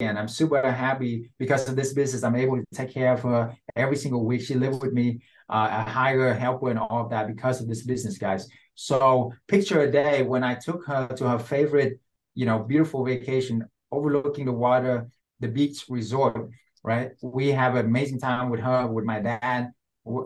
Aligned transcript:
and 0.00 0.18
I'm 0.18 0.28
super 0.28 0.70
happy 0.70 1.30
because 1.38 1.68
of 1.68 1.76
this 1.76 1.92
business. 1.92 2.22
I'm 2.22 2.36
able 2.36 2.56
to 2.56 2.64
take 2.72 2.92
care 2.92 3.12
of 3.12 3.22
her 3.22 3.56
every 3.74 3.96
single 3.96 4.24
week. 4.24 4.42
She 4.42 4.54
lived 4.54 4.82
with 4.82 4.92
me. 4.92 5.20
Uh, 5.48 5.68
I 5.70 5.90
hire 5.90 6.34
helper 6.34 6.70
and 6.70 6.78
all 6.78 7.04
of 7.04 7.10
that 7.10 7.26
because 7.26 7.60
of 7.60 7.68
this 7.68 7.82
business, 7.82 8.18
guys. 8.18 8.48
So 8.74 9.32
picture 9.48 9.80
a 9.80 9.90
day 9.90 10.22
when 10.22 10.44
I 10.44 10.54
took 10.54 10.86
her 10.86 11.08
to 11.16 11.28
her 11.28 11.38
favorite, 11.38 12.00
you 12.34 12.46
know, 12.46 12.60
beautiful 12.60 13.04
vacation 13.04 13.64
overlooking 13.90 14.44
the 14.46 14.52
water, 14.52 15.08
the 15.40 15.48
beach 15.48 15.86
resort, 15.88 16.50
right? 16.84 17.12
We 17.20 17.48
have 17.48 17.74
an 17.74 17.86
amazing 17.86 18.20
time 18.20 18.50
with 18.50 18.60
her, 18.60 18.86
with 18.86 19.04
my 19.04 19.20
dad. 19.20 19.72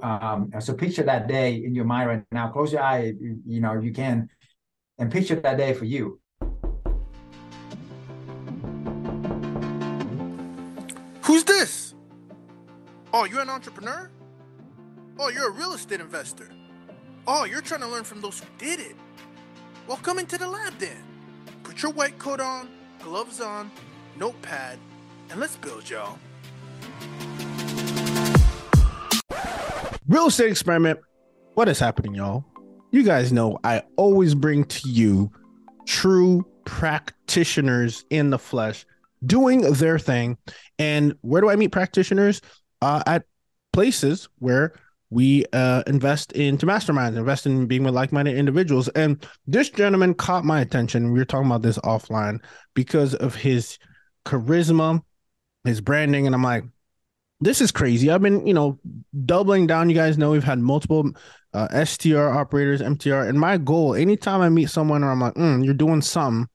Um, 0.03 0.51
so 0.61 0.75
picture 0.75 1.03
that 1.05 1.29
day 1.29 1.55
in 1.65 1.75
your 1.75 1.87
mind 1.87 2.09
right 2.09 2.23
now. 2.31 2.49
Close 2.49 2.73
your 2.73 2.83
eye, 2.83 3.15
you, 3.19 3.39
you 3.47 3.61
know, 3.61 3.81
you 3.81 3.93
can, 3.93 4.29
and 4.99 5.11
picture 5.11 5.37
that 5.37 5.57
day 5.57 5.73
for 5.73 5.87
you. 5.87 6.21
Who's 11.33 11.45
this? 11.45 11.95
Oh, 13.15 13.25
you're 13.25 13.41
an 13.41 13.49
entrepreneur? 13.49 14.11
Oh, 15.19 15.31
you're 15.31 15.49
a 15.49 15.51
real 15.51 15.73
estate 15.73 15.99
investor. 15.99 16.51
Oh, 17.27 17.45
you're 17.45 17.63
trying 17.63 17.81
to 17.81 17.89
learn 17.89 18.05
from 18.05 18.21
those 18.21 18.41
who 18.41 18.47
did 18.59 18.81
it. 18.81 18.95
Well, 19.87 19.97
come 19.97 20.19
into 20.19 20.37
the 20.37 20.47
lab 20.47 20.77
then. 20.79 21.03
Put 21.63 21.83
your 21.83 21.91
white 21.93 22.19
coat 22.19 22.39
on, 22.39 22.69
gloves 23.03 23.41
on, 23.41 23.71
notepad, 24.19 24.79
and 25.31 25.41
let's 25.41 25.57
build, 25.57 25.89
y'all. 25.89 26.19
Real 30.07 30.27
estate 30.27 30.51
experiment. 30.51 31.01
What 31.55 31.67
is 31.67 31.79
happening, 31.79 32.15
y'all? 32.15 32.45
You 32.91 33.05
guys 33.05 33.33
know 33.33 33.59
I 33.65 33.85
always 33.97 34.35
bring 34.35 34.67
to 34.67 34.87
you 34.87 35.33
true 35.87 36.45
practitioners 36.67 38.05
in 38.11 38.29
the 38.29 38.39
flesh 38.39 38.85
doing 39.25 39.61
their 39.73 39.99
thing. 39.99 40.39
And 40.79 41.15
where 41.21 41.41
do 41.41 41.51
I 41.51 41.57
meet 41.57 41.73
practitioners? 41.73 42.41
Uh, 42.81 43.03
at 43.07 43.25
places 43.73 44.29
where 44.39 44.75
we 45.11 45.45
uh, 45.53 45.83
invest 45.87 46.33
into 46.33 46.67
masterminds, 46.67 47.17
invest 47.17 47.47
in 47.47 47.67
being 47.67 47.85
with 47.85 47.95
like-minded 47.95 48.37
individuals. 48.37 48.89
And 48.89 49.25
this 49.47 49.69
gentleman 49.69 50.15
caught 50.15 50.45
my 50.45 50.61
attention. 50.61 51.13
We 51.13 51.19
were 51.19 51.27
talking 51.27 51.47
about 51.47 51.63
this 51.63 51.79
offline 51.79 52.39
because 52.75 53.15
of 53.15 53.35
his 53.35 53.79
charisma, 54.25 55.03
his 55.65 55.81
branding, 55.81 56.27
and 56.27 56.35
I'm 56.35 56.43
like, 56.43 56.65
this 57.41 57.61
is 57.61 57.73
crazy. 57.73 58.11
I've 58.11 58.23
been, 58.23 58.47
you 58.47 58.55
know, 58.55 58.79
doubling 59.27 59.67
down. 59.67 59.91
You 59.91 59.97
guys 59.97 60.17
know 60.17 60.31
we've 60.31 60.45
had 60.45 60.61
multiple 60.61 61.11
uh, 61.53 61.85
STR 61.85 62.29
operators, 62.29 62.81
MTR, 62.81 63.29
and 63.29 63.39
my 63.39 63.59
goal, 63.59 63.95
anytime 63.95 64.41
I 64.41 64.49
meet 64.49 64.71
someone, 64.71 65.05
or 65.05 65.11
I'm 65.11 65.21
like, 65.21 65.35
mm, 65.35 65.65
you're 65.65 65.75
doing 65.75 66.01
something, 66.01 66.49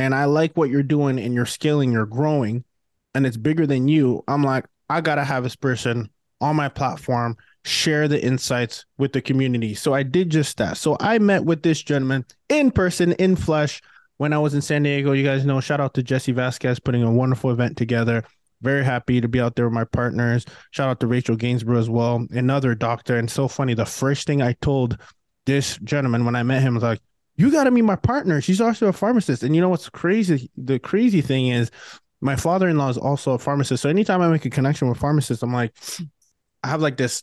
and 0.00 0.14
I 0.14 0.24
like 0.24 0.56
what 0.56 0.70
you're 0.70 0.82
doing, 0.82 1.18
and 1.18 1.34
you're 1.34 1.46
scaling, 1.46 1.92
you're 1.92 2.06
growing, 2.06 2.64
and 3.14 3.26
it's 3.26 3.36
bigger 3.36 3.66
than 3.66 3.86
you. 3.86 4.24
I'm 4.26 4.42
like, 4.42 4.64
I 4.88 5.00
gotta 5.00 5.24
have 5.24 5.44
this 5.44 5.56
person 5.56 6.08
on 6.40 6.56
my 6.56 6.68
platform 6.68 7.36
share 7.64 8.08
the 8.08 8.22
insights 8.24 8.86
with 8.96 9.12
the 9.12 9.20
community. 9.20 9.74
So 9.74 9.92
I 9.92 10.02
did 10.02 10.30
just 10.30 10.56
that. 10.56 10.78
So 10.78 10.96
I 10.98 11.18
met 11.18 11.44
with 11.44 11.62
this 11.62 11.82
gentleman 11.82 12.24
in 12.48 12.70
person, 12.70 13.12
in 13.12 13.36
flesh, 13.36 13.82
when 14.16 14.32
I 14.32 14.38
was 14.38 14.54
in 14.54 14.62
San 14.62 14.82
Diego. 14.82 15.12
You 15.12 15.24
guys 15.24 15.44
know, 15.44 15.60
shout 15.60 15.80
out 15.80 15.94
to 15.94 16.02
Jesse 16.02 16.32
Vasquez 16.32 16.80
putting 16.80 17.02
a 17.02 17.12
wonderful 17.12 17.50
event 17.50 17.76
together. 17.76 18.24
Very 18.62 18.84
happy 18.84 19.20
to 19.20 19.28
be 19.28 19.40
out 19.40 19.56
there 19.56 19.66
with 19.66 19.74
my 19.74 19.84
partners. 19.84 20.46
Shout 20.70 20.88
out 20.88 21.00
to 21.00 21.06
Rachel 21.06 21.36
Gainsborough 21.36 21.78
as 21.78 21.90
well, 21.90 22.26
another 22.30 22.74
doctor. 22.74 23.16
And 23.16 23.30
so 23.30 23.48
funny, 23.48 23.74
the 23.74 23.86
first 23.86 24.26
thing 24.26 24.40
I 24.40 24.54
told 24.60 24.98
this 25.46 25.78
gentleman 25.78 26.24
when 26.24 26.36
I 26.36 26.42
met 26.42 26.62
him 26.62 26.74
was 26.74 26.82
like, 26.82 27.00
you 27.40 27.50
got 27.50 27.64
to 27.64 27.70
meet 27.70 27.82
my 27.82 27.96
partner. 27.96 28.40
She's 28.40 28.60
also 28.60 28.88
a 28.88 28.92
pharmacist. 28.92 29.42
And 29.42 29.54
you 29.54 29.60
know 29.60 29.68
what's 29.68 29.88
crazy? 29.88 30.50
The 30.56 30.78
crazy 30.78 31.20
thing 31.20 31.48
is, 31.48 31.70
my 32.20 32.36
father 32.36 32.68
in 32.68 32.76
law 32.76 32.90
is 32.90 32.98
also 32.98 33.32
a 33.32 33.38
pharmacist. 33.38 33.82
So 33.82 33.88
anytime 33.88 34.20
I 34.20 34.28
make 34.28 34.44
a 34.44 34.50
connection 34.50 34.88
with 34.88 34.98
pharmacists, 34.98 35.42
I'm 35.42 35.54
like, 35.54 35.74
I 36.62 36.68
have 36.68 36.82
like 36.82 36.98
this 36.98 37.22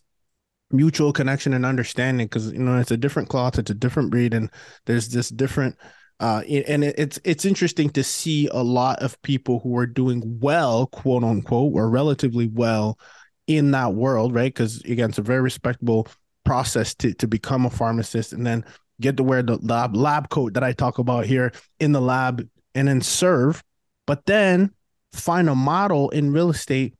mutual 0.71 1.13
connection 1.13 1.53
and 1.53 1.65
understanding 1.65 2.25
because 2.25 2.51
you 2.51 2.59
know 2.59 2.77
it's 2.77 2.91
a 2.91 2.97
different 2.97 3.29
cloth 3.29 3.57
it's 3.57 3.71
a 3.71 3.75
different 3.75 4.11
breed 4.11 4.33
and 4.33 4.51
there's 4.85 5.07
this 5.07 5.29
different 5.29 5.77
uh 6.19 6.41
and 6.67 6.83
it's 6.83 7.17
it's 7.23 7.45
interesting 7.45 7.89
to 7.89 8.03
see 8.03 8.49
a 8.51 8.61
lot 8.61 9.01
of 9.01 9.21
people 9.21 9.59
who 9.59 9.77
are 9.77 9.85
doing 9.85 10.21
well 10.41 10.87
quote 10.87 11.23
unquote 11.23 11.73
or 11.73 11.89
relatively 11.89 12.47
well 12.47 12.99
in 13.47 13.71
that 13.71 13.93
world 13.93 14.35
right 14.35 14.53
because 14.53 14.81
again 14.81 15.09
it's 15.09 15.19
a 15.19 15.21
very 15.21 15.41
respectable 15.41 16.05
process 16.43 16.93
to 16.93 17.13
to 17.13 17.27
become 17.27 17.65
a 17.65 17.69
pharmacist 17.69 18.33
and 18.33 18.45
then 18.45 18.65
get 19.01 19.17
to 19.17 19.23
wear 19.23 19.43
the 19.43 19.57
lab 19.57 19.95
lab 19.95 20.29
coat 20.29 20.53
that 20.53 20.63
I 20.63 20.73
talk 20.73 20.97
about 20.97 21.25
here 21.25 21.51
in 21.79 21.91
the 21.91 22.01
lab 22.01 22.47
and 22.75 22.87
then 22.87 23.01
serve 23.01 23.63
but 24.05 24.25
then 24.25 24.71
find 25.13 25.49
a 25.49 25.55
model 25.55 26.09
in 26.09 26.31
real 26.31 26.49
estate 26.49 26.95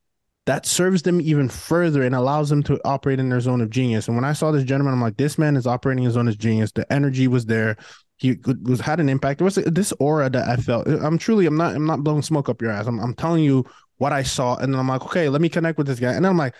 that 0.45 0.65
serves 0.65 1.01
them 1.01 1.19
even 1.19 1.49
further 1.49 2.03
and 2.03 2.15
allows 2.15 2.49
them 2.49 2.63
to 2.63 2.79
operate 2.85 3.19
in 3.19 3.27
their 3.27 3.41
zone 3.41 3.59
of 3.59 3.69
genius. 3.69 4.07
And 4.07 4.15
when 4.15 4.23
I 4.23 4.31
saw 4.31 4.49
this 4.51 4.63
gentleman, 4.63 4.93
I'm 4.93 5.01
like, 5.01 5.17
this 5.17 5.37
man 5.37 5.57
is 5.57 5.67
operating 5.67 6.05
his 6.05 6.13
zone 6.13 6.29
of 6.29 6.37
genius. 6.37 6.71
The 6.71 6.91
energy 6.91 7.27
was 7.27 7.45
there. 7.47 7.75
He 8.15 8.37
was 8.63 8.79
had 8.79 9.01
an 9.01 9.09
impact. 9.09 9.41
Was 9.41 9.55
this 9.55 9.93
aura 9.99 10.29
that 10.29 10.47
I 10.47 10.55
felt. 10.55 10.87
I'm 10.87 11.17
truly, 11.17 11.47
I'm 11.47 11.57
not, 11.57 11.75
I'm 11.75 11.85
not 11.85 12.03
blowing 12.03 12.21
smoke 12.21 12.47
up 12.47 12.61
your 12.61 12.71
ass. 12.71 12.87
I'm, 12.87 12.97
I'm 12.99 13.13
telling 13.13 13.43
you 13.43 13.65
what 13.97 14.13
I 14.13 14.23
saw, 14.23 14.55
and 14.55 14.73
then 14.73 14.79
I'm 14.79 14.87
like, 14.87 15.03
okay, 15.03 15.27
let 15.27 15.41
me 15.41 15.49
connect 15.49 15.77
with 15.77 15.87
this 15.87 15.99
guy. 15.99 16.13
And 16.13 16.25
I'm 16.25 16.37
like, 16.37 16.55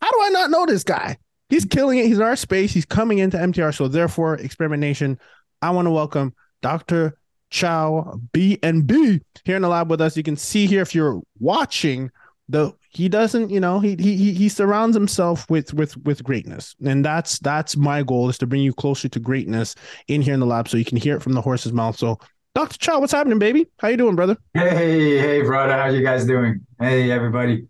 how 0.00 0.10
do 0.10 0.18
I 0.22 0.28
not 0.28 0.50
know 0.50 0.64
this 0.64 0.84
guy? 0.84 1.16
He's 1.48 1.64
killing 1.64 1.98
it. 1.98 2.06
He's 2.06 2.18
in 2.18 2.22
our 2.22 2.36
space. 2.36 2.72
He's 2.72 2.86
coming 2.86 3.18
into 3.18 3.36
MTR. 3.36 3.74
So 3.74 3.88
therefore, 3.88 4.34
Experiment 4.36 4.80
Nation, 4.80 5.18
I 5.62 5.70
want 5.70 5.86
to 5.86 5.90
welcome 5.90 6.34
Dr. 6.62 7.18
Chau 7.50 8.18
B 8.32 8.58
and 8.62 8.86
B 8.86 9.20
here 9.44 9.56
in 9.56 9.62
the 9.62 9.68
lab 9.68 9.90
with 9.90 10.00
us. 10.00 10.16
You 10.16 10.22
can 10.22 10.36
see 10.36 10.66
here 10.66 10.82
if 10.82 10.94
you're 10.94 11.20
watching 11.38 12.10
the 12.48 12.72
he 12.90 13.08
doesn't 13.08 13.50
you 13.50 13.58
know 13.58 13.80
he 13.80 13.96
he 13.98 14.32
he 14.34 14.48
surrounds 14.48 14.94
himself 14.94 15.48
with 15.48 15.72
with 15.72 15.96
with 16.04 16.22
greatness 16.22 16.76
and 16.84 17.04
that's 17.04 17.38
that's 17.38 17.76
my 17.76 18.02
goal 18.02 18.28
is 18.28 18.36
to 18.36 18.46
bring 18.46 18.60
you 18.60 18.72
closer 18.72 19.08
to 19.08 19.18
greatness 19.18 19.74
in 20.08 20.20
here 20.20 20.34
in 20.34 20.40
the 20.40 20.46
lab 20.46 20.68
so 20.68 20.76
you 20.76 20.84
can 20.84 20.98
hear 20.98 21.16
it 21.16 21.22
from 21.22 21.32
the 21.32 21.40
horse's 21.40 21.72
mouth 21.72 21.96
so 21.96 22.18
dr 22.54 22.76
chau 22.78 23.00
what's 23.00 23.12
happening 23.12 23.38
baby 23.38 23.66
how 23.78 23.88
you 23.88 23.96
doing 23.96 24.14
brother 24.14 24.36
hey 24.52 25.18
hey 25.18 25.40
brother 25.40 25.72
how 25.72 25.86
you 25.86 26.02
guys 26.02 26.26
doing 26.26 26.60
hey 26.78 27.10
everybody 27.10 27.66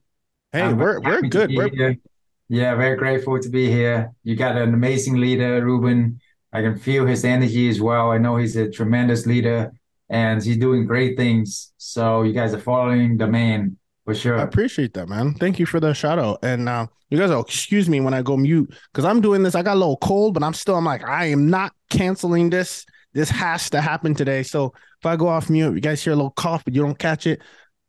hey 0.50 0.62
I'm 0.62 0.76
we're 0.76 1.00
we're 1.00 1.22
good 1.22 1.52
we're... 1.54 1.96
yeah 2.48 2.74
very 2.74 2.96
grateful 2.96 3.38
to 3.40 3.48
be 3.48 3.70
here 3.70 4.12
you 4.22 4.36
got 4.36 4.56
an 4.56 4.74
amazing 4.74 5.16
leader 5.16 5.64
ruben 5.64 6.20
i 6.52 6.60
can 6.60 6.78
feel 6.78 7.06
his 7.06 7.24
energy 7.24 7.68
as 7.68 7.80
well 7.80 8.10
i 8.10 8.18
know 8.18 8.36
he's 8.36 8.56
a 8.56 8.70
tremendous 8.70 9.26
leader 9.26 9.72
and 10.10 10.42
he's 10.42 10.58
doing 10.58 10.86
great 10.86 11.16
things 11.16 11.72
so 11.76 12.22
you 12.22 12.32
guys 12.32 12.52
are 12.52 12.60
following 12.60 13.16
the 13.16 13.26
man 13.26 13.76
for 14.04 14.14
sure. 14.14 14.38
I 14.38 14.42
appreciate 14.42 14.92
that, 14.94 15.08
man. 15.08 15.34
Thank 15.34 15.58
you 15.58 15.66
for 15.66 15.80
the 15.80 15.94
shout 15.94 16.18
out. 16.18 16.40
And 16.42 16.68
uh, 16.68 16.86
you 17.08 17.18
guys 17.18 17.30
will 17.30 17.40
excuse 17.40 17.88
me 17.88 18.00
when 18.00 18.14
I 18.14 18.22
go 18.22 18.36
mute 18.36 18.74
because 18.92 19.04
I'm 19.04 19.20
doing 19.20 19.42
this. 19.42 19.54
I 19.54 19.62
got 19.62 19.76
a 19.76 19.80
little 19.80 19.96
cold, 19.96 20.34
but 20.34 20.42
I'm 20.42 20.54
still, 20.54 20.76
I'm 20.76 20.84
like, 20.84 21.04
I 21.04 21.26
am 21.26 21.48
not 21.48 21.72
canceling 21.90 22.50
this. 22.50 22.84
This 23.14 23.30
has 23.30 23.70
to 23.70 23.80
happen 23.80 24.14
today. 24.14 24.42
So 24.42 24.74
if 25.00 25.06
I 25.06 25.16
go 25.16 25.28
off 25.28 25.48
mute, 25.48 25.74
you 25.74 25.80
guys 25.80 26.02
hear 26.02 26.12
a 26.12 26.16
little 26.16 26.32
cough, 26.32 26.64
but 26.64 26.74
you 26.74 26.82
don't 26.82 26.98
catch 26.98 27.26
it. 27.26 27.40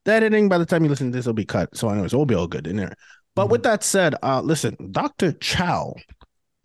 The 0.06 0.14
editing, 0.14 0.48
by 0.48 0.58
the 0.58 0.66
time 0.66 0.84
you 0.84 0.90
listen 0.90 1.12
to 1.12 1.18
this, 1.18 1.26
will 1.26 1.34
be 1.34 1.46
cut. 1.46 1.76
So, 1.76 1.90
anyways, 1.90 2.14
it'll 2.14 2.28
be 2.28 2.36
all 2.36 2.48
good 2.48 2.68
in 2.68 2.76
there. 2.76 2.94
But 3.35 3.44
mm-hmm. 3.44 3.51
with 3.51 3.63
that 3.63 3.84
said, 3.84 4.16
uh, 4.23 4.41
listen, 4.41 4.78
Dr. 4.91 5.34
Chau 5.34 5.96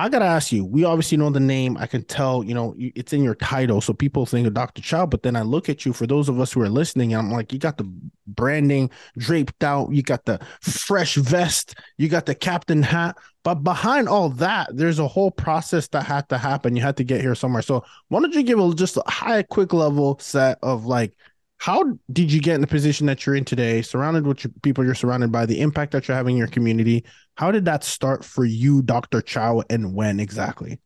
I 0.00 0.08
gotta 0.08 0.24
ask 0.24 0.50
you. 0.50 0.64
We 0.64 0.84
obviously 0.84 1.18
know 1.18 1.28
the 1.28 1.40
name. 1.40 1.76
I 1.76 1.86
can 1.86 2.02
tell. 2.04 2.42
You 2.42 2.54
know, 2.54 2.74
it's 2.78 3.12
in 3.12 3.22
your 3.22 3.34
title, 3.34 3.82
so 3.82 3.92
people 3.92 4.24
think 4.24 4.46
of 4.46 4.54
Dr. 4.54 4.80
Chau. 4.80 5.04
But 5.04 5.22
then 5.22 5.36
I 5.36 5.42
look 5.42 5.68
at 5.68 5.84
you. 5.84 5.92
For 5.92 6.06
those 6.06 6.30
of 6.30 6.40
us 6.40 6.54
who 6.54 6.62
are 6.62 6.70
listening, 6.70 7.14
I'm 7.14 7.30
like, 7.30 7.52
you 7.52 7.58
got 7.58 7.76
the 7.76 7.84
branding 8.26 8.88
draped 9.18 9.62
out. 9.62 9.92
You 9.92 10.02
got 10.02 10.24
the 10.24 10.40
fresh 10.62 11.16
vest. 11.16 11.74
You 11.98 12.08
got 12.08 12.24
the 12.24 12.34
captain 12.34 12.82
hat. 12.82 13.18
But 13.44 13.56
behind 13.56 14.08
all 14.08 14.30
that, 14.30 14.74
there's 14.74 15.00
a 15.00 15.06
whole 15.06 15.30
process 15.30 15.86
that 15.88 16.04
had 16.04 16.30
to 16.30 16.38
happen. 16.38 16.76
You 16.76 16.82
had 16.82 16.96
to 16.96 17.04
get 17.04 17.20
here 17.20 17.34
somewhere. 17.34 17.60
So 17.60 17.84
why 18.08 18.20
don't 18.20 18.34
you 18.34 18.42
give 18.42 18.58
a 18.58 18.74
just 18.74 18.96
a 18.96 19.02
high, 19.06 19.42
quick 19.42 19.74
level 19.74 20.18
set 20.18 20.58
of 20.62 20.86
like 20.86 21.14
how 21.60 21.84
did 22.10 22.32
you 22.32 22.40
get 22.40 22.54
in 22.54 22.62
the 22.62 22.66
position 22.66 23.06
that 23.06 23.26
you're 23.26 23.34
in 23.34 23.44
today 23.44 23.82
surrounded 23.82 24.26
with 24.26 24.42
your 24.42 24.52
people 24.62 24.82
you're 24.82 24.94
surrounded 24.94 25.30
by 25.30 25.44
the 25.44 25.60
impact 25.60 25.92
that 25.92 26.08
you're 26.08 26.16
having 26.16 26.34
in 26.34 26.38
your 26.38 26.48
community? 26.48 27.04
How 27.36 27.52
did 27.52 27.66
that 27.66 27.84
start 27.84 28.24
for 28.24 28.46
you 28.46 28.80
dr 28.80 29.20
chau 29.22 29.62
and 29.68 29.94
when 29.94 30.20
exactly? 30.20 30.80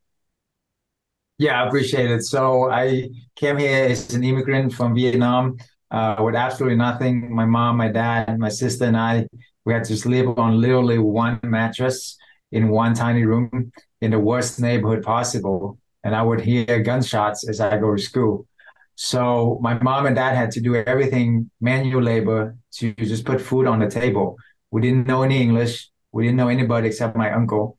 Yeah 1.39 1.63
i 1.63 1.67
appreciate 1.69 2.11
it. 2.11 2.25
So 2.25 2.71
i 2.73 3.09
came 3.37 3.57
here 3.59 3.85
as 3.85 4.13
an 4.15 4.25
immigrant 4.25 4.73
from 4.75 4.97
vietnam 4.97 5.57
uh, 5.93 6.17
with 6.19 6.35
absolutely 6.35 6.77
nothing. 6.77 7.33
My 7.33 7.45
mom 7.45 7.77
my 7.77 7.89
dad 7.89 8.37
my 8.41 8.49
sister 8.49 8.85
and 8.85 8.97
i 8.97 9.27
we 9.65 9.73
had 9.73 9.85
to 9.85 9.97
sleep 9.97 10.27
on 10.37 10.61
literally 10.61 10.99
one 10.99 11.39
mattress 11.45 12.19
in 12.51 12.69
one 12.69 12.95
tiny 12.95 13.25
room 13.25 13.71
in 14.01 14.11
the 14.11 14.19
worst 14.19 14.61
neighborhood 14.61 15.05
possible. 15.05 15.79
And 16.03 16.17
i 16.17 16.23
would 16.23 16.41
hear 16.41 16.81
gunshots 16.81 17.49
as 17.49 17.61
i 17.61 17.79
go 17.79 17.95
to 17.95 18.03
school 18.03 18.49
so 18.97 19.59
my 19.61 19.75
mom 19.83 20.07
and 20.07 20.15
dad 20.15 20.37
had 20.37 20.51
to 20.53 20.61
do 20.61 20.77
everything 20.77 21.51
manual 21.61 22.03
labor 22.03 22.57
to 22.75 22.93
just 22.95 23.25
put 23.25 23.41
food 23.41 23.67
on 23.67 23.81
the 23.81 23.89
table. 23.89 24.37
We 24.71 24.81
didn't 24.81 25.07
know 25.07 25.23
any 25.23 25.41
English. 25.41 25.91
We 26.13 26.25
didn't 26.25 26.37
know 26.37 26.49
anybody 26.49 26.89
except 26.89 27.17
my 27.17 27.33
uncle, 27.33 27.77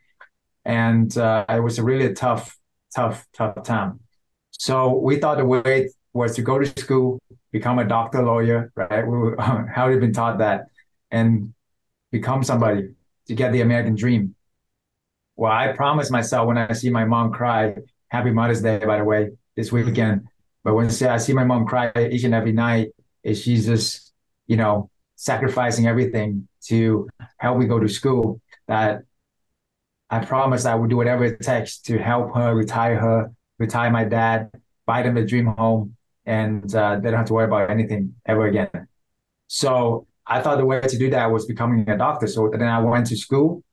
and 0.66 1.16
uh, 1.18 1.46
it 1.48 1.62
was 1.62 1.80
a 1.80 1.84
really 1.84 2.14
tough, 2.14 2.58
tough, 2.94 3.26
tough 3.34 3.64
time. 3.64 4.02
So 4.52 4.98
we 4.98 5.18
thought 5.18 5.38
the 5.38 5.46
way 5.46 5.90
was 6.14 6.36
to 6.36 6.42
go 6.42 6.60
to 6.60 6.66
school, 6.82 7.20
become 7.52 7.80
a 7.80 7.86
doctor, 7.86 8.22
lawyer, 8.24 8.72
right? 8.76 9.06
We've 9.88 10.00
been 10.00 10.14
taught 10.14 10.40
that, 10.40 10.66
and 11.12 11.54
become 12.12 12.44
somebody 12.44 12.90
to 13.28 13.36
get 13.36 13.52
the 13.54 13.62
American 13.62 13.96
dream. 13.96 14.36
Well, 15.38 15.52
I 15.52 15.74
promised 15.74 16.12
myself 16.12 16.48
when 16.48 16.58
I 16.58 16.74
see 16.74 16.90
my 16.90 17.06
mom 17.06 17.32
cry, 17.32 17.76
Happy 18.10 18.32
Mother's 18.32 18.62
Day, 18.62 18.80
by 18.80 18.98
the 18.98 19.04
way, 19.04 19.32
this 19.56 19.72
weekend. 19.72 20.28
But 20.66 20.74
when 20.74 20.88
I 20.88 21.18
see 21.18 21.34
my 21.34 21.44
mom 21.44 21.68
cry 21.68 21.92
each 22.12 22.24
and 22.24 22.34
every 22.34 22.52
night, 22.52 22.90
is 23.24 23.40
she's 23.40 23.68
just, 23.68 24.12
you 24.48 24.58
know, 24.58 24.90
sacrificing 25.16 25.86
everything 25.86 26.48
to 26.70 27.08
help 27.38 27.60
me 27.60 27.68
go 27.68 27.80
to 27.80 27.88
school. 27.88 28.42
That 28.68 29.04
I 30.10 30.26
promised 30.26 30.66
I 30.66 30.74
would 30.74 30.90
do 30.90 30.98
whatever 30.98 31.24
it 31.24 31.40
takes 31.42 31.78
to 31.82 32.00
help 32.00 32.36
her 32.36 32.56
retire 32.56 32.98
her, 32.98 33.32
retire 33.60 33.92
my 33.92 34.06
dad, 34.06 34.50
buy 34.88 35.04
them 35.04 35.18
a 35.18 35.26
dream 35.26 35.46
home, 35.46 35.96
and 36.26 36.74
uh, 36.74 36.96
they 36.96 37.12
don't 37.12 37.20
have 37.20 37.28
to 37.28 37.34
worry 37.34 37.46
about 37.46 37.70
anything 37.70 38.16
ever 38.26 38.48
again. 38.48 38.88
So 39.46 40.08
I 40.26 40.42
thought 40.42 40.58
the 40.58 40.66
way 40.66 40.82
to 40.82 40.98
do 40.98 41.12
that 41.12 41.32
was 41.32 41.46
becoming 41.46 41.88
a 41.88 41.96
doctor. 41.96 42.26
So 42.26 42.50
then 42.52 42.68
I 42.68 42.80
went 42.80 43.06
to 43.08 43.18
school, 43.18 43.64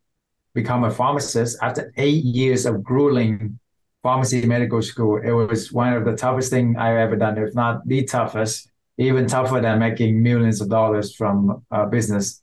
become 0.53 0.85
a 0.85 0.91
pharmacist. 0.91 1.57
After 1.63 1.91
eight 1.97 2.23
years 2.23 2.67
of 2.67 2.85
grueling 2.85 3.59
pharmacy 4.03 4.45
medical 4.47 4.83
school, 4.83 5.21
it 5.23 5.31
was 5.31 5.73
one 5.73 5.93
of 5.93 6.05
the 6.05 6.17
toughest 6.17 6.51
thing 6.51 6.77
I've 6.77 6.97
ever 6.97 7.17
done, 7.17 7.39
if 7.39 7.55
not 7.55 7.87
the 7.87 8.05
toughest, 8.05 8.69
even 8.99 9.27
tougher 9.27 9.61
than 9.61 9.79
making 9.79 10.23
millions 10.23 10.61
of 10.61 10.69
dollars 10.69 11.15
from 11.15 11.65
uh, 11.71 11.87
business. 11.87 12.43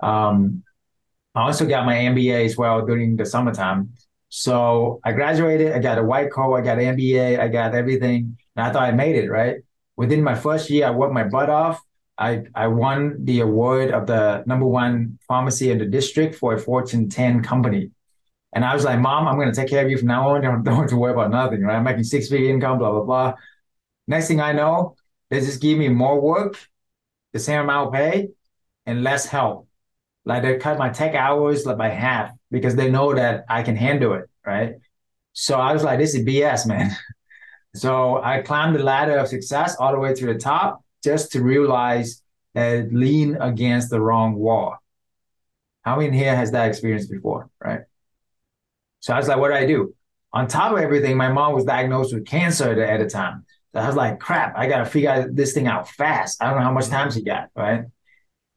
Um, 0.00 0.62
I 1.34 1.42
also 1.42 1.66
got 1.66 1.86
my 1.86 1.94
MBA 1.94 2.44
as 2.44 2.56
well 2.56 2.84
during 2.84 3.16
the 3.16 3.26
summertime. 3.26 3.94
So 4.28 5.00
I 5.04 5.12
graduated, 5.12 5.72
I 5.72 5.78
got 5.78 5.98
a 5.98 6.02
white 6.02 6.30
coat, 6.30 6.54
I 6.54 6.60
got 6.62 6.78
an 6.78 6.96
MBA, 6.96 7.38
I 7.38 7.48
got 7.48 7.74
everything. 7.74 8.38
And 8.56 8.66
I 8.66 8.72
thought 8.72 8.82
I 8.82 8.92
made 8.92 9.16
it, 9.16 9.28
right? 9.28 9.56
Within 9.96 10.22
my 10.22 10.34
first 10.34 10.70
year, 10.70 10.86
I 10.86 10.90
worked 10.90 11.12
my 11.12 11.24
butt 11.24 11.50
off. 11.50 11.80
I, 12.18 12.44
I 12.54 12.68
won 12.68 13.24
the 13.24 13.40
award 13.40 13.90
of 13.90 14.06
the 14.06 14.42
number 14.46 14.66
one 14.66 15.18
pharmacy 15.26 15.70
in 15.70 15.78
the 15.78 15.86
district 15.86 16.34
for 16.34 16.54
a 16.54 16.58
Fortune 16.58 17.08
10 17.08 17.42
company. 17.42 17.90
And 18.52 18.64
I 18.64 18.74
was 18.74 18.84
like, 18.84 19.00
Mom, 19.00 19.26
I'm 19.26 19.36
going 19.36 19.50
to 19.50 19.54
take 19.54 19.70
care 19.70 19.84
of 19.84 19.90
you 19.90 19.96
from 19.98 20.08
now 20.08 20.28
on. 20.30 20.42
Don't, 20.42 20.62
don't 20.62 20.76
have 20.76 20.88
to 20.90 20.96
worry 20.96 21.12
about 21.12 21.30
nothing, 21.30 21.62
right? 21.62 21.76
I'm 21.76 21.84
making 21.84 22.04
six 22.04 22.28
figure 22.28 22.50
income, 22.50 22.78
blah, 22.78 22.90
blah, 22.90 23.02
blah. 23.04 23.34
Next 24.06 24.28
thing 24.28 24.40
I 24.40 24.52
know, 24.52 24.96
they 25.30 25.40
just 25.40 25.62
give 25.62 25.78
me 25.78 25.88
more 25.88 26.20
work, 26.20 26.58
the 27.32 27.38
same 27.38 27.60
amount 27.60 27.88
of 27.88 27.94
pay, 27.94 28.28
and 28.84 29.02
less 29.02 29.26
help. 29.26 29.68
Like 30.24 30.42
they 30.42 30.56
cut 30.58 30.78
my 30.78 30.90
tech 30.90 31.14
hours 31.14 31.66
like 31.66 31.78
by 31.78 31.88
half 31.88 32.30
because 32.50 32.76
they 32.76 32.90
know 32.90 33.14
that 33.14 33.44
I 33.48 33.62
can 33.62 33.76
handle 33.76 34.12
it, 34.14 34.28
right? 34.46 34.74
So 35.32 35.58
I 35.58 35.72
was 35.72 35.82
like, 35.82 35.98
this 35.98 36.14
is 36.14 36.24
BS, 36.24 36.66
man. 36.66 36.90
so 37.74 38.22
I 38.22 38.42
climbed 38.42 38.76
the 38.76 38.82
ladder 38.82 39.16
of 39.18 39.28
success 39.28 39.76
all 39.76 39.92
the 39.92 39.98
way 39.98 40.14
to 40.14 40.26
the 40.26 40.34
top 40.34 40.84
just 41.02 41.32
to 41.32 41.42
realize 41.42 42.22
that 42.54 42.92
lean 42.92 43.36
against 43.40 43.90
the 43.90 44.00
wrong 44.00 44.34
wall. 44.34 44.76
How 45.82 45.96
many 45.96 46.16
here 46.16 46.36
has 46.36 46.52
that 46.52 46.68
experience 46.68 47.06
before, 47.06 47.48
right? 47.64 47.80
So 49.02 49.12
I 49.12 49.18
was 49.18 49.28
like, 49.28 49.38
what 49.38 49.48
do 49.48 49.54
I 49.54 49.66
do? 49.66 49.94
On 50.32 50.46
top 50.46 50.72
of 50.72 50.78
everything, 50.78 51.16
my 51.16 51.30
mom 51.30 51.54
was 51.54 51.64
diagnosed 51.64 52.14
with 52.14 52.24
cancer 52.24 52.82
at 52.82 53.00
the 53.00 53.10
time. 53.10 53.44
So 53.74 53.80
I 53.80 53.86
was 53.86 53.96
like, 53.96 54.20
crap, 54.20 54.56
I 54.56 54.68
got 54.68 54.78
to 54.78 54.86
figure 54.86 55.28
this 55.30 55.52
thing 55.52 55.66
out 55.66 55.88
fast. 55.88 56.42
I 56.42 56.46
don't 56.48 56.58
know 56.58 56.64
how 56.64 56.72
much 56.72 56.88
time 56.88 57.10
she 57.10 57.22
got, 57.22 57.48
right? 57.56 57.84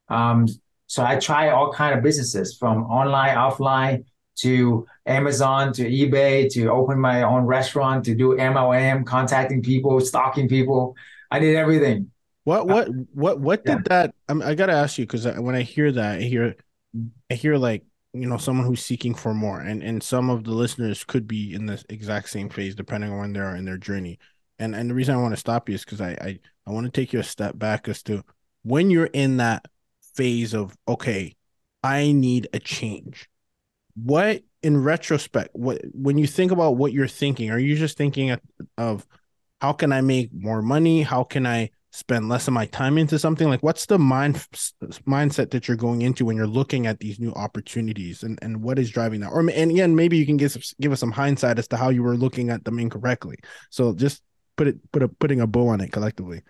Um, 0.07 0.47
so 0.87 1.03
I 1.03 1.17
try 1.17 1.49
all 1.49 1.73
kind 1.73 1.97
of 1.97 2.03
businesses 2.03 2.55
from 2.55 2.83
online, 2.83 3.35
offline 3.35 4.05
to 4.37 4.85
Amazon 5.05 5.73
to 5.73 5.89
eBay 5.89 6.51
to 6.53 6.67
open 6.67 6.99
my 6.99 7.23
own 7.23 7.45
restaurant 7.45 8.05
to 8.05 8.13
do 8.13 8.35
MLM, 8.35 9.05
contacting 9.05 9.63
people, 9.63 9.99
stalking 9.99 10.47
people. 10.47 10.95
I 11.31 11.39
did 11.39 11.55
everything. 11.55 12.11
What 12.43 12.67
what 12.67 12.87
what 13.13 13.39
what 13.39 13.65
did 13.65 13.87
yeah. 13.89 14.05
that? 14.07 14.15
I, 14.29 14.51
I 14.51 14.55
got 14.55 14.67
to 14.67 14.73
ask 14.73 14.99
you 14.99 15.05
because 15.05 15.25
when 15.25 15.55
I 15.55 15.63
hear 15.63 15.91
that, 15.91 16.19
I 16.19 16.21
hear 16.21 16.55
I 17.31 17.33
hear 17.33 17.57
like 17.57 17.83
you 18.15 18.27
know 18.27 18.37
someone 18.37 18.65
who's 18.65 18.83
seeking 18.83 19.13
for 19.13 19.33
more, 19.33 19.59
and 19.59 19.83
and 19.83 20.01
some 20.01 20.29
of 20.29 20.43
the 20.43 20.51
listeners 20.51 21.03
could 21.03 21.27
be 21.27 21.53
in 21.53 21.65
the 21.65 21.83
exact 21.89 22.29
same 22.29 22.49
phase 22.49 22.75
depending 22.75 23.11
on 23.11 23.19
when 23.19 23.33
they 23.33 23.39
are 23.39 23.55
in 23.55 23.65
their 23.65 23.77
journey. 23.77 24.19
And 24.59 24.75
and 24.75 24.89
the 24.89 24.93
reason 24.93 25.15
I 25.15 25.21
want 25.21 25.33
to 25.33 25.39
stop 25.39 25.69
you 25.69 25.75
is 25.75 25.83
because 25.85 26.01
I 26.01 26.11
I, 26.21 26.39
I 26.65 26.71
want 26.71 26.85
to 26.85 26.91
take 26.91 27.13
you 27.13 27.19
a 27.19 27.23
step 27.23 27.57
back 27.57 27.87
as 27.87 28.01
to 28.03 28.23
when 28.63 28.89
you're 28.89 29.05
in 29.05 29.37
that 29.37 29.65
phase 30.15 30.53
of 30.53 30.75
okay, 30.87 31.35
I 31.83 32.11
need 32.13 32.47
a 32.53 32.59
change. 32.59 33.29
What 33.95 34.43
in 34.63 34.81
retrospect, 34.81 35.49
what 35.53 35.81
when 35.93 36.17
you 36.17 36.27
think 36.27 36.51
about 36.51 36.77
what 36.77 36.93
you're 36.93 37.07
thinking, 37.07 37.51
are 37.51 37.59
you 37.59 37.75
just 37.75 37.97
thinking 37.97 38.35
of 38.77 39.05
how 39.61 39.73
can 39.73 39.91
I 39.91 40.01
make 40.01 40.33
more 40.33 40.61
money? 40.61 41.01
How 41.03 41.23
can 41.23 41.45
I 41.45 41.69
spend 41.95 42.27
less 42.27 42.47
of 42.47 42.53
my 42.53 42.65
time 42.65 42.97
into 42.97 43.17
something? 43.17 43.47
Like 43.47 43.63
what's 43.63 43.85
the 43.85 43.97
mind 43.97 44.35
mindset 45.07 45.51
that 45.51 45.67
you're 45.67 45.77
going 45.77 46.01
into 46.01 46.25
when 46.25 46.35
you're 46.35 46.45
looking 46.45 46.87
at 46.87 46.99
these 46.99 47.19
new 47.19 47.31
opportunities 47.33 48.23
and, 48.23 48.37
and 48.41 48.61
what 48.61 48.77
is 48.77 48.91
driving 48.91 49.21
that? 49.21 49.29
Or 49.29 49.39
and 49.39 49.71
again, 49.71 49.95
maybe 49.95 50.17
you 50.17 50.25
can 50.25 50.37
give 50.37 50.57
give 50.81 50.91
us 50.91 50.99
some 50.99 51.11
hindsight 51.11 51.57
as 51.57 51.67
to 51.69 51.77
how 51.77 51.89
you 51.89 52.03
were 52.03 52.17
looking 52.17 52.49
at 52.49 52.65
them 52.65 52.79
incorrectly. 52.79 53.37
So 53.69 53.93
just 53.93 54.21
put 54.57 54.67
it 54.67 54.91
put 54.91 55.03
a 55.03 55.07
putting 55.07 55.41
a 55.41 55.47
bow 55.47 55.69
on 55.69 55.81
it 55.81 55.91
collectively. 55.91 56.41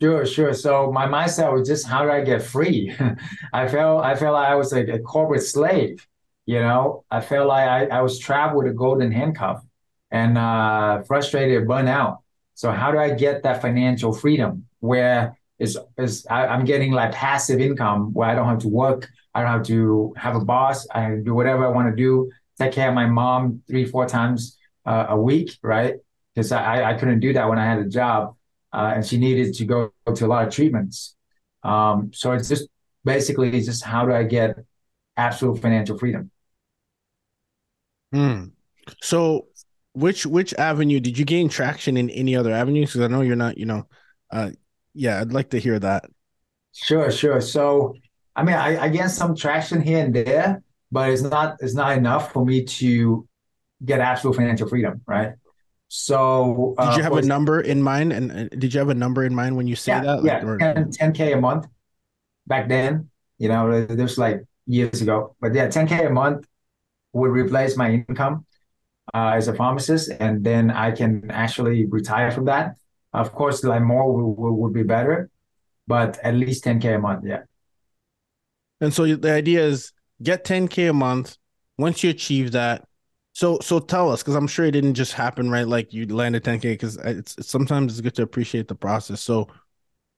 Sure, 0.00 0.24
sure. 0.24 0.54
So 0.54 0.90
my 0.90 1.06
mindset 1.06 1.52
was 1.52 1.68
just 1.68 1.86
how 1.86 2.04
do 2.04 2.10
I 2.10 2.22
get 2.22 2.42
free? 2.42 2.94
I 3.52 3.68
felt 3.68 4.02
I 4.02 4.16
felt 4.16 4.34
like 4.34 4.48
I 4.48 4.54
was 4.54 4.72
like 4.72 4.88
a 4.88 4.98
corporate 4.98 5.42
slave. 5.42 6.06
You 6.46 6.60
know, 6.60 7.04
I 7.10 7.20
felt 7.20 7.48
like 7.48 7.68
I, 7.68 7.98
I 7.98 8.00
was 8.00 8.18
trapped 8.18 8.56
with 8.56 8.66
a 8.66 8.72
golden 8.72 9.12
handcuff 9.12 9.62
and 10.10 10.36
uh, 10.36 11.02
frustrated, 11.02 11.68
burnt 11.68 11.88
out. 11.88 12.22
So 12.54 12.72
how 12.72 12.90
do 12.90 12.98
I 12.98 13.10
get 13.10 13.42
that 13.44 13.62
financial 13.62 14.12
freedom 14.12 14.66
where 14.80 15.38
is 15.58 15.78
is 15.98 16.26
I, 16.28 16.46
am 16.46 16.64
getting 16.64 16.92
like 16.92 17.12
passive 17.12 17.60
income 17.60 18.12
where 18.12 18.28
I 18.28 18.34
don't 18.34 18.48
have 18.48 18.60
to 18.60 18.68
work, 18.68 19.08
I 19.34 19.42
don't 19.42 19.50
have 19.50 19.66
to 19.66 20.14
have 20.16 20.36
a 20.36 20.44
boss, 20.44 20.86
I 20.90 21.16
do 21.22 21.34
whatever 21.34 21.64
I 21.64 21.68
want 21.68 21.88
to 21.90 21.96
do, 21.96 22.30
take 22.58 22.72
care 22.72 22.88
of 22.88 22.94
my 22.94 23.06
mom 23.06 23.62
three 23.68 23.84
four 23.84 24.06
times 24.06 24.58
uh, 24.86 25.06
a 25.10 25.20
week, 25.20 25.56
right? 25.62 25.94
Because 26.34 26.52
I 26.52 26.90
I 26.90 26.94
couldn't 26.94 27.20
do 27.20 27.32
that 27.34 27.48
when 27.48 27.58
I 27.58 27.64
had 27.64 27.78
a 27.78 27.88
job 27.88 28.36
uh, 28.72 28.92
and 28.96 29.06
she 29.06 29.18
needed 29.18 29.54
to 29.54 29.64
go 29.64 29.92
to 30.14 30.26
a 30.26 30.28
lot 30.28 30.46
of 30.46 30.52
treatments. 30.52 31.16
Um, 31.62 32.10
so 32.14 32.32
it's 32.32 32.48
just 32.48 32.68
basically 33.04 33.50
it's 33.56 33.66
just 33.66 33.84
how 33.84 34.06
do 34.06 34.12
I 34.12 34.24
get 34.24 34.56
absolute 35.16 35.60
financial 35.60 35.98
freedom? 35.98 36.30
Hmm. 38.12 38.46
So 39.02 39.46
which 39.92 40.26
which 40.26 40.54
avenue 40.54 41.00
did 41.00 41.18
you 41.18 41.24
gain 41.24 41.48
traction 41.48 41.96
in 41.96 42.10
any 42.10 42.36
other 42.36 42.52
avenues? 42.52 42.90
Because 42.90 43.02
I 43.02 43.08
know 43.08 43.22
you're 43.22 43.36
not, 43.36 43.58
you 43.58 43.66
know, 43.66 43.86
uh, 44.30 44.50
yeah, 44.94 45.20
I'd 45.20 45.32
like 45.32 45.50
to 45.50 45.58
hear 45.58 45.78
that. 45.78 46.06
Sure, 46.72 47.10
sure. 47.10 47.40
So 47.40 47.94
I 48.36 48.42
mean, 48.42 48.56
I, 48.56 48.84
I 48.84 48.88
get 48.88 49.08
some 49.08 49.34
traction 49.34 49.80
here 49.80 50.04
and 50.04 50.14
there, 50.14 50.62
but 50.90 51.10
it's 51.10 51.22
not 51.22 51.56
it's 51.60 51.74
not 51.74 51.96
enough 51.96 52.32
for 52.32 52.44
me 52.44 52.64
to 52.64 53.26
get 53.84 54.00
absolute 54.00 54.36
financial 54.36 54.68
freedom, 54.68 55.00
right? 55.06 55.34
So, 55.92 56.76
did 56.78 56.84
you 56.84 57.00
uh, 57.00 57.02
have 57.02 57.16
a 57.16 57.22
number 57.22 57.60
in 57.60 57.82
mind? 57.82 58.12
And 58.12 58.30
uh, 58.30 58.48
did 58.56 58.72
you 58.72 58.78
have 58.78 58.90
a 58.90 58.94
number 58.94 59.24
in 59.24 59.34
mind 59.34 59.56
when 59.56 59.66
you 59.66 59.74
say 59.74 59.90
yeah, 59.92 60.02
that? 60.02 60.24
Yeah, 60.24 60.44
or... 60.44 60.56
10, 60.56 60.92
10K 60.92 61.34
a 61.36 61.40
month 61.40 61.66
back 62.46 62.68
then. 62.68 63.10
You 63.38 63.48
know, 63.48 63.84
this 63.86 64.16
like 64.16 64.44
years 64.66 65.02
ago. 65.02 65.34
But 65.40 65.52
yeah, 65.52 65.66
10K 65.66 66.06
a 66.06 66.10
month 66.10 66.46
would 67.12 67.30
replace 67.30 67.76
my 67.76 67.90
income 67.90 68.46
uh, 69.12 69.32
as 69.34 69.48
a 69.48 69.54
pharmacist. 69.54 70.12
And 70.20 70.44
then 70.44 70.70
I 70.70 70.92
can 70.92 71.28
actually 71.30 71.86
retire 71.86 72.30
from 72.30 72.44
that. 72.44 72.76
Of 73.12 73.32
course, 73.32 73.64
like 73.64 73.82
more 73.82 74.12
would, 74.12 74.52
would 74.54 74.72
be 74.72 74.82
better, 74.82 75.30
but 75.86 76.18
at 76.22 76.34
least 76.34 76.64
10K 76.64 76.96
a 76.96 76.98
month. 76.98 77.24
Yeah. 77.26 77.42
And 78.80 78.94
so 78.94 79.14
the 79.14 79.32
idea 79.32 79.64
is 79.64 79.92
get 80.22 80.44
10K 80.44 80.90
a 80.90 80.92
month. 80.92 81.36
Once 81.76 82.04
you 82.04 82.10
achieve 82.10 82.52
that, 82.52 82.84
so 83.32 83.58
so 83.60 83.78
tell 83.78 84.10
us 84.10 84.22
because 84.22 84.34
I'm 84.34 84.46
sure 84.46 84.66
it 84.66 84.72
didn't 84.72 84.94
just 84.94 85.12
happen 85.12 85.50
right 85.50 85.66
like 85.66 85.92
you 85.92 86.06
landed 86.06 86.44
10k 86.44 86.62
because 86.62 86.96
it's, 86.96 87.36
it's 87.38 87.48
sometimes 87.48 87.92
it's 87.92 88.00
good 88.00 88.14
to 88.16 88.22
appreciate 88.22 88.68
the 88.68 88.74
process. 88.74 89.20
So 89.22 89.48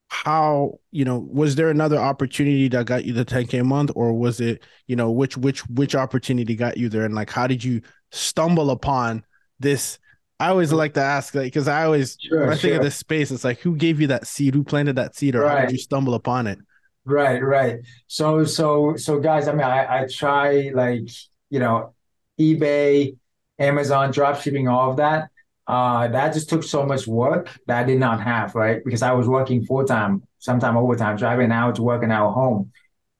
how 0.08 0.78
you 0.90 1.04
know 1.04 1.18
was 1.32 1.54
there 1.54 1.70
another 1.70 1.98
opportunity 1.98 2.68
that 2.68 2.84
got 2.84 3.04
you 3.04 3.12
the 3.12 3.24
10k 3.24 3.60
a 3.60 3.64
month 3.64 3.90
or 3.94 4.12
was 4.12 4.40
it 4.40 4.62
you 4.86 4.94
know 4.94 5.10
which 5.10 5.36
which 5.38 5.60
which 5.68 5.94
opportunity 5.94 6.54
got 6.54 6.76
you 6.76 6.88
there 6.88 7.04
and 7.04 7.14
like 7.14 7.30
how 7.30 7.46
did 7.46 7.64
you 7.64 7.80
stumble 8.10 8.70
upon 8.70 9.24
this 9.58 9.98
I 10.42 10.48
always 10.48 10.72
like 10.72 10.94
to 10.94 11.00
ask 11.00 11.34
like 11.34 11.44
because 11.44 11.68
I 11.68 11.84
always 11.84 12.18
sure, 12.20 12.40
when 12.40 12.48
I 12.50 12.56
sure. 12.56 12.70
think 12.70 12.76
of 12.76 12.82
this 12.82 12.96
space 12.96 13.30
it's 13.30 13.44
like 13.44 13.60
who 13.60 13.76
gave 13.76 14.00
you 14.00 14.08
that 14.08 14.26
seed 14.26 14.54
who 14.54 14.64
planted 14.64 14.96
that 14.96 15.14
seed 15.14 15.34
or 15.34 15.42
right. 15.42 15.50
how 15.50 15.60
did 15.66 15.72
you 15.72 15.78
stumble 15.78 16.14
upon 16.14 16.46
it 16.46 16.58
right 17.04 17.42
right 17.42 17.80
so 18.06 18.44
so 18.44 18.96
so 18.96 19.18
guys 19.18 19.48
I 19.48 19.52
mean 19.52 19.62
I 19.62 20.02
I 20.02 20.06
try 20.06 20.70
like 20.74 21.08
you 21.50 21.58
know 21.58 21.94
eBay, 22.40 23.16
Amazon, 23.58 24.12
dropshipping, 24.12 24.70
all 24.70 24.90
of 24.90 24.96
that. 24.96 25.30
Uh, 25.66 26.08
that 26.08 26.34
just 26.34 26.48
took 26.48 26.64
so 26.64 26.84
much 26.84 27.06
work 27.06 27.48
that 27.66 27.78
I 27.78 27.84
did 27.84 28.00
not 28.00 28.20
have, 28.20 28.54
right? 28.54 28.84
Because 28.84 29.02
I 29.02 29.12
was 29.12 29.28
working 29.28 29.64
full 29.64 29.84
time, 29.84 30.22
sometime 30.38 30.76
overtime, 30.76 31.16
driving 31.16 31.46
an 31.46 31.52
hour 31.52 31.72
to 31.72 31.82
work, 31.82 32.02
an 32.02 32.10
hour 32.10 32.32
home. 32.32 32.72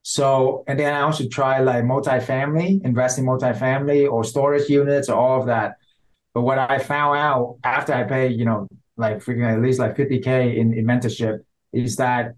So, 0.03 0.65
and 0.67 0.79
then 0.79 0.93
I 0.93 1.03
also 1.03 1.29
try 1.29 1.61
like 1.61 1.85
multifamily, 1.85 2.85
investing 2.85 3.25
multifamily 3.25 4.11
or 4.11 4.25
storage 4.25 4.69
units 4.69 5.09
or 5.09 5.15
all 5.15 5.41
of 5.41 5.47
that. 5.47 5.77
But 6.35 6.43
what 6.43 6.59
I 6.59 6.79
found 6.79 7.19
out 7.19 7.59
after 7.63 7.93
I 7.93 8.05
paid, 8.05 8.39
you 8.39 8.45
know, 8.45 8.69
like 8.97 9.19
freaking 9.19 9.51
at 9.51 9.61
least 9.61 9.79
like 9.79 9.97
50K 9.97 10.57
in, 10.57 10.73
in 10.73 10.85
mentorship, 10.85 11.41
is 11.73 11.97
that 11.97 12.35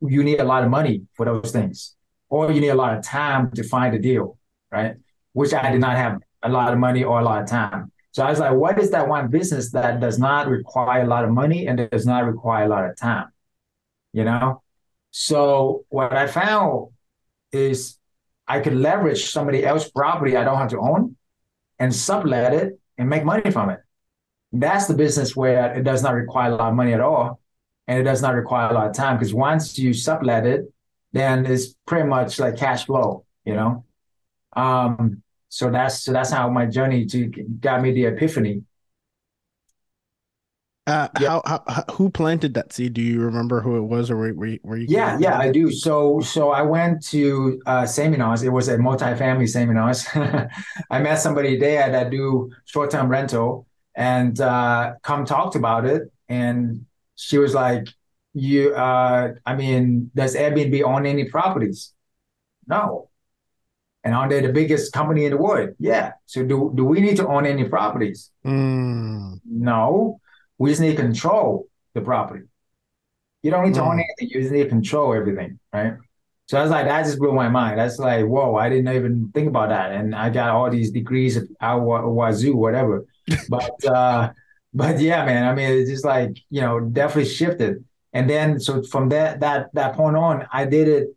you 0.00 0.22
need 0.22 0.40
a 0.40 0.44
lot 0.44 0.64
of 0.64 0.70
money 0.70 1.02
for 1.14 1.26
those 1.26 1.50
things, 1.50 1.94
or 2.28 2.50
you 2.52 2.60
need 2.60 2.68
a 2.68 2.74
lot 2.74 2.96
of 2.96 3.04
time 3.04 3.50
to 3.52 3.62
find 3.62 3.94
a 3.94 3.98
deal, 3.98 4.38
right? 4.70 4.96
Which 5.32 5.52
I 5.52 5.70
did 5.70 5.80
not 5.80 5.96
have 5.96 6.20
a 6.42 6.48
lot 6.48 6.72
of 6.72 6.78
money 6.78 7.04
or 7.04 7.20
a 7.20 7.24
lot 7.24 7.42
of 7.42 7.48
time. 7.48 7.90
So 8.12 8.24
I 8.24 8.30
was 8.30 8.38
like, 8.38 8.52
what 8.52 8.78
is 8.78 8.90
that 8.90 9.08
one 9.08 9.28
business 9.28 9.70
that 9.72 10.00
does 10.00 10.18
not 10.18 10.48
require 10.48 11.02
a 11.02 11.06
lot 11.06 11.24
of 11.24 11.30
money 11.30 11.66
and 11.66 11.88
does 11.90 12.06
not 12.06 12.24
require 12.24 12.64
a 12.64 12.68
lot 12.68 12.88
of 12.88 12.96
time? 12.96 13.28
You 14.12 14.24
know? 14.24 14.62
So 15.10 15.84
what 15.88 16.12
I 16.12 16.26
found 16.26 16.88
is 17.52 17.98
I 18.46 18.60
could 18.60 18.74
leverage 18.74 19.30
somebody 19.30 19.64
else's 19.64 19.90
property 19.90 20.36
I 20.36 20.44
don't 20.44 20.56
have 20.56 20.70
to 20.70 20.80
own 20.80 21.16
and 21.78 21.94
sublet 21.94 22.54
it 22.54 22.80
and 22.98 23.08
make 23.08 23.24
money 23.24 23.50
from 23.50 23.70
it. 23.70 23.80
That's 24.52 24.86
the 24.86 24.94
business 24.94 25.36
where 25.36 25.74
it 25.74 25.84
does 25.84 26.02
not 26.02 26.14
require 26.14 26.52
a 26.52 26.56
lot 26.56 26.68
of 26.70 26.74
money 26.74 26.92
at 26.92 27.00
all. 27.00 27.40
And 27.86 27.98
it 27.98 28.02
does 28.02 28.20
not 28.20 28.34
require 28.34 28.70
a 28.70 28.74
lot 28.74 28.86
of 28.86 28.94
time 28.94 29.16
because 29.16 29.32
once 29.32 29.78
you 29.78 29.94
sublet 29.94 30.44
it, 30.44 30.72
then 31.12 31.46
it's 31.46 31.74
pretty 31.86 32.06
much 32.06 32.38
like 32.38 32.56
cash 32.56 32.84
flow, 32.84 33.24
you 33.44 33.54
know? 33.54 33.84
Um, 34.54 35.22
so 35.48 35.70
that's 35.70 36.02
so 36.02 36.12
that's 36.12 36.30
how 36.30 36.50
my 36.50 36.66
journey 36.66 37.06
to 37.06 37.26
got 37.60 37.80
me 37.80 37.92
the 37.92 38.06
epiphany. 38.06 38.62
Uh, 40.88 41.06
how, 41.16 41.42
how, 41.44 41.84
who 41.92 42.08
planted 42.08 42.54
that 42.54 42.72
seed? 42.72 42.94
Do 42.94 43.02
you 43.02 43.20
remember 43.20 43.60
who 43.60 43.76
it 43.76 43.82
was, 43.82 44.10
or 44.10 44.16
where, 44.16 44.32
where, 44.32 44.58
where 44.62 44.78
you? 44.78 44.86
Yeah, 44.88 45.18
yeah, 45.20 45.38
I 45.38 45.52
do. 45.52 45.70
So, 45.70 46.20
so 46.20 46.50
I 46.50 46.62
went 46.62 47.04
to 47.08 47.60
uh, 47.66 47.84
seminars. 47.84 48.42
It 48.42 48.48
was 48.48 48.68
a 48.68 48.78
multi-family 48.78 49.46
seminars. 49.48 50.06
I 50.14 50.98
met 50.98 51.16
somebody 51.16 51.58
there 51.58 51.90
that 51.90 52.10
do 52.10 52.50
short-term 52.64 53.08
rental, 53.08 53.66
and 53.94 54.40
uh, 54.40 54.94
come 55.02 55.26
talked 55.26 55.56
about 55.56 55.84
it. 55.84 56.10
And 56.26 56.86
she 57.16 57.36
was 57.36 57.52
like, 57.52 57.88
"You, 58.32 58.74
uh, 58.74 59.34
I 59.44 59.56
mean, 59.56 60.10
does 60.14 60.34
Airbnb 60.34 60.82
own 60.84 61.04
any 61.04 61.24
properties?" 61.24 61.92
No. 62.66 63.10
And 64.04 64.14
aren't 64.14 64.30
they 64.30 64.40
the 64.40 64.52
biggest 64.52 64.92
company 64.94 65.26
in 65.26 65.32
the 65.32 65.36
world? 65.36 65.74
Yeah. 65.78 66.12
So 66.24 66.44
do 66.46 66.72
do 66.74 66.84
we 66.84 67.00
need 67.00 67.16
to 67.16 67.26
own 67.28 67.44
any 67.44 67.64
properties? 67.64 68.30
Mm. 68.42 69.40
No. 69.44 70.20
We 70.58 70.70
just 70.70 70.80
need 70.80 70.96
to 70.96 71.02
control 71.02 71.66
the 71.94 72.00
property. 72.00 72.44
You 73.42 73.50
don't 73.50 73.64
need 73.64 73.74
to 73.74 73.80
mm. 73.80 73.86
own 73.86 74.00
anything. 74.00 74.34
You 74.34 74.40
just 74.40 74.52
need 74.52 74.64
to 74.64 74.68
control 74.68 75.14
everything, 75.14 75.58
right? 75.72 75.94
So 76.46 76.58
I 76.58 76.62
was 76.62 76.70
like, 76.70 76.86
that 76.86 77.04
just 77.04 77.18
blew 77.18 77.32
my 77.32 77.48
mind. 77.48 77.78
That's 77.78 77.98
like, 77.98 78.24
whoa, 78.24 78.56
I 78.56 78.68
didn't 78.68 78.94
even 78.94 79.30
think 79.34 79.48
about 79.48 79.68
that. 79.68 79.92
And 79.92 80.14
I 80.14 80.30
got 80.30 80.50
all 80.50 80.70
these 80.70 80.90
degrees 80.90 81.36
at 81.36 81.44
Wazoo, 81.60 82.54
whatever. 82.54 83.06
But 83.50 83.84
uh, 83.84 84.30
but 84.72 84.98
yeah, 85.00 85.24
man, 85.26 85.44
I 85.44 85.54
mean, 85.54 85.70
it's 85.70 85.90
just 85.90 86.04
like, 86.04 86.38
you 86.48 86.62
know, 86.62 86.80
definitely 86.80 87.30
shifted. 87.30 87.84
And 88.14 88.28
then 88.28 88.58
so 88.58 88.82
from 88.82 89.10
that 89.10 89.40
that 89.40 89.68
that 89.74 89.94
point 89.94 90.16
on, 90.16 90.46
I 90.50 90.64
did 90.64 90.88
it 90.88 91.08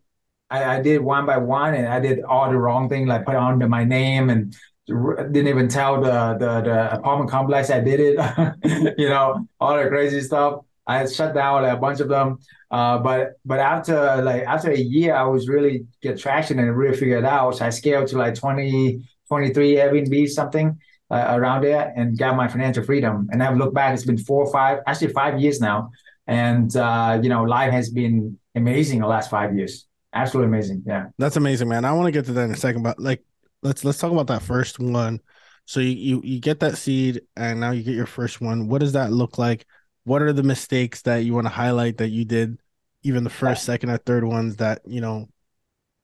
I, 0.52 0.76
I, 0.76 0.82
did 0.82 1.00
one 1.00 1.24
by 1.24 1.38
one 1.38 1.74
and 1.74 1.88
I 1.88 1.98
did 1.98 2.22
all 2.22 2.50
the 2.50 2.58
wrong 2.58 2.90
thing, 2.90 3.06
like 3.06 3.24
put 3.24 3.34
it 3.34 3.38
under 3.38 3.66
my 3.68 3.84
name 3.84 4.28
and 4.28 4.54
didn't 4.86 5.48
even 5.48 5.68
tell 5.68 6.00
the, 6.00 6.36
the, 6.38 6.60
the 6.62 6.94
apartment 6.94 7.30
complex 7.30 7.70
I 7.70 7.80
did 7.80 8.00
it, 8.00 8.94
you 8.98 9.08
know, 9.08 9.46
all 9.60 9.76
the 9.76 9.88
crazy 9.88 10.20
stuff. 10.20 10.64
I 10.86 11.06
shut 11.06 11.34
down 11.34 11.62
like, 11.62 11.72
a 11.72 11.80
bunch 11.80 12.00
of 12.00 12.08
them. 12.08 12.38
Uh, 12.70 12.98
but 12.98 13.34
but 13.44 13.60
after 13.60 14.20
like 14.22 14.42
after 14.42 14.70
a 14.70 14.78
year, 14.78 15.14
I 15.14 15.22
was 15.24 15.48
really 15.48 15.86
get 16.02 16.18
traction 16.18 16.58
and 16.58 16.76
really 16.76 16.96
figure 16.96 17.18
it 17.18 17.24
out. 17.24 17.56
So 17.56 17.66
I 17.66 17.70
scaled 17.70 18.08
to 18.08 18.18
like 18.18 18.34
20, 18.34 19.00
23 19.28 19.74
Airbnb 19.76 20.28
something 20.28 20.76
uh, 21.10 21.26
around 21.36 21.62
there 21.62 21.92
and 21.94 22.18
got 22.18 22.34
my 22.34 22.48
financial 22.48 22.82
freedom. 22.82 23.28
And 23.30 23.42
I've 23.42 23.56
looked 23.56 23.74
back, 23.74 23.94
it's 23.94 24.04
been 24.04 24.18
four 24.18 24.44
or 24.44 24.52
five, 24.52 24.80
actually 24.86 25.12
five 25.12 25.38
years 25.40 25.60
now. 25.60 25.90
And 26.26 26.74
uh, 26.74 27.20
you 27.22 27.28
know, 27.28 27.44
life 27.44 27.72
has 27.72 27.90
been 27.90 28.38
amazing 28.56 29.00
the 29.00 29.06
last 29.06 29.30
five 29.30 29.56
years 29.56 29.86
absolutely 30.12 30.48
amazing. 30.48 30.82
Yeah, 30.86 31.06
that's 31.18 31.36
amazing, 31.36 31.68
man. 31.68 31.84
I 31.84 31.92
want 31.92 32.06
to 32.06 32.12
get 32.12 32.26
to 32.26 32.32
that 32.32 32.44
in 32.44 32.50
a 32.50 32.56
second, 32.56 32.82
but 32.82 32.98
like, 32.98 33.22
let's 33.62 33.84
let's 33.84 33.98
talk 33.98 34.12
about 34.12 34.26
that 34.28 34.42
first 34.42 34.78
one. 34.78 35.20
So 35.64 35.80
you, 35.80 35.90
you 35.90 36.22
you 36.24 36.40
get 36.40 36.60
that 36.60 36.76
seed, 36.76 37.22
and 37.36 37.60
now 37.60 37.70
you 37.70 37.82
get 37.82 37.94
your 37.94 38.06
first 38.06 38.40
one. 38.40 38.68
What 38.68 38.80
does 38.80 38.92
that 38.92 39.12
look 39.12 39.38
like? 39.38 39.66
What 40.04 40.22
are 40.22 40.32
the 40.32 40.42
mistakes 40.42 41.02
that 41.02 41.18
you 41.18 41.34
want 41.34 41.46
to 41.46 41.52
highlight 41.52 41.98
that 41.98 42.08
you 42.08 42.24
did, 42.24 42.58
even 43.02 43.24
the 43.24 43.30
first, 43.30 43.64
second, 43.64 43.90
or 43.90 43.98
third 43.98 44.24
ones 44.24 44.56
that 44.56 44.82
you 44.84 45.00
know 45.00 45.28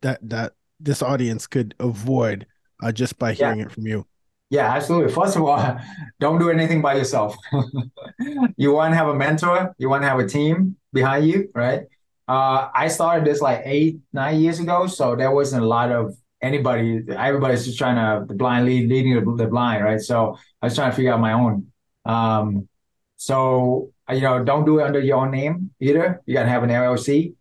that 0.03 0.21
that 0.29 0.53
this 0.81 1.03
audience 1.03 1.47
could 1.47 1.75
avoid 1.81 2.47
uh, 2.83 2.93
just 2.93 3.19
by 3.19 3.33
hearing 3.33 3.59
yeah. 3.59 3.67
it 3.67 3.73
from 3.73 3.87
you? 3.87 4.07
Yeah, 4.51 4.73
absolutely. 4.73 5.13
First 5.13 5.37
of 5.37 5.43
all, 5.43 5.79
don't 6.21 6.39
do 6.39 6.51
anything 6.51 6.81
by 6.81 6.95
yourself. 6.95 7.37
you 8.57 8.73
want 8.73 8.93
to 8.93 8.97
have 8.97 9.09
a 9.09 9.15
mentor. 9.15 9.75
You 9.79 9.91
want 9.91 10.03
to 10.05 10.09
have 10.09 10.21
a 10.21 10.27
team 10.27 10.77
behind 10.93 11.27
you, 11.27 11.51
right? 11.55 11.83
Uh, 12.27 12.69
I 12.75 12.89
started 12.89 13.27
this 13.27 13.41
like 13.41 13.63
eight, 13.65 13.99
nine 14.13 14.41
years 14.41 14.61
ago, 14.61 14.87
so 14.87 15.17
there 15.17 15.31
wasn't 15.31 15.65
a 15.65 15.67
lot 15.67 15.91
of 15.91 16.17
anybody. 16.41 17.05
Everybody's 17.09 17.65
just 17.65 17.79
trying 17.79 17.97
to 17.97 18.27
the 18.27 18.35
blind 18.35 18.67
lead, 18.67 18.89
leading 18.89 19.37
the, 19.37 19.47
blind, 19.47 19.85
right? 19.85 20.01
So 20.01 20.37
I 20.63 20.67
was 20.67 20.75
trying 20.75 20.91
to 20.91 20.97
figure 20.97 21.13
out 21.13 21.21
my 21.21 21.33
own. 21.33 21.69
Um, 22.05 22.69
so 23.17 23.91
you 24.11 24.21
know, 24.21 24.43
don't 24.43 24.65
do 24.65 24.79
it 24.79 24.85
under 24.85 25.01
your 25.01 25.19
own 25.19 25.31
name 25.31 25.71
either. 25.81 26.23
You 26.27 26.35
got 26.35 26.45
to 26.45 26.49
have 26.49 26.63
an 26.63 26.71
LLC, 26.71 27.35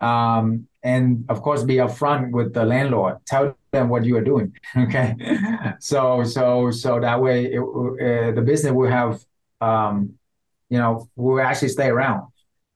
um, 0.00 0.68
and 0.82 1.24
of 1.28 1.42
course, 1.42 1.62
be 1.62 1.76
upfront 1.76 2.32
with 2.32 2.52
the 2.52 2.64
landlord. 2.64 3.18
Tell 3.26 3.56
them 3.70 3.88
what 3.88 4.04
you 4.04 4.16
are 4.16 4.24
doing. 4.24 4.54
okay, 4.76 5.16
so 5.80 6.24
so 6.24 6.70
so 6.70 7.00
that 7.00 7.20
way, 7.20 7.46
it, 7.46 7.60
uh, 7.60 8.32
the 8.32 8.42
business 8.44 8.72
will 8.72 8.90
have, 8.90 9.24
um, 9.60 10.14
you 10.68 10.78
know, 10.78 11.08
will 11.16 11.40
actually 11.40 11.68
stay 11.68 11.88
around. 11.88 12.28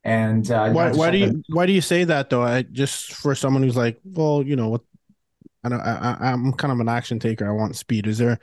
And 0.04 0.48
uh, 0.52 0.70
why, 0.70 0.92
why 0.92 1.10
do 1.10 1.18
you 1.18 1.42
why 1.48 1.66
do 1.66 1.72
you 1.72 1.80
say 1.80 2.04
that 2.04 2.30
though? 2.30 2.42
I, 2.42 2.62
just 2.62 3.12
for 3.12 3.34
someone 3.34 3.64
who's 3.64 3.76
like, 3.76 4.00
well, 4.04 4.40
you 4.40 4.54
know, 4.54 4.68
what 4.68 4.82
I 5.64 5.68
don't, 5.68 5.80
I, 5.80 6.16
I'm 6.20 6.52
kind 6.52 6.72
of 6.72 6.80
an 6.80 6.88
action 6.88 7.18
taker. 7.18 7.48
I 7.48 7.52
want 7.52 7.76
speed. 7.76 8.06
Is 8.06 8.18
there 8.18 8.38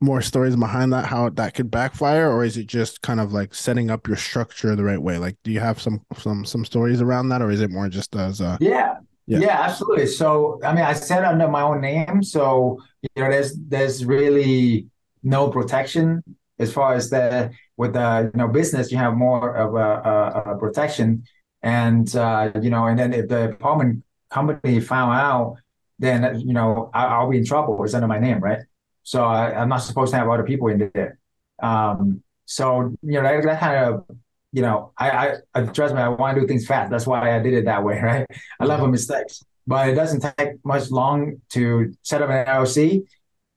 more 0.00 0.22
stories 0.22 0.56
behind 0.56 0.92
that? 0.92 1.06
How 1.06 1.28
that 1.30 1.54
could 1.54 1.70
backfire, 1.70 2.30
or 2.30 2.44
is 2.44 2.56
it 2.56 2.66
just 2.66 3.02
kind 3.02 3.20
of 3.20 3.32
like 3.32 3.54
setting 3.54 3.90
up 3.90 4.06
your 4.06 4.16
structure 4.16 4.74
the 4.74 4.84
right 4.84 5.00
way? 5.00 5.18
Like, 5.18 5.36
do 5.44 5.50
you 5.50 5.60
have 5.60 5.80
some 5.80 6.04
some 6.16 6.44
some 6.44 6.64
stories 6.64 7.00
around 7.00 7.28
that, 7.30 7.42
or 7.42 7.50
is 7.50 7.60
it 7.60 7.70
more 7.70 7.88
just 7.88 8.14
as 8.16 8.40
a 8.40 8.58
yeah, 8.60 8.96
yeah, 9.26 9.38
yeah, 9.38 9.60
absolutely. 9.60 10.06
So, 10.06 10.60
I 10.64 10.74
mean, 10.74 10.84
I 10.84 10.92
said 10.92 11.24
under 11.24 11.48
my 11.48 11.62
own 11.62 11.80
name, 11.80 12.22
so 12.22 12.78
you 13.02 13.22
know, 13.22 13.30
there's 13.30 13.54
there's 13.68 14.04
really 14.04 14.88
no 15.22 15.50
protection 15.50 16.22
as 16.58 16.72
far 16.72 16.94
as 16.94 17.10
the 17.10 17.50
with 17.76 17.94
the 17.94 18.30
you 18.32 18.38
know 18.38 18.48
business 18.48 18.92
you 18.92 18.98
have 18.98 19.14
more 19.16 19.54
of 19.56 19.74
a, 19.74 20.08
a, 20.08 20.52
a 20.52 20.58
protection 20.58 21.24
and 21.62 22.14
uh, 22.14 22.50
you 22.60 22.70
know 22.70 22.86
and 22.86 22.98
then 22.98 23.12
if 23.12 23.28
the 23.28 23.50
apartment 23.50 24.04
company 24.30 24.78
found 24.78 25.12
out 25.12 25.56
then 26.00 26.40
you 26.40 26.52
know 26.52 26.90
I, 26.92 27.22
will 27.22 27.30
be 27.30 27.38
in 27.38 27.44
trouble 27.44 27.82
it's 27.84 27.94
under 27.94 28.08
my 28.08 28.18
name 28.18 28.40
right 28.40 28.60
so 29.04 29.22
I, 29.24 29.62
am 29.62 29.68
not 29.68 29.78
supposed 29.78 30.10
to 30.12 30.18
have 30.18 30.28
other 30.28 30.42
people 30.42 30.68
in 30.68 30.90
there 30.92 31.18
um, 31.62 32.22
so 32.46 32.92
you 33.02 33.12
know 33.12 33.22
that, 33.22 33.44
that 33.44 33.60
kind 33.60 33.84
of 33.84 34.04
you 34.52 34.62
know 34.62 34.92
I, 34.98 35.36
I 35.54 35.62
trust 35.62 35.94
me 35.94 36.00
I 36.00 36.08
want 36.08 36.34
to 36.34 36.40
do 36.40 36.46
things 36.48 36.66
fast 36.66 36.90
that's 36.90 37.06
why 37.06 37.36
I 37.36 37.38
did 37.38 37.54
it 37.54 37.66
that 37.66 37.84
way 37.84 38.00
right 38.02 38.26
I 38.58 38.64
love 38.64 38.80
mm-hmm. 38.80 38.90
mistakes 38.90 39.44
but 39.66 39.88
it 39.88 39.94
doesn't 39.94 40.24
take 40.36 40.64
much 40.64 40.90
long 40.90 41.36
to 41.50 41.94
set 42.02 42.22
up 42.22 42.30
an 42.30 42.46
LLC 42.46 43.04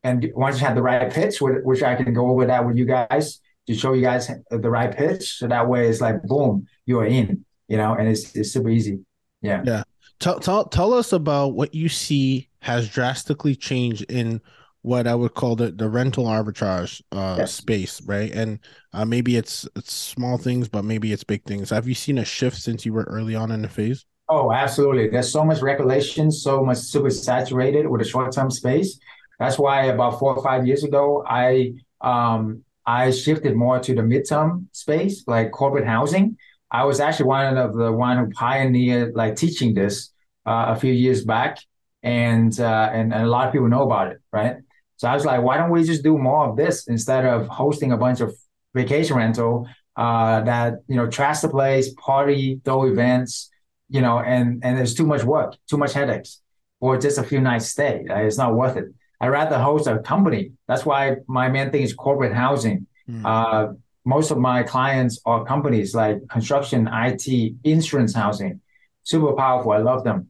and 0.03 0.29
once 0.35 0.59
you 0.59 0.65
have 0.65 0.75
the 0.75 0.81
right 0.81 1.11
pitch, 1.11 1.37
which 1.39 1.81
I 1.81 1.95
can 1.95 2.13
go 2.13 2.29
over 2.29 2.45
that 2.45 2.65
with 2.65 2.77
you 2.77 2.85
guys 2.85 3.39
to 3.67 3.73
show 3.73 3.93
you 3.93 4.01
guys 4.01 4.29
the 4.49 4.69
right 4.69 4.95
pitch, 4.95 5.37
so 5.37 5.47
that 5.47 5.67
way 5.67 5.87
it's 5.87 6.01
like 6.01 6.21
boom, 6.23 6.67
you 6.85 6.99
are 6.99 7.05
in, 7.05 7.45
you 7.69 7.77
know, 7.77 7.93
and 7.93 8.09
it's 8.09 8.35
it's 8.35 8.51
super 8.51 8.69
easy. 8.69 8.99
Yeah. 9.41 9.63
Yeah. 9.65 9.83
Tell 10.23 10.39
tell 10.39 10.65
tell 10.65 10.93
us 10.93 11.13
about 11.13 11.49
what 11.49 11.73
you 11.73 11.89
see 11.89 12.49
has 12.59 12.89
drastically 12.89 13.55
changed 13.55 14.03
in 14.09 14.41
what 14.81 15.07
I 15.07 15.15
would 15.15 15.33
call 15.33 15.55
the, 15.55 15.71
the 15.71 15.89
rental 15.89 16.25
arbitrage 16.25 17.01
uh, 17.11 17.35
yes. 17.39 17.53
space, 17.53 18.01
right? 18.01 18.31
And 18.31 18.59
uh, 18.93 19.05
maybe 19.05 19.35
it's 19.37 19.67
it's 19.75 19.93
small 19.93 20.37
things, 20.37 20.67
but 20.67 20.83
maybe 20.83 21.11
it's 21.13 21.23
big 21.23 21.43
things. 21.45 21.69
Have 21.69 21.87
you 21.87 21.95
seen 21.95 22.17
a 22.17 22.25
shift 22.25 22.57
since 22.57 22.85
you 22.85 22.93
were 22.93 23.03
early 23.03 23.35
on 23.35 23.51
in 23.51 23.61
the 23.61 23.69
phase? 23.69 24.05
Oh, 24.29 24.51
absolutely. 24.51 25.09
There's 25.09 25.31
so 25.31 25.43
much 25.43 25.61
regulation, 25.61 26.31
so 26.31 26.63
much 26.63 26.77
super 26.77 27.09
saturated 27.09 27.87
with 27.87 28.01
a 28.01 28.05
short 28.05 28.31
term 28.33 28.49
space 28.49 28.99
that's 29.43 29.59
why 29.59 29.85
about 29.87 30.19
four 30.19 30.33
or 30.33 30.41
five 30.41 30.65
years 30.65 30.85
ago, 30.85 31.21
I 31.27 31.73
um, 31.99 32.63
I 32.85 33.11
shifted 33.11 33.57
more 33.57 33.77
to 33.79 33.93
the 33.93 34.01
midterm 34.01 34.67
space, 34.71 35.25
like 35.27 35.51
corporate 35.51 35.85
housing. 35.85 36.37
I 36.71 36.85
was 36.85 37.01
actually 37.01 37.25
one 37.25 37.57
of 37.57 37.75
the 37.75 37.91
one 37.91 38.17
who 38.17 38.29
pioneered 38.31 39.15
like 39.15 39.35
teaching 39.35 39.73
this 39.73 40.12
uh, 40.45 40.65
a 40.69 40.75
few 40.75 40.93
years 40.93 41.23
back, 41.23 41.59
and, 42.01 42.59
uh, 42.59 42.89
and 42.93 43.13
and 43.13 43.23
a 43.23 43.27
lot 43.27 43.47
of 43.47 43.53
people 43.53 43.69
know 43.69 43.83
about 43.83 44.11
it, 44.11 44.21
right? 44.31 44.57
So 44.97 45.07
I 45.07 45.13
was 45.13 45.25
like, 45.25 45.41
why 45.41 45.57
don't 45.57 45.71
we 45.71 45.83
just 45.83 46.03
do 46.03 46.17
more 46.17 46.49
of 46.49 46.55
this 46.55 46.87
instead 46.87 47.25
of 47.25 47.47
hosting 47.47 47.91
a 47.91 47.97
bunch 47.97 48.21
of 48.21 48.35
vacation 48.73 49.17
rental 49.17 49.67
uh, 49.95 50.41
that 50.41 50.79
you 50.87 50.95
know 50.95 51.07
trash 51.07 51.41
the 51.41 51.49
place, 51.49 51.93
party, 51.93 52.61
throw 52.63 52.85
events, 52.85 53.49
you 53.89 54.01
know, 54.01 54.19
and 54.19 54.63
and 54.63 54.77
there's 54.77 54.93
too 54.93 55.05
much 55.05 55.23
work, 55.23 55.55
too 55.69 55.77
much 55.77 55.93
headaches, 55.93 56.41
or 56.79 56.97
just 56.97 57.17
a 57.17 57.23
few 57.23 57.39
nights 57.39 57.67
stay. 57.67 58.05
It's 58.09 58.37
not 58.37 58.55
worth 58.55 58.77
it. 58.77 58.85
I'd 59.21 59.29
rather 59.29 59.57
host 59.57 59.87
a 59.87 59.99
company. 59.99 60.51
That's 60.67 60.85
why 60.85 61.17
my 61.27 61.47
main 61.47 61.71
thing 61.71 61.83
is 61.83 61.93
corporate 61.93 62.33
housing. 62.33 62.87
Mm. 63.09 63.25
Uh, 63.25 63.73
most 64.05 64.31
of 64.31 64.37
my 64.37 64.63
clients 64.63 65.19
are 65.25 65.45
companies 65.45 65.95
like 65.95 66.27
construction, 66.27 66.89
IT, 66.91 67.55
insurance, 67.63 68.13
housing. 68.13 68.59
Super 69.03 69.33
powerful. 69.33 69.71
I 69.71 69.77
love 69.77 70.03
them. 70.03 70.29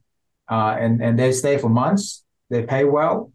Uh, 0.50 0.76
and, 0.80 1.02
and 1.02 1.18
they 1.18 1.32
stay 1.32 1.58
for 1.58 1.70
months. 1.70 2.24
They 2.50 2.64
pay 2.64 2.84
well. 2.84 3.32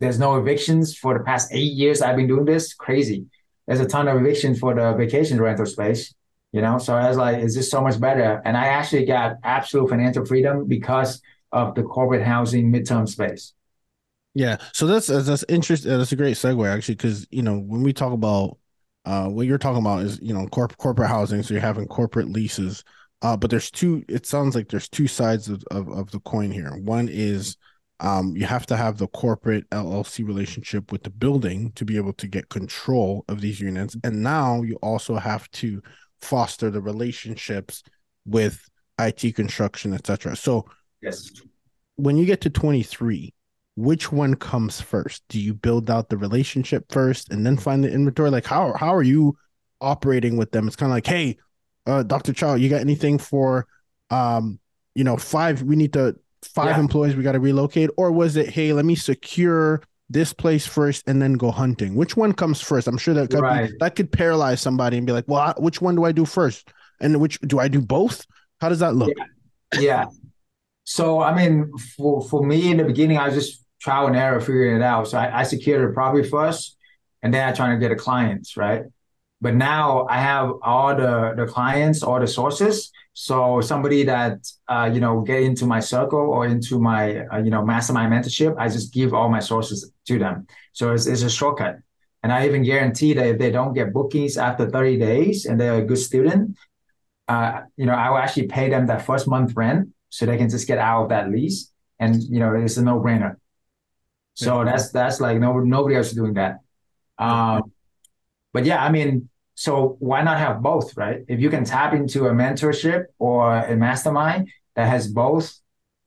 There's 0.00 0.18
no 0.18 0.36
evictions 0.36 0.96
for 0.96 1.16
the 1.16 1.24
past 1.24 1.48
eight 1.52 1.72
years 1.72 2.02
I've 2.02 2.16
been 2.16 2.26
doing 2.26 2.44
this. 2.44 2.74
Crazy. 2.74 3.26
There's 3.66 3.80
a 3.80 3.86
ton 3.86 4.08
of 4.08 4.20
evictions 4.20 4.58
for 4.58 4.74
the 4.74 4.92
vacation 4.94 5.40
rental 5.40 5.66
space, 5.66 6.14
you 6.52 6.60
know? 6.60 6.78
So 6.78 6.94
I 6.94 7.08
was 7.08 7.16
like, 7.16 7.42
is 7.42 7.54
this 7.54 7.70
so 7.70 7.80
much 7.80 7.98
better? 7.98 8.42
And 8.44 8.56
I 8.56 8.66
actually 8.66 9.06
got 9.06 9.36
absolute 9.42 9.88
financial 9.88 10.24
freedom 10.24 10.66
because 10.66 11.22
of 11.52 11.74
the 11.74 11.82
corporate 11.82 12.22
housing 12.22 12.72
midterm 12.72 13.08
space. 13.08 13.54
Yeah. 14.34 14.56
So 14.72 14.86
that's, 14.86 15.06
that's 15.06 15.44
interesting. 15.48 15.96
That's 15.96 16.12
a 16.12 16.16
great 16.16 16.36
segue 16.36 16.68
actually. 16.68 16.96
Cause 16.96 17.26
you 17.30 17.42
know, 17.42 17.58
when 17.58 17.82
we 17.82 17.92
talk 17.92 18.12
about 18.12 18.58
uh, 19.04 19.28
what 19.28 19.46
you're 19.46 19.58
talking 19.58 19.80
about 19.80 20.02
is 20.02 20.18
you 20.22 20.32
know 20.32 20.46
corp- 20.46 20.76
corporate 20.78 21.08
housing 21.08 21.42
so 21.42 21.52
you're 21.52 21.60
having 21.60 21.86
corporate 21.86 22.28
leases 22.28 22.84
uh, 23.24 23.36
but 23.36 23.50
there's 23.50 23.70
two 23.70 24.04
it 24.08 24.26
sounds 24.26 24.54
like 24.54 24.68
there's 24.68 24.88
two 24.88 25.08
sides 25.08 25.48
of, 25.48 25.64
of, 25.70 25.88
of 25.88 26.10
the 26.10 26.20
coin 26.20 26.50
here 26.50 26.76
one 26.76 27.08
is 27.08 27.56
um, 28.00 28.36
you 28.36 28.44
have 28.44 28.66
to 28.66 28.76
have 28.76 28.98
the 28.98 29.08
corporate 29.08 29.68
llc 29.70 30.24
relationship 30.24 30.92
with 30.92 31.02
the 31.02 31.10
building 31.10 31.72
to 31.72 31.84
be 31.84 31.96
able 31.96 32.12
to 32.12 32.28
get 32.28 32.48
control 32.50 33.24
of 33.28 33.40
these 33.40 33.60
units 33.60 33.96
and 34.04 34.22
now 34.22 34.62
you 34.62 34.76
also 34.76 35.16
have 35.16 35.50
to 35.50 35.82
foster 36.20 36.70
the 36.70 36.80
relationships 36.80 37.82
with 38.26 38.68
it 39.00 39.34
construction 39.34 39.92
etc 39.94 40.36
so 40.36 40.64
yes 41.00 41.30
when 41.96 42.16
you 42.16 42.26
get 42.26 42.40
to 42.40 42.50
23 42.50 43.32
which 43.76 44.12
one 44.12 44.34
comes 44.34 44.80
first? 44.80 45.24
Do 45.28 45.40
you 45.40 45.52
build 45.52 45.90
out 45.90 46.08
the 46.08 46.16
relationship 46.16 46.84
first 46.92 47.30
and 47.30 47.44
then 47.44 47.56
find 47.56 47.82
the 47.82 47.90
inventory? 47.90 48.30
Like 48.30 48.46
how 48.46 48.72
how 48.74 48.94
are 48.94 49.02
you 49.02 49.36
operating 49.80 50.36
with 50.36 50.52
them? 50.52 50.66
It's 50.66 50.76
kind 50.76 50.92
of 50.92 50.94
like, 50.94 51.06
hey, 51.06 51.38
uh, 51.86 52.02
Dr. 52.02 52.32
Chau, 52.32 52.54
you 52.54 52.68
got 52.68 52.80
anything 52.80 53.18
for 53.18 53.66
um, 54.10 54.58
you 54.94 55.04
know, 55.04 55.16
five 55.16 55.62
we 55.62 55.76
need 55.76 55.92
to 55.94 56.16
five 56.42 56.76
yeah. 56.76 56.80
employees 56.80 57.16
we 57.16 57.22
got 57.22 57.32
to 57.32 57.40
relocate? 57.40 57.90
Or 57.96 58.12
was 58.12 58.36
it, 58.36 58.48
hey, 58.48 58.72
let 58.72 58.84
me 58.84 58.94
secure 58.94 59.82
this 60.08 60.32
place 60.32 60.66
first 60.66 61.08
and 61.08 61.20
then 61.20 61.34
go 61.34 61.50
hunting? 61.50 61.94
Which 61.94 62.16
one 62.16 62.32
comes 62.32 62.60
first? 62.60 62.86
I'm 62.86 62.98
sure 62.98 63.14
that 63.14 63.30
could 63.30 63.40
right. 63.40 63.70
be, 63.70 63.76
that 63.80 63.96
could 63.96 64.12
paralyze 64.12 64.60
somebody 64.60 64.98
and 64.98 65.06
be 65.06 65.12
like, 65.12 65.26
well, 65.26 65.54
which 65.58 65.80
one 65.80 65.96
do 65.96 66.04
I 66.04 66.12
do 66.12 66.24
first? 66.24 66.72
And 67.00 67.20
which 67.20 67.40
do 67.40 67.58
I 67.58 67.68
do 67.68 67.80
both? 67.80 68.24
How 68.60 68.68
does 68.68 68.78
that 68.78 68.94
look? 68.94 69.12
Yeah. 69.74 69.80
yeah. 69.80 70.04
So 70.84 71.20
I 71.20 71.34
mean, 71.34 71.72
for 71.96 72.22
for 72.22 72.44
me 72.46 72.70
in 72.70 72.76
the 72.76 72.84
beginning, 72.84 73.18
I 73.18 73.26
was 73.26 73.34
just 73.34 73.64
trial 73.80 74.06
and 74.06 74.16
error 74.16 74.40
figuring 74.40 74.76
it 74.76 74.82
out. 74.82 75.08
So 75.08 75.18
I, 75.18 75.40
I 75.40 75.42
secured 75.42 75.90
a 75.90 75.92
property 75.92 76.28
first, 76.28 76.76
and 77.22 77.32
then 77.32 77.48
I 77.48 77.52
try 77.52 77.70
to 77.70 77.78
get 77.78 77.90
a 77.90 77.96
clients, 77.96 78.56
right? 78.56 78.82
But 79.44 79.56
now 79.56 80.06
I 80.08 80.20
have 80.20 80.54
all 80.62 80.96
the 80.96 81.34
the 81.36 81.44
clients, 81.44 82.02
all 82.02 82.18
the 82.18 82.26
sources. 82.26 82.90
So 83.12 83.60
somebody 83.60 84.02
that 84.04 84.38
uh, 84.68 84.88
you 84.94 85.00
know 85.00 85.20
get 85.20 85.42
into 85.42 85.66
my 85.66 85.80
circle 85.80 86.24
or 86.34 86.46
into 86.46 86.80
my 86.80 87.26
uh, 87.26 87.40
you 87.44 87.50
know 87.50 87.62
mastermind 87.62 88.10
mentorship, 88.10 88.56
I 88.56 88.68
just 88.68 88.94
give 88.94 89.12
all 89.12 89.28
my 89.28 89.40
sources 89.40 89.92
to 90.08 90.18
them. 90.18 90.46
So 90.72 90.92
it's, 90.94 91.06
it's 91.06 91.20
a 91.20 91.28
shortcut. 91.28 91.76
And 92.22 92.32
I 92.32 92.46
even 92.46 92.62
guarantee 92.62 93.12
that 93.12 93.26
if 93.26 93.38
they 93.38 93.50
don't 93.50 93.74
get 93.74 93.92
bookings 93.92 94.38
after 94.38 94.64
30 94.70 94.96
days 94.96 95.44
and 95.44 95.60
they're 95.60 95.76
a 95.76 95.84
good 95.84 95.98
student, 95.98 96.56
uh, 97.28 97.64
you 97.76 97.84
know, 97.84 97.92
I 97.92 98.08
will 98.08 98.24
actually 98.24 98.46
pay 98.46 98.70
them 98.70 98.86
that 98.86 99.04
first 99.04 99.28
month 99.28 99.52
rent 99.54 99.90
so 100.08 100.24
they 100.24 100.38
can 100.38 100.48
just 100.48 100.66
get 100.66 100.78
out 100.78 101.02
of 101.02 101.08
that 101.10 101.30
lease. 101.30 101.70
And 101.98 102.22
you 102.22 102.40
know, 102.40 102.54
it's 102.54 102.78
a 102.78 102.82
no 102.82 102.98
brainer. 102.98 103.36
So 104.32 104.64
that's 104.64 104.90
that's 104.90 105.20
like 105.20 105.38
no 105.38 105.60
nobody 105.60 105.96
else 105.96 106.08
is 106.08 106.16
doing 106.16 106.32
that. 106.40 106.60
Um, 107.18 107.72
but 108.54 108.64
yeah, 108.64 108.82
I 108.82 108.90
mean, 108.90 109.28
so 109.54 109.96
why 109.98 110.22
not 110.22 110.38
have 110.38 110.62
both, 110.62 110.96
right? 110.96 111.24
If 111.28 111.40
you 111.40 111.50
can 111.50 111.64
tap 111.64 111.94
into 111.94 112.26
a 112.26 112.32
mentorship 112.32 113.04
or 113.18 113.56
a 113.56 113.76
mastermind 113.76 114.50
that 114.74 114.88
has 114.88 115.08
both 115.08 115.54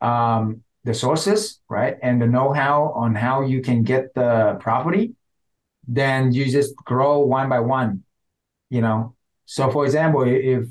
um, 0.02 0.64
the 0.84 0.94
sources, 0.94 1.60
right, 1.70 1.98
and 2.02 2.22
the 2.22 2.28
know-how 2.28 2.92
on 2.96 3.16
how 3.16 3.42
you 3.42 3.62
can 3.62 3.84
get 3.84 4.14
the 4.14 4.58
property, 4.60 5.14
then 5.88 6.32
you 6.34 6.46
just 6.46 6.76
grow 6.76 7.20
one 7.20 7.50
by 7.50 7.60
one. 7.60 8.04
You 8.70 8.82
know, 8.82 9.16
so 9.46 9.72
for 9.72 9.86
example, 9.86 10.24
if 10.24 10.66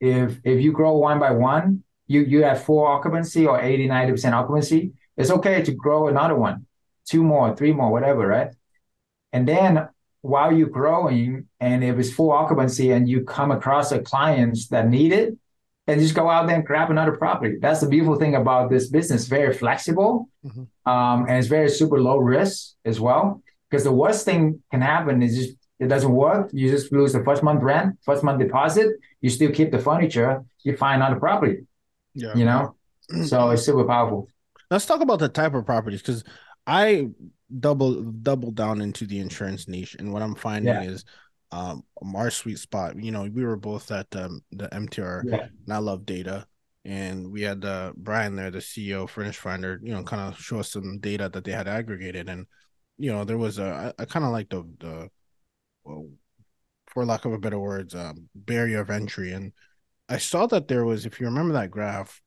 if 0.00 0.38
if 0.44 0.62
you 0.62 0.72
grow 0.72 0.96
one 0.96 1.18
by 1.18 1.32
one, 1.32 1.84
you 2.06 2.22
you 2.22 2.42
have 2.44 2.64
full 2.64 2.84
occupancy 2.84 3.46
or 3.46 3.60
80, 3.60 3.86
90 3.88 4.12
percent 4.12 4.34
occupancy. 4.34 4.92
It's 5.16 5.30
okay 5.30 5.62
to 5.62 5.72
grow 5.72 6.08
another 6.08 6.34
one 6.34 6.66
two 7.04 7.22
more, 7.22 7.54
three 7.56 7.72
more, 7.72 7.90
whatever, 7.90 8.26
right? 8.26 8.50
And 9.32 9.46
then 9.46 9.88
while 10.22 10.52
you're 10.52 10.68
growing, 10.68 11.46
and 11.60 11.84
if 11.84 11.98
it's 11.98 12.12
full 12.12 12.30
occupancy 12.30 12.92
and 12.92 13.08
you 13.08 13.24
come 13.24 13.50
across 13.50 13.92
a 13.92 14.00
clients 14.00 14.68
that 14.68 14.88
need 14.88 15.12
it, 15.12 15.36
then 15.86 15.98
just 15.98 16.14
go 16.14 16.30
out 16.30 16.46
there 16.46 16.56
and 16.56 16.64
grab 16.64 16.90
another 16.90 17.12
property. 17.12 17.56
That's 17.60 17.80
the 17.80 17.88
beautiful 17.88 18.14
thing 18.14 18.36
about 18.36 18.70
this 18.70 18.88
business. 18.88 19.26
Very 19.26 19.52
flexible, 19.52 20.28
mm-hmm. 20.44 20.90
um, 20.90 21.26
and 21.28 21.38
it's 21.38 21.48
very 21.48 21.68
super 21.68 22.00
low 22.00 22.18
risk 22.18 22.74
as 22.84 23.00
well. 23.00 23.42
Because 23.68 23.84
the 23.84 23.92
worst 23.92 24.24
thing 24.24 24.62
can 24.70 24.80
happen 24.80 25.22
is 25.22 25.36
just 25.36 25.56
it 25.80 25.88
doesn't 25.88 26.12
work. 26.12 26.50
You 26.52 26.70
just 26.70 26.92
lose 26.92 27.12
the 27.12 27.24
first 27.24 27.42
month 27.42 27.62
rent, 27.62 27.98
first 28.02 28.22
month 28.22 28.38
deposit. 28.38 28.88
You 29.20 29.30
still 29.30 29.50
keep 29.50 29.72
the 29.72 29.78
furniture. 29.80 30.44
You 30.62 30.76
find 30.76 31.02
another 31.02 31.18
property. 31.18 31.66
Yeah, 32.14 32.36
you 32.36 32.44
know. 32.44 32.76
so 33.26 33.50
it's 33.50 33.64
super 33.64 33.84
powerful. 33.84 34.28
Let's 34.70 34.86
talk 34.86 35.00
about 35.00 35.18
the 35.18 35.28
type 35.28 35.54
of 35.54 35.66
properties 35.66 36.00
because 36.00 36.22
I 36.66 37.08
double 37.60 38.02
double 38.02 38.50
down 38.50 38.80
into 38.80 39.06
the 39.06 39.18
insurance 39.18 39.68
niche, 39.68 39.96
and 39.98 40.12
what 40.12 40.22
I'm 40.22 40.34
finding 40.34 40.74
yeah. 40.74 40.82
is 40.82 41.04
um 41.50 41.84
our 42.14 42.30
sweet 42.30 42.58
spot. 42.58 42.96
You 43.02 43.12
know, 43.12 43.22
we 43.22 43.44
were 43.44 43.56
both 43.56 43.90
at 43.90 44.14
um, 44.16 44.42
the 44.52 44.68
MTR, 44.68 45.22
yeah. 45.24 45.46
and 45.64 45.72
I 45.72 45.78
love 45.78 46.06
data, 46.06 46.46
and 46.84 47.30
we 47.30 47.42
had 47.42 47.64
uh, 47.64 47.92
Brian 47.96 48.36
there, 48.36 48.50
the 48.50 48.58
CEO, 48.58 49.08
Furnish 49.08 49.36
Finder. 49.36 49.80
You 49.82 49.94
know, 49.94 50.02
kind 50.02 50.22
of 50.22 50.38
show 50.38 50.60
us 50.60 50.70
some 50.70 50.98
data 50.98 51.28
that 51.28 51.44
they 51.44 51.52
had 51.52 51.68
aggregated, 51.68 52.28
and 52.28 52.46
you 52.98 53.12
know, 53.12 53.24
there 53.24 53.38
was 53.38 53.58
a 53.58 53.94
I, 53.98 54.02
I 54.02 54.04
kind 54.06 54.24
of 54.24 54.32
like 54.32 54.48
the 54.48 54.64
the 54.80 55.10
well, 55.84 56.08
for 56.88 57.04
lack 57.04 57.24
of 57.24 57.32
a 57.32 57.38
better 57.38 57.58
words, 57.58 57.94
um, 57.94 58.28
barrier 58.34 58.80
of 58.80 58.90
entry, 58.90 59.32
and 59.32 59.52
I 60.08 60.18
saw 60.18 60.46
that 60.46 60.68
there 60.68 60.84
was, 60.84 61.06
if 61.06 61.20
you 61.20 61.26
remember 61.26 61.54
that 61.54 61.70
graph, 61.70 62.20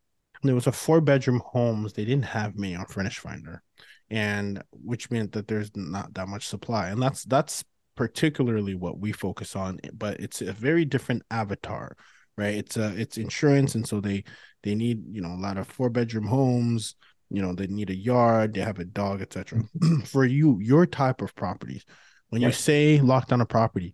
there 0.44 0.56
was 0.56 0.68
a 0.68 0.72
four 0.72 1.02
bedroom 1.02 1.42
homes 1.46 1.94
they 1.94 2.06
didn't 2.06 2.26
have 2.26 2.56
me 2.56 2.76
on 2.76 2.86
Furnish 2.86 3.20
Finder 3.20 3.62
and 4.10 4.64
which 4.72 5.10
meant 5.12 5.32
that 5.34 5.48
there's 5.48 5.72
not 5.76 6.14
that 6.14 6.28
much 6.28 6.48
supply. 6.48 6.90
And 6.90 7.02
that's 7.02 7.24
that's 7.24 7.64
particularly 7.96 8.76
what 8.76 9.00
we 9.00 9.14
focus 9.14 9.56
on 9.56 9.80
but 9.94 10.20
it's 10.20 10.42
a 10.42 10.52
very 10.52 10.84
different 10.84 11.24
avatar 11.32 11.96
right? 12.38 12.56
It's 12.56 12.76
a 12.76 12.94
it's 13.00 13.18
insurance 13.18 13.76
and 13.76 13.88
so 13.88 14.02
they 14.02 14.26
they 14.64 14.76
need 14.76 15.04
you 15.10 15.22
know 15.22 15.34
a 15.34 15.40
lot 15.40 15.58
of 15.58 15.68
four 15.68 15.90
bedroom 15.90 16.28
homes 16.28 16.96
you 17.30 17.42
know 17.42 17.54
they 17.54 17.68
need 17.68 17.90
a 17.90 17.96
yard 17.96 18.54
they 18.54 18.60
have 18.60 18.80
a 18.80 18.86
dog 18.86 19.22
etc 19.22 19.64
for 20.06 20.26
you 20.26 20.60
your 20.62 20.86
type 20.86 21.22
of 21.22 21.34
properties 21.36 21.86
when 22.30 22.42
you 22.42 22.52
say 22.52 23.00
lock 23.00 23.28
down 23.28 23.40
a 23.40 23.46
property 23.46 23.94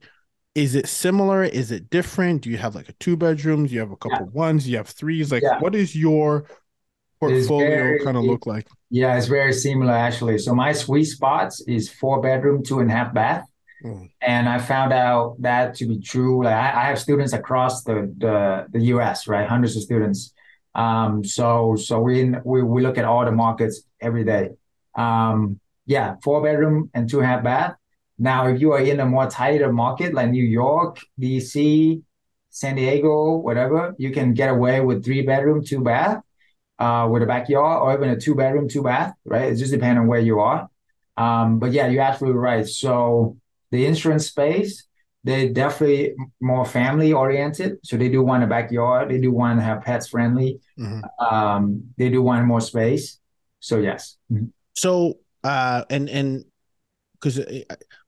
is 0.54 0.76
it 0.76 0.88
similar? 0.88 1.43
Is 1.43 1.71
it 1.71 1.89
different? 1.89 2.41
Do 2.41 2.50
you 2.50 2.58
have 2.58 2.76
like 2.76 2.89
a 2.89 2.93
two 2.93 3.15
bedrooms 3.15 3.69
do 3.69 3.76
you 3.76 3.80
have 3.80 3.91
a 3.91 3.95
couple 3.95 4.26
yeah. 4.26 4.34
ones? 4.34 4.67
You 4.67 4.78
have 4.78 4.89
threes? 4.89 5.32
Like 5.32 5.43
yeah. 5.43 5.60
what 5.60 5.76
is 5.76 5.95
your 5.95 6.45
portfolio 7.22 8.04
kind 8.04 8.18
of 8.18 8.24
look 8.24 8.46
like? 8.46 8.68
Yeah, 8.90 9.18
it's 9.18 9.28
very 9.28 9.54
similar 9.54 9.94
actually. 9.94 10.38
So 10.40 10.54
my 10.54 10.74
sweet 10.74 11.06
spots 11.06 11.62
is 11.62 11.90
four 11.90 12.22
bedroom, 12.22 12.64
two 12.64 12.80
and 12.80 12.92
a 12.92 12.94
half 12.94 13.14
bath. 13.14 13.46
Mm. 13.84 14.12
And 14.22 14.50
I 14.50 14.60
found 14.60 14.92
out 14.94 15.42
that 15.42 15.76
to 15.76 15.88
be 15.88 16.00
true. 16.00 16.44
Like 16.44 16.54
I, 16.54 16.82
I, 16.82 16.84
have 16.90 17.00
students 17.00 17.34
across 17.34 17.84
the, 17.84 18.14
the 18.18 18.68
the 18.72 18.82
US, 18.94 19.28
right? 19.28 19.48
Hundreds 19.48 19.76
of 19.76 19.84
students. 19.84 20.34
Um, 20.76 21.24
so 21.24 21.76
so 21.76 22.00
we 22.00 22.32
we 22.44 22.62
we 22.64 22.82
look 22.82 22.98
at 22.98 23.06
all 23.06 23.26
the 23.26 23.32
markets 23.32 23.82
every 24.00 24.24
day. 24.24 24.50
Um, 24.96 25.60
yeah, 25.86 26.16
four 26.24 26.44
bedroom 26.44 26.90
and 26.94 27.10
two 27.10 27.20
and 27.20 27.26
a 27.26 27.30
half 27.30 27.44
bath. 27.44 27.76
Now, 28.20 28.48
if 28.48 28.62
you 28.62 28.74
are 28.74 28.82
in 28.82 29.00
a 29.00 29.06
more 29.06 29.28
tighter 29.28 29.72
market 29.74 30.14
like 30.14 30.30
New 30.30 30.44
York, 30.44 31.00
DC, 31.20 32.04
San 32.52 32.76
Diego, 32.76 33.38
whatever, 33.38 33.96
you 33.98 34.12
can 34.12 34.36
get 34.36 34.50
away 34.50 34.80
with 34.82 35.04
three 35.04 35.24
bedroom, 35.24 35.64
two 35.64 35.82
bath 35.82 36.22
uh, 36.82 37.08
with 37.08 37.22
a 37.22 37.28
backyard 37.28 37.84
or 37.84 37.94
even 37.94 38.10
a 38.10 38.20
two 38.20 38.34
bedroom, 38.34 38.67
two 38.67 38.82
bath, 38.82 39.13
right? 39.24 39.52
It 39.52 39.58
just 39.58 39.72
depends 39.72 40.00
on 40.00 40.08
where 40.08 40.20
you 40.20 40.39
are. 40.39 40.67
Um, 41.15 41.60
but 41.60 41.72
yeah, 41.74 41.88
you're 41.88 42.02
absolutely 42.02 42.39
right. 42.39 42.67
So 42.67 43.38
the 43.70 43.86
insurance 43.86 44.26
space, 44.28 44.88
they're 45.24 45.50
definitely 45.50 46.15
more 46.41 46.65
family 46.65 47.13
oriented. 47.13 47.78
So 47.84 47.98
they 47.98 48.10
do 48.10 48.24
want 48.24 48.44
a 48.44 48.48
backyard. 48.48 49.10
They 49.12 49.20
do 49.20 49.32
want 49.32 49.60
to 49.60 49.63
have 49.63 49.84
pets 49.84 50.08
friendly. 50.08 50.60
Mm-hmm. 50.80 51.24
Um, 51.24 51.84
they 51.98 52.10
do 52.10 52.24
want 52.24 52.48
more 52.48 52.62
space. 52.62 53.20
So 53.60 53.78
yes. 53.78 54.17
Mm-hmm. 54.32 54.46
So 54.74 55.20
uh, 55.44 55.84
and 55.91 56.10
and 56.10 56.46
because 57.13 57.38
uh, 57.38 57.62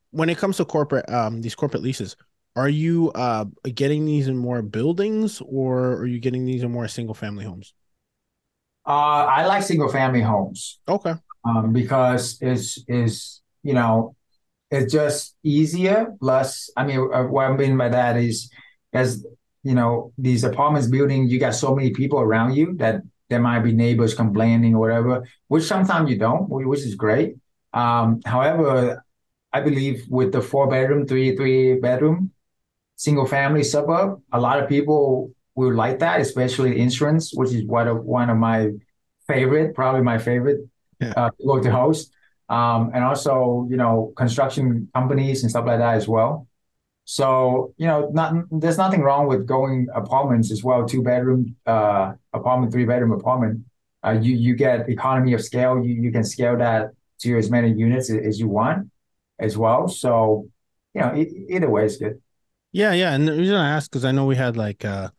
when 0.09 0.29
it 0.29 0.39
comes 0.39 0.57
to 0.57 0.65
corporate 0.65 1.07
um 1.09 1.41
these 1.41 1.53
corporate 1.53 1.83
leases, 1.83 2.15
are 2.55 2.69
you 2.69 3.12
uh 3.13 3.45
getting 3.75 4.05
these 4.05 4.27
in 4.27 4.38
more 4.38 4.63
buildings 4.63 5.41
or 5.45 5.97
are 5.97 6.07
you 6.07 6.19
getting 6.19 6.45
these 6.45 6.63
in 6.63 6.71
more 6.71 6.88
single 6.88 7.13
family 7.13 7.45
homes? 7.45 7.73
Uh, 8.85 9.25
I 9.29 9.45
like 9.45 9.63
single 9.63 9.89
family 9.89 10.21
homes. 10.21 10.79
Okay. 10.87 11.13
Um, 11.45 11.73
because 11.73 12.37
it's 12.41 12.83
is 12.87 13.41
you 13.63 13.73
know 13.73 14.15
it's 14.71 14.91
just 14.91 15.35
easier. 15.43 16.15
Plus, 16.19 16.69
I 16.75 16.85
mean, 16.85 17.09
uh, 17.13 17.23
what 17.23 17.45
I 17.45 17.55
mean 17.55 17.77
by 17.77 17.89
that 17.89 18.17
is, 18.17 18.49
as 18.91 19.25
you 19.63 19.75
know, 19.75 20.11
these 20.17 20.43
apartments 20.43 20.87
building, 20.87 21.27
you 21.27 21.39
got 21.39 21.55
so 21.55 21.75
many 21.75 21.91
people 21.91 22.19
around 22.19 22.53
you 22.55 22.75
that 22.77 23.01
there 23.29 23.39
might 23.39 23.59
be 23.59 23.71
neighbors 23.71 24.13
complaining 24.13 24.75
or 24.75 24.79
whatever, 24.79 25.23
which 25.47 25.63
sometimes 25.63 26.09
you 26.09 26.17
don't, 26.17 26.49
which 26.49 26.81
is 26.81 26.95
great. 26.95 27.35
Um, 27.73 28.19
however, 28.25 29.03
I 29.51 29.61
believe 29.61 30.05
with 30.09 30.31
the 30.31 30.41
four 30.41 30.67
bedroom, 30.67 31.07
three 31.07 31.35
three 31.35 31.79
bedroom, 31.79 32.31
single 32.95 33.25
family 33.25 33.63
suburb, 33.63 34.21
a 34.31 34.39
lot 34.39 34.61
of 34.61 34.67
people 34.67 35.31
will 35.55 35.73
like 35.73 35.99
that, 35.99 36.21
especially 36.21 36.79
insurance, 36.79 37.33
which 37.33 37.51
is 37.51 37.65
one 37.65 37.87
of 37.87 38.03
one 38.03 38.29
of 38.29 38.37
my 38.37 38.71
favorite, 39.27 39.75
probably 39.75 40.01
my 40.01 40.17
favorite 40.17 40.59
yeah. 40.99 41.13
uh, 41.15 41.29
to 41.29 41.45
go 41.45 41.59
to 41.59 41.71
host. 41.71 42.11
Um, 42.49 42.91
and 42.93 43.03
also, 43.03 43.67
you 43.69 43.77
know, 43.77 44.13
construction 44.15 44.89
companies 44.93 45.43
and 45.43 45.49
stuff 45.49 45.65
like 45.65 45.79
that 45.79 45.95
as 45.95 46.07
well. 46.07 46.47
So, 47.05 47.73
you 47.77 47.87
know, 47.87 48.09
not 48.13 48.33
there's 48.51 48.77
nothing 48.77 49.01
wrong 49.01 49.27
with 49.27 49.45
going 49.45 49.87
apartments 49.93 50.51
as 50.51 50.63
well, 50.63 50.85
two 50.85 51.03
bedroom 51.03 51.55
uh, 51.65 52.13
apartment, 52.33 52.71
three 52.71 52.85
bedroom 52.85 53.11
apartment. 53.11 53.65
Uh, 54.05 54.11
you 54.11 54.35
you 54.35 54.55
get 54.55 54.89
economy 54.89 55.33
of 55.33 55.43
scale. 55.43 55.83
You 55.83 55.93
you 56.01 56.11
can 56.11 56.23
scale 56.23 56.57
that 56.57 56.91
to 57.19 57.37
as 57.37 57.49
many 57.49 57.71
units 57.71 58.09
as 58.09 58.39
you 58.39 58.47
want 58.47 58.89
as 59.39 59.57
well. 59.57 59.87
So, 59.87 60.47
you 60.93 61.01
know, 61.01 61.15
either 61.15 61.69
way 61.69 61.85
is 61.85 61.97
good. 61.97 62.21
Yeah, 62.71 62.93
yeah. 62.93 63.13
And 63.13 63.27
the 63.27 63.33
reason 63.33 63.55
I 63.55 63.69
asked 63.69 63.91
because 63.91 64.05
I 64.05 64.11
know 64.11 64.25
we 64.25 64.35
had 64.35 64.57
like 64.57 64.83
uh 64.85 65.09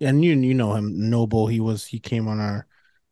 and 0.00 0.24
you 0.24 0.34
you 0.36 0.54
know 0.54 0.74
him, 0.74 1.10
Noble. 1.10 1.46
He 1.46 1.60
was 1.60 1.84
he 1.86 1.98
came 1.98 2.28
on 2.28 2.40
our 2.40 2.66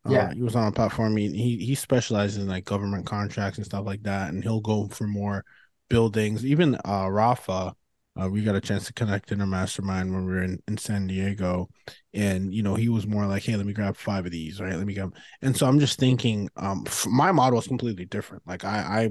uh, 0.06 0.10
yeah, 0.12 0.32
he 0.32 0.42
was 0.42 0.54
on 0.54 0.68
a 0.68 0.72
platform. 0.72 1.16
He, 1.16 1.30
he 1.30 1.64
he 1.64 1.74
specializes 1.74 2.38
in 2.42 2.48
like 2.48 2.64
government 2.64 3.06
contracts 3.06 3.58
and 3.58 3.66
stuff 3.66 3.84
like 3.84 4.02
that, 4.04 4.30
and 4.30 4.42
he'll 4.42 4.60
go 4.60 4.88
for 4.88 5.06
more 5.06 5.44
buildings. 5.88 6.44
Even 6.44 6.76
uh 6.86 7.08
Rafa, 7.10 7.74
uh, 8.20 8.28
we 8.28 8.42
got 8.42 8.54
a 8.54 8.60
chance 8.60 8.86
to 8.86 8.92
connect 8.92 9.32
in 9.32 9.40
a 9.40 9.46
mastermind 9.46 10.12
when 10.12 10.24
we 10.24 10.32
were 10.32 10.42
in, 10.42 10.62
in 10.68 10.76
San 10.78 11.06
Diego, 11.06 11.68
and 12.14 12.52
you 12.54 12.62
know 12.62 12.74
he 12.74 12.88
was 12.88 13.06
more 13.06 13.26
like, 13.26 13.42
"Hey, 13.42 13.56
let 13.56 13.66
me 13.66 13.72
grab 13.72 13.96
five 13.96 14.24
of 14.24 14.32
these, 14.32 14.60
right? 14.60 14.74
Let 14.74 14.86
me 14.86 14.94
grab." 14.94 15.14
And 15.42 15.56
so 15.56 15.66
I'm 15.66 15.80
just 15.80 15.98
thinking, 15.98 16.48
um, 16.56 16.84
my 17.08 17.32
model 17.32 17.58
is 17.58 17.66
completely 17.66 18.04
different. 18.04 18.42
Like 18.46 18.64
I, 18.64 18.78
I, 18.78 19.10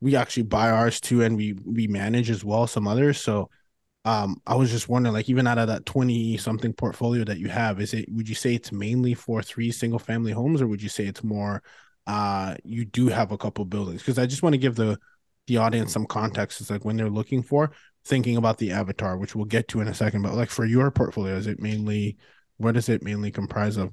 we 0.00 0.16
actually 0.16 0.44
buy 0.44 0.70
ours 0.70 1.00
too, 1.00 1.22
and 1.22 1.36
we 1.36 1.54
we 1.64 1.86
manage 1.86 2.30
as 2.30 2.44
well 2.44 2.66
some 2.66 2.86
others. 2.86 3.20
So 3.20 3.50
um 4.04 4.40
i 4.46 4.54
was 4.54 4.70
just 4.70 4.88
wondering 4.88 5.12
like 5.12 5.28
even 5.28 5.46
out 5.46 5.58
of 5.58 5.68
that 5.68 5.84
20 5.84 6.36
something 6.38 6.72
portfolio 6.72 7.22
that 7.24 7.38
you 7.38 7.48
have 7.48 7.80
is 7.80 7.92
it 7.92 8.06
would 8.10 8.28
you 8.28 8.34
say 8.34 8.54
it's 8.54 8.72
mainly 8.72 9.12
for 9.14 9.42
three 9.42 9.70
single 9.70 9.98
family 9.98 10.32
homes 10.32 10.62
or 10.62 10.66
would 10.66 10.82
you 10.82 10.88
say 10.88 11.04
it's 11.06 11.22
more 11.22 11.62
uh 12.06 12.54
you 12.64 12.84
do 12.84 13.08
have 13.08 13.30
a 13.30 13.38
couple 13.38 13.64
buildings? 13.64 14.00
Because 14.00 14.18
i 14.18 14.26
just 14.26 14.42
want 14.42 14.54
to 14.54 14.58
give 14.58 14.74
the 14.76 14.98
the 15.46 15.58
audience 15.58 15.92
some 15.92 16.06
context 16.06 16.60
it's 16.60 16.70
like 16.70 16.84
when 16.84 16.96
they're 16.96 17.10
looking 17.10 17.42
for 17.42 17.70
thinking 18.04 18.36
about 18.36 18.56
the 18.58 18.70
avatar 18.70 19.18
which 19.18 19.34
we'll 19.34 19.44
get 19.44 19.68
to 19.68 19.80
in 19.80 19.88
a 19.88 19.94
second 19.94 20.22
but 20.22 20.34
like 20.34 20.50
for 20.50 20.64
your 20.64 20.90
portfolio 20.90 21.36
is 21.36 21.46
it 21.46 21.60
mainly 21.60 22.16
what 22.56 22.72
does 22.74 22.88
it 22.88 23.02
mainly 23.02 23.30
comprise 23.30 23.76
of? 23.78 23.92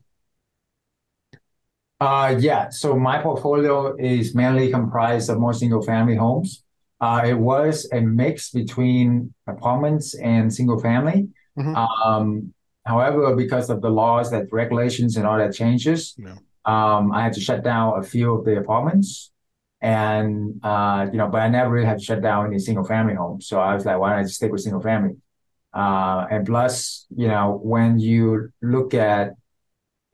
Uh 2.00 2.36
yeah 2.40 2.70
so 2.70 2.96
my 2.96 3.22
portfolio 3.22 3.96
is 3.98 4.36
mainly 4.36 4.70
comprised 4.72 5.30
of 5.30 5.40
more 5.40 5.54
single 5.54 5.82
family 5.82 6.16
homes 6.16 6.64
uh, 7.00 7.22
it 7.26 7.34
was 7.34 7.88
a 7.92 8.02
mix 8.02 8.52
between 8.52 9.34
apartments 9.46 10.16
and 10.16 10.54
single 10.54 10.80
family. 10.80 11.30
Mm-hmm. 11.58 11.76
Um, 11.76 12.54
however, 12.86 13.36
because 13.36 13.70
of 13.70 13.82
the 13.82 13.90
laws 13.90 14.32
that 14.32 14.52
regulations 14.52 15.18
and 15.18 15.26
all 15.28 15.38
that 15.38 15.54
changes, 15.54 16.16
yeah. 16.18 16.36
um, 16.66 17.12
I 17.12 17.24
had 17.24 17.34
to 17.34 17.42
shut 17.42 17.64
down 17.64 18.00
a 18.00 18.04
few 18.04 18.34
of 18.34 18.46
the 18.46 18.58
apartments. 18.58 19.32
And 19.80 20.60
uh, 20.64 21.08
you 21.12 21.20
know, 21.20 21.28
but 21.28 21.42
I 21.42 21.50
never 21.50 21.70
really 21.70 21.86
had 21.86 22.00
to 22.00 22.04
shut 22.04 22.22
down 22.22 22.48
any 22.48 22.58
single 22.58 22.84
family 22.84 23.14
homes. 23.14 23.48
So 23.48 23.60
I 23.60 23.76
was 23.76 23.86
like, 23.86 24.00
why 24.00 24.10
don't 24.10 24.20
I 24.20 24.24
just 24.24 24.36
stick 24.36 24.52
with 24.52 24.62
single 24.62 24.82
family? 24.82 25.18
Uh, 25.72 26.26
and 26.32 26.48
plus, 26.48 27.06
you 27.16 27.28
know, 27.28 27.60
when 27.62 28.00
you 28.00 28.52
look 28.64 28.96
at 28.96 29.34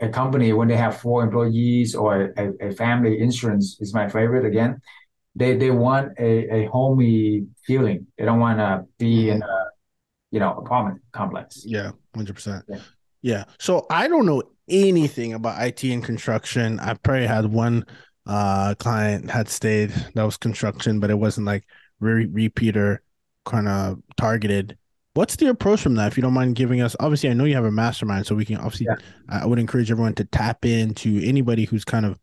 a 0.02 0.10
company 0.10 0.52
when 0.54 0.68
they 0.68 0.76
have 0.76 0.98
four 0.98 1.24
employees 1.24 1.96
or 1.96 2.34
a, 2.38 2.68
a 2.68 2.72
family 2.74 3.22
insurance 3.22 3.78
is 3.80 3.94
my 3.94 4.10
favorite 4.10 4.46
again 4.46 4.82
they 5.36 5.56
they 5.58 5.72
want 5.72 6.14
a, 6.20 6.64
a 6.64 6.66
homey 6.66 7.48
feeling. 7.66 8.08
They 8.18 8.26
don't 8.26 8.40
want 8.40 8.60
to 8.60 8.86
be 8.98 9.30
in 9.30 9.42
a 9.42 9.66
you 10.32 10.40
know 10.40 10.54
apartment 10.54 11.02
complex. 11.12 11.64
Yeah, 11.66 11.92
hundred 12.16 12.36
percent. 12.36 12.66
Yeah. 13.22 13.46
So 13.60 13.86
I 13.90 14.08
don't 14.08 14.26
know 14.26 14.44
anything 14.70 15.34
about 15.34 15.62
IT 15.62 15.84
and 15.84 16.04
construction. 16.04 16.80
I 16.80 16.94
probably 16.96 17.28
had 17.28 17.46
one 17.46 17.86
uh 18.26 18.74
client 18.76 19.30
had 19.30 19.50
stayed 19.50 19.90
that 20.14 20.24
was 20.24 20.38
construction, 20.38 21.00
but 21.00 21.10
it 21.10 21.18
wasn't 21.18 21.48
like 21.48 21.66
re- 22.00 22.28
repeater 22.28 23.02
kind 23.46 23.68
of 23.68 24.00
targeted. 24.18 24.78
What's 25.16 25.36
the 25.36 25.50
approach 25.50 25.82
from 25.82 25.96
that? 25.96 26.12
If 26.12 26.18
you 26.18 26.24
don't 26.24 26.34
mind 26.34 26.56
giving 26.56 26.82
us, 26.82 26.96
obviously, 27.00 27.30
I 27.30 27.34
know 27.34 27.44
you 27.44 27.54
have 27.56 27.66
a 27.66 27.72
mastermind, 27.72 28.26
so 28.26 28.36
we 28.36 28.46
can 28.46 28.58
obviously. 28.58 28.88
Yeah. 28.90 28.96
I 29.30 29.46
would 29.46 29.60
encourage 29.60 29.92
everyone 29.92 30.16
to 30.16 30.26
tap 30.26 30.66
into 30.66 31.22
anybody 31.24 31.66
who's 31.66 31.86
kind 31.86 32.06
of 32.06 32.20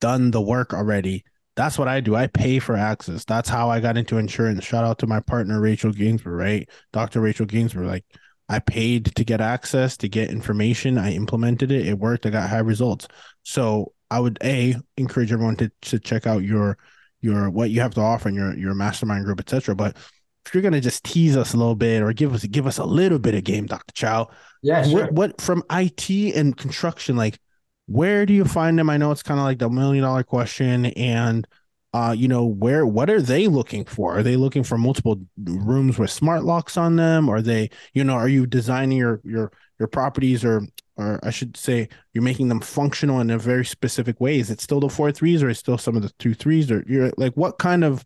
done 0.00 0.30
the 0.30 0.40
work 0.40 0.74
already 0.74 1.24
that's 1.56 1.78
what 1.78 1.88
I 1.88 2.00
do. 2.00 2.16
I 2.16 2.26
pay 2.26 2.58
for 2.58 2.76
access. 2.76 3.24
That's 3.24 3.48
how 3.48 3.70
I 3.70 3.80
got 3.80 3.96
into 3.96 4.18
insurance. 4.18 4.64
Shout 4.64 4.84
out 4.84 4.98
to 4.98 5.06
my 5.06 5.20
partner 5.20 5.60
Rachel 5.60 5.92
Ginsberg, 5.92 6.34
right? 6.34 6.68
Dr. 6.92 7.20
Rachel 7.20 7.46
Ginsberg. 7.46 7.86
Like 7.86 8.04
I 8.48 8.58
paid 8.58 9.14
to 9.14 9.24
get 9.24 9.40
access, 9.40 9.96
to 9.98 10.08
get 10.08 10.30
information. 10.30 10.98
I 10.98 11.12
implemented 11.12 11.70
it. 11.70 11.86
It 11.86 11.98
worked. 11.98 12.26
I 12.26 12.30
got 12.30 12.50
high 12.50 12.58
results. 12.58 13.06
So 13.42 13.92
I 14.10 14.20
would 14.20 14.38
a 14.42 14.76
encourage 14.96 15.32
everyone 15.32 15.56
to, 15.56 15.70
to 15.82 15.98
check 15.98 16.26
out 16.26 16.42
your 16.42 16.76
your 17.20 17.48
what 17.50 17.70
you 17.70 17.80
have 17.80 17.94
to 17.94 18.00
offer 18.00 18.28
in 18.28 18.34
your 18.34 18.54
your 18.56 18.74
mastermind 18.74 19.24
group, 19.24 19.40
etc. 19.40 19.74
But 19.74 19.96
if 20.44 20.52
you're 20.52 20.62
gonna 20.62 20.80
just 20.80 21.04
tease 21.04 21.36
us 21.36 21.54
a 21.54 21.56
little 21.56 21.76
bit 21.76 22.02
or 22.02 22.12
give 22.12 22.34
us 22.34 22.44
give 22.44 22.66
us 22.66 22.78
a 22.78 22.84
little 22.84 23.18
bit 23.18 23.34
of 23.34 23.44
game, 23.44 23.66
Dr. 23.66 23.92
Chau. 23.94 24.28
Yeah, 24.62 24.82
sure. 24.82 25.04
What, 25.04 25.12
what 25.12 25.40
from 25.40 25.62
IT 25.70 26.10
and 26.34 26.56
construction, 26.56 27.16
like 27.16 27.38
where 27.86 28.24
do 28.26 28.32
you 28.32 28.44
find 28.44 28.78
them? 28.78 28.90
I 28.90 28.96
know 28.96 29.10
it's 29.10 29.22
kind 29.22 29.38
of 29.40 29.44
like 29.44 29.58
the 29.58 29.68
million 29.68 30.04
dollar 30.04 30.22
question. 30.22 30.86
And 30.86 31.46
uh, 31.92 32.12
you 32.16 32.26
know, 32.26 32.44
where 32.44 32.84
what 32.84 33.08
are 33.08 33.22
they 33.22 33.46
looking 33.46 33.84
for? 33.84 34.18
Are 34.18 34.22
they 34.22 34.36
looking 34.36 34.64
for 34.64 34.76
multiple 34.76 35.20
rooms 35.44 35.96
with 35.96 36.10
smart 36.10 36.44
locks 36.44 36.76
on 36.76 36.96
them? 36.96 37.28
Are 37.28 37.40
they, 37.40 37.70
you 37.92 38.02
know, 38.02 38.14
are 38.14 38.28
you 38.28 38.46
designing 38.46 38.98
your 38.98 39.20
your 39.22 39.52
your 39.78 39.86
properties 39.88 40.44
or 40.44 40.62
or 40.96 41.20
I 41.22 41.30
should 41.30 41.56
say 41.56 41.88
you're 42.12 42.24
making 42.24 42.48
them 42.48 42.60
functional 42.60 43.20
in 43.20 43.30
a 43.30 43.38
very 43.38 43.64
specific 43.64 44.20
way? 44.20 44.38
Is 44.38 44.50
it 44.50 44.60
still 44.60 44.80
the 44.80 44.88
four 44.88 45.12
threes 45.12 45.42
or 45.42 45.48
is 45.50 45.58
still 45.58 45.78
some 45.78 45.96
of 45.96 46.02
the 46.02 46.10
two 46.18 46.34
threes? 46.34 46.70
Or 46.70 46.84
you're 46.88 47.12
like 47.16 47.34
what 47.34 47.58
kind 47.58 47.84
of 47.84 48.04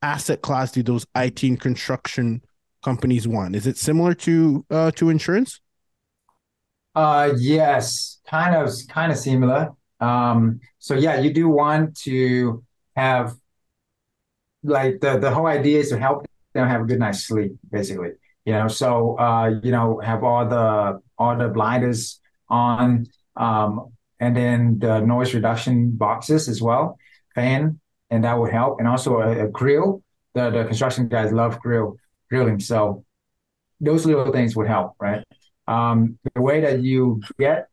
asset 0.00 0.40
class 0.42 0.72
do 0.72 0.82
those 0.82 1.06
IT 1.14 1.42
and 1.42 1.60
construction 1.60 2.42
companies 2.82 3.28
want? 3.28 3.54
Is 3.54 3.66
it 3.66 3.76
similar 3.76 4.14
to 4.14 4.64
uh 4.70 4.92
to 4.92 5.10
insurance? 5.10 5.60
Uh, 6.96 7.34
yes, 7.38 8.20
kind 8.28 8.56
of, 8.56 8.72
kind 8.88 9.12
of 9.12 9.18
similar. 9.18 9.70
Um, 10.00 10.60
so 10.78 10.94
yeah, 10.94 11.20
you 11.20 11.34
do 11.34 11.48
want 11.48 11.96
to 11.98 12.64
have 12.96 13.36
like 14.64 15.00
the 15.00 15.18
the 15.18 15.30
whole 15.30 15.46
idea 15.46 15.80
is 15.80 15.90
to 15.90 15.98
help 15.98 16.26
them 16.54 16.68
have 16.68 16.82
a 16.82 16.84
good 16.84 16.98
night's 16.98 17.24
sleep, 17.26 17.52
basically. 17.70 18.12
You 18.46 18.54
know, 18.54 18.68
so 18.68 19.18
uh, 19.18 19.52
you 19.62 19.72
know, 19.72 20.00
have 20.00 20.24
all 20.24 20.48
the 20.48 21.00
all 21.18 21.36
the 21.36 21.48
blinders 21.48 22.20
on, 22.48 23.06
um, 23.36 23.92
and 24.20 24.36
then 24.36 24.78
the 24.78 25.00
noise 25.00 25.34
reduction 25.34 25.90
boxes 25.92 26.48
as 26.48 26.62
well, 26.62 26.98
fan, 27.34 27.80
and 28.10 28.24
that 28.24 28.38
would 28.38 28.52
help, 28.52 28.78
and 28.80 28.88
also 28.88 29.18
a, 29.20 29.46
a 29.46 29.48
grill. 29.48 30.02
The 30.34 30.50
the 30.50 30.64
construction 30.64 31.08
guys 31.08 31.32
love 31.32 31.60
grill 31.60 31.96
grilling, 32.30 32.60
so 32.60 33.04
those 33.80 34.06
little 34.06 34.32
things 34.32 34.56
would 34.56 34.68
help, 34.68 34.94
right? 35.00 35.24
Um, 35.66 36.18
the 36.34 36.40
way 36.40 36.60
that 36.60 36.80
you 36.80 37.20
get 37.38 37.68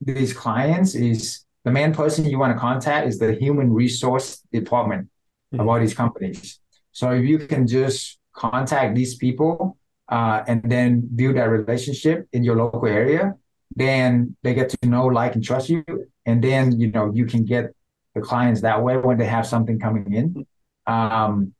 these 0.00 0.32
clients 0.32 0.94
is 0.94 1.44
the 1.64 1.70
main 1.70 1.92
person 1.92 2.24
you 2.24 2.38
want 2.38 2.54
to 2.54 2.58
contact 2.58 3.08
is 3.08 3.18
the 3.18 3.32
human 3.32 3.72
resource 3.72 4.42
department 4.52 5.08
mm-hmm. 5.52 5.60
of 5.60 5.68
all 5.68 5.78
these 5.80 5.94
companies. 5.94 6.60
So 6.92 7.10
if 7.12 7.24
you 7.24 7.38
can 7.38 7.66
just 7.66 8.18
contact 8.32 8.94
these 8.94 9.16
people 9.16 9.76
uh, 10.08 10.42
and 10.46 10.62
then 10.64 11.08
build 11.14 11.36
that 11.36 11.50
relationship 11.50 12.28
in 12.32 12.44
your 12.44 12.56
local 12.56 12.86
area, 12.86 13.34
then 13.74 14.36
they 14.42 14.54
get 14.54 14.70
to 14.70 14.88
know, 14.88 15.06
like, 15.06 15.34
and 15.34 15.44
trust 15.44 15.68
you, 15.68 15.84
and 16.24 16.42
then 16.42 16.78
you 16.80 16.90
know 16.90 17.12
you 17.12 17.26
can 17.26 17.44
get 17.44 17.74
the 18.14 18.20
clients 18.20 18.62
that 18.62 18.82
way 18.82 18.96
when 18.96 19.18
they 19.18 19.26
have 19.26 19.46
something 19.46 19.78
coming 19.78 20.12
in. 20.12 20.46
Um, 20.86 21.52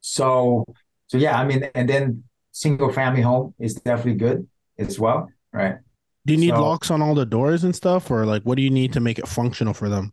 so, 0.00 0.64
so 1.06 1.16
yeah, 1.16 1.38
I 1.38 1.46
mean, 1.46 1.70
and 1.74 1.88
then 1.88 2.24
single 2.52 2.92
family 2.92 3.22
home 3.22 3.54
is 3.58 3.74
definitely 3.74 4.16
good 4.16 4.46
as 4.78 4.98
well, 4.98 5.28
right? 5.52 5.76
Do 6.26 6.32
you 6.32 6.40
need 6.40 6.54
so, 6.54 6.62
locks 6.62 6.90
on 6.90 7.02
all 7.02 7.14
the 7.14 7.26
doors 7.26 7.64
and 7.64 7.74
stuff, 7.74 8.10
or 8.10 8.24
like 8.24 8.42
what 8.42 8.56
do 8.56 8.62
you 8.62 8.70
need 8.70 8.92
to 8.94 9.00
make 9.00 9.18
it 9.18 9.28
functional 9.28 9.74
for 9.74 9.88
them? 9.88 10.12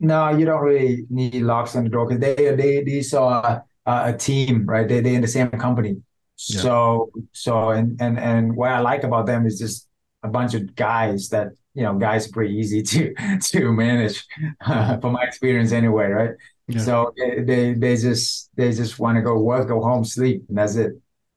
No, 0.00 0.30
you 0.30 0.44
don't 0.44 0.62
really 0.62 1.06
need 1.10 1.34
locks 1.42 1.74
on 1.76 1.84
the 1.84 1.90
door 1.90 2.06
because 2.06 2.20
they 2.20 2.54
they 2.54 2.84
these 2.84 3.12
are 3.14 3.64
a 3.86 4.12
a 4.12 4.16
team, 4.16 4.64
right? 4.66 4.88
They 4.88 5.00
they 5.00 5.14
in 5.14 5.22
the 5.22 5.28
same 5.28 5.50
company. 5.50 6.02
Yeah. 6.48 6.60
So 6.60 7.10
so 7.32 7.70
and 7.70 8.00
and 8.00 8.18
and 8.18 8.56
what 8.56 8.70
I 8.70 8.80
like 8.80 9.04
about 9.04 9.26
them 9.26 9.46
is 9.46 9.58
just 9.58 9.88
a 10.22 10.28
bunch 10.28 10.54
of 10.54 10.74
guys 10.74 11.28
that 11.30 11.48
you 11.74 11.82
know 11.82 11.94
guys 11.94 12.28
are 12.28 12.32
pretty 12.32 12.54
easy 12.54 12.82
to 12.90 13.14
to 13.40 13.72
manage 13.72 14.24
uh, 14.64 14.98
from 15.00 15.12
my 15.12 15.24
experience 15.24 15.72
anyway, 15.72 16.06
right? 16.06 16.30
Yeah. 16.66 16.80
So 16.80 17.12
they, 17.16 17.42
they, 17.42 17.74
they 17.74 17.96
just 17.96 18.50
they 18.56 18.72
just 18.72 18.98
want 18.98 19.16
to 19.16 19.22
go 19.22 19.38
work, 19.38 19.68
go 19.68 19.82
home, 19.82 20.04
sleep, 20.04 20.44
and 20.48 20.58
that's 20.58 20.76
it. 20.76 20.92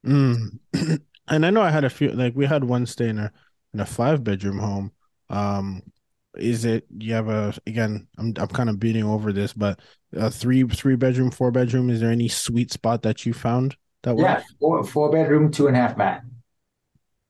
Mm. 0.06 0.60
and 1.28 1.46
I 1.46 1.50
know 1.50 1.62
I 1.62 1.72
had 1.72 1.84
a 1.84 1.90
few 1.90 2.10
like 2.10 2.34
we 2.36 2.46
had 2.46 2.64
one 2.64 2.86
stay 2.86 3.10
in 3.10 3.18
a 3.18 3.32
in 3.74 3.80
a 3.80 3.86
five 3.86 4.24
bedroom 4.24 4.60
home. 4.60 4.92
Um, 5.30 5.84
is 6.38 6.66
it 6.66 6.86
you 6.98 7.14
have 7.14 7.30
a 7.30 7.54
again? 7.66 8.08
I'm 8.18 8.34
I'm 8.38 8.48
kind 8.48 8.70
of 8.70 8.80
beating 8.80 9.04
over 9.04 9.34
this, 9.34 9.54
but 9.54 9.80
a 10.14 10.32
three 10.32 10.64
three 10.64 10.96
bedroom, 10.96 11.32
four 11.32 11.52
bedroom. 11.52 11.90
Is 11.90 12.00
there 12.00 12.12
any 12.12 12.28
sweet 12.28 12.72
spot 12.72 13.02
that 13.04 13.26
you 13.26 13.34
found 13.34 13.76
that 14.04 14.16
works? 14.16 14.28
Yeah, 14.28 14.44
four, 14.60 14.84
four 14.84 15.12
bedroom, 15.12 15.52
two 15.52 15.68
and 15.68 15.76
a 15.76 15.80
half 15.80 15.98
bath. 15.98 16.24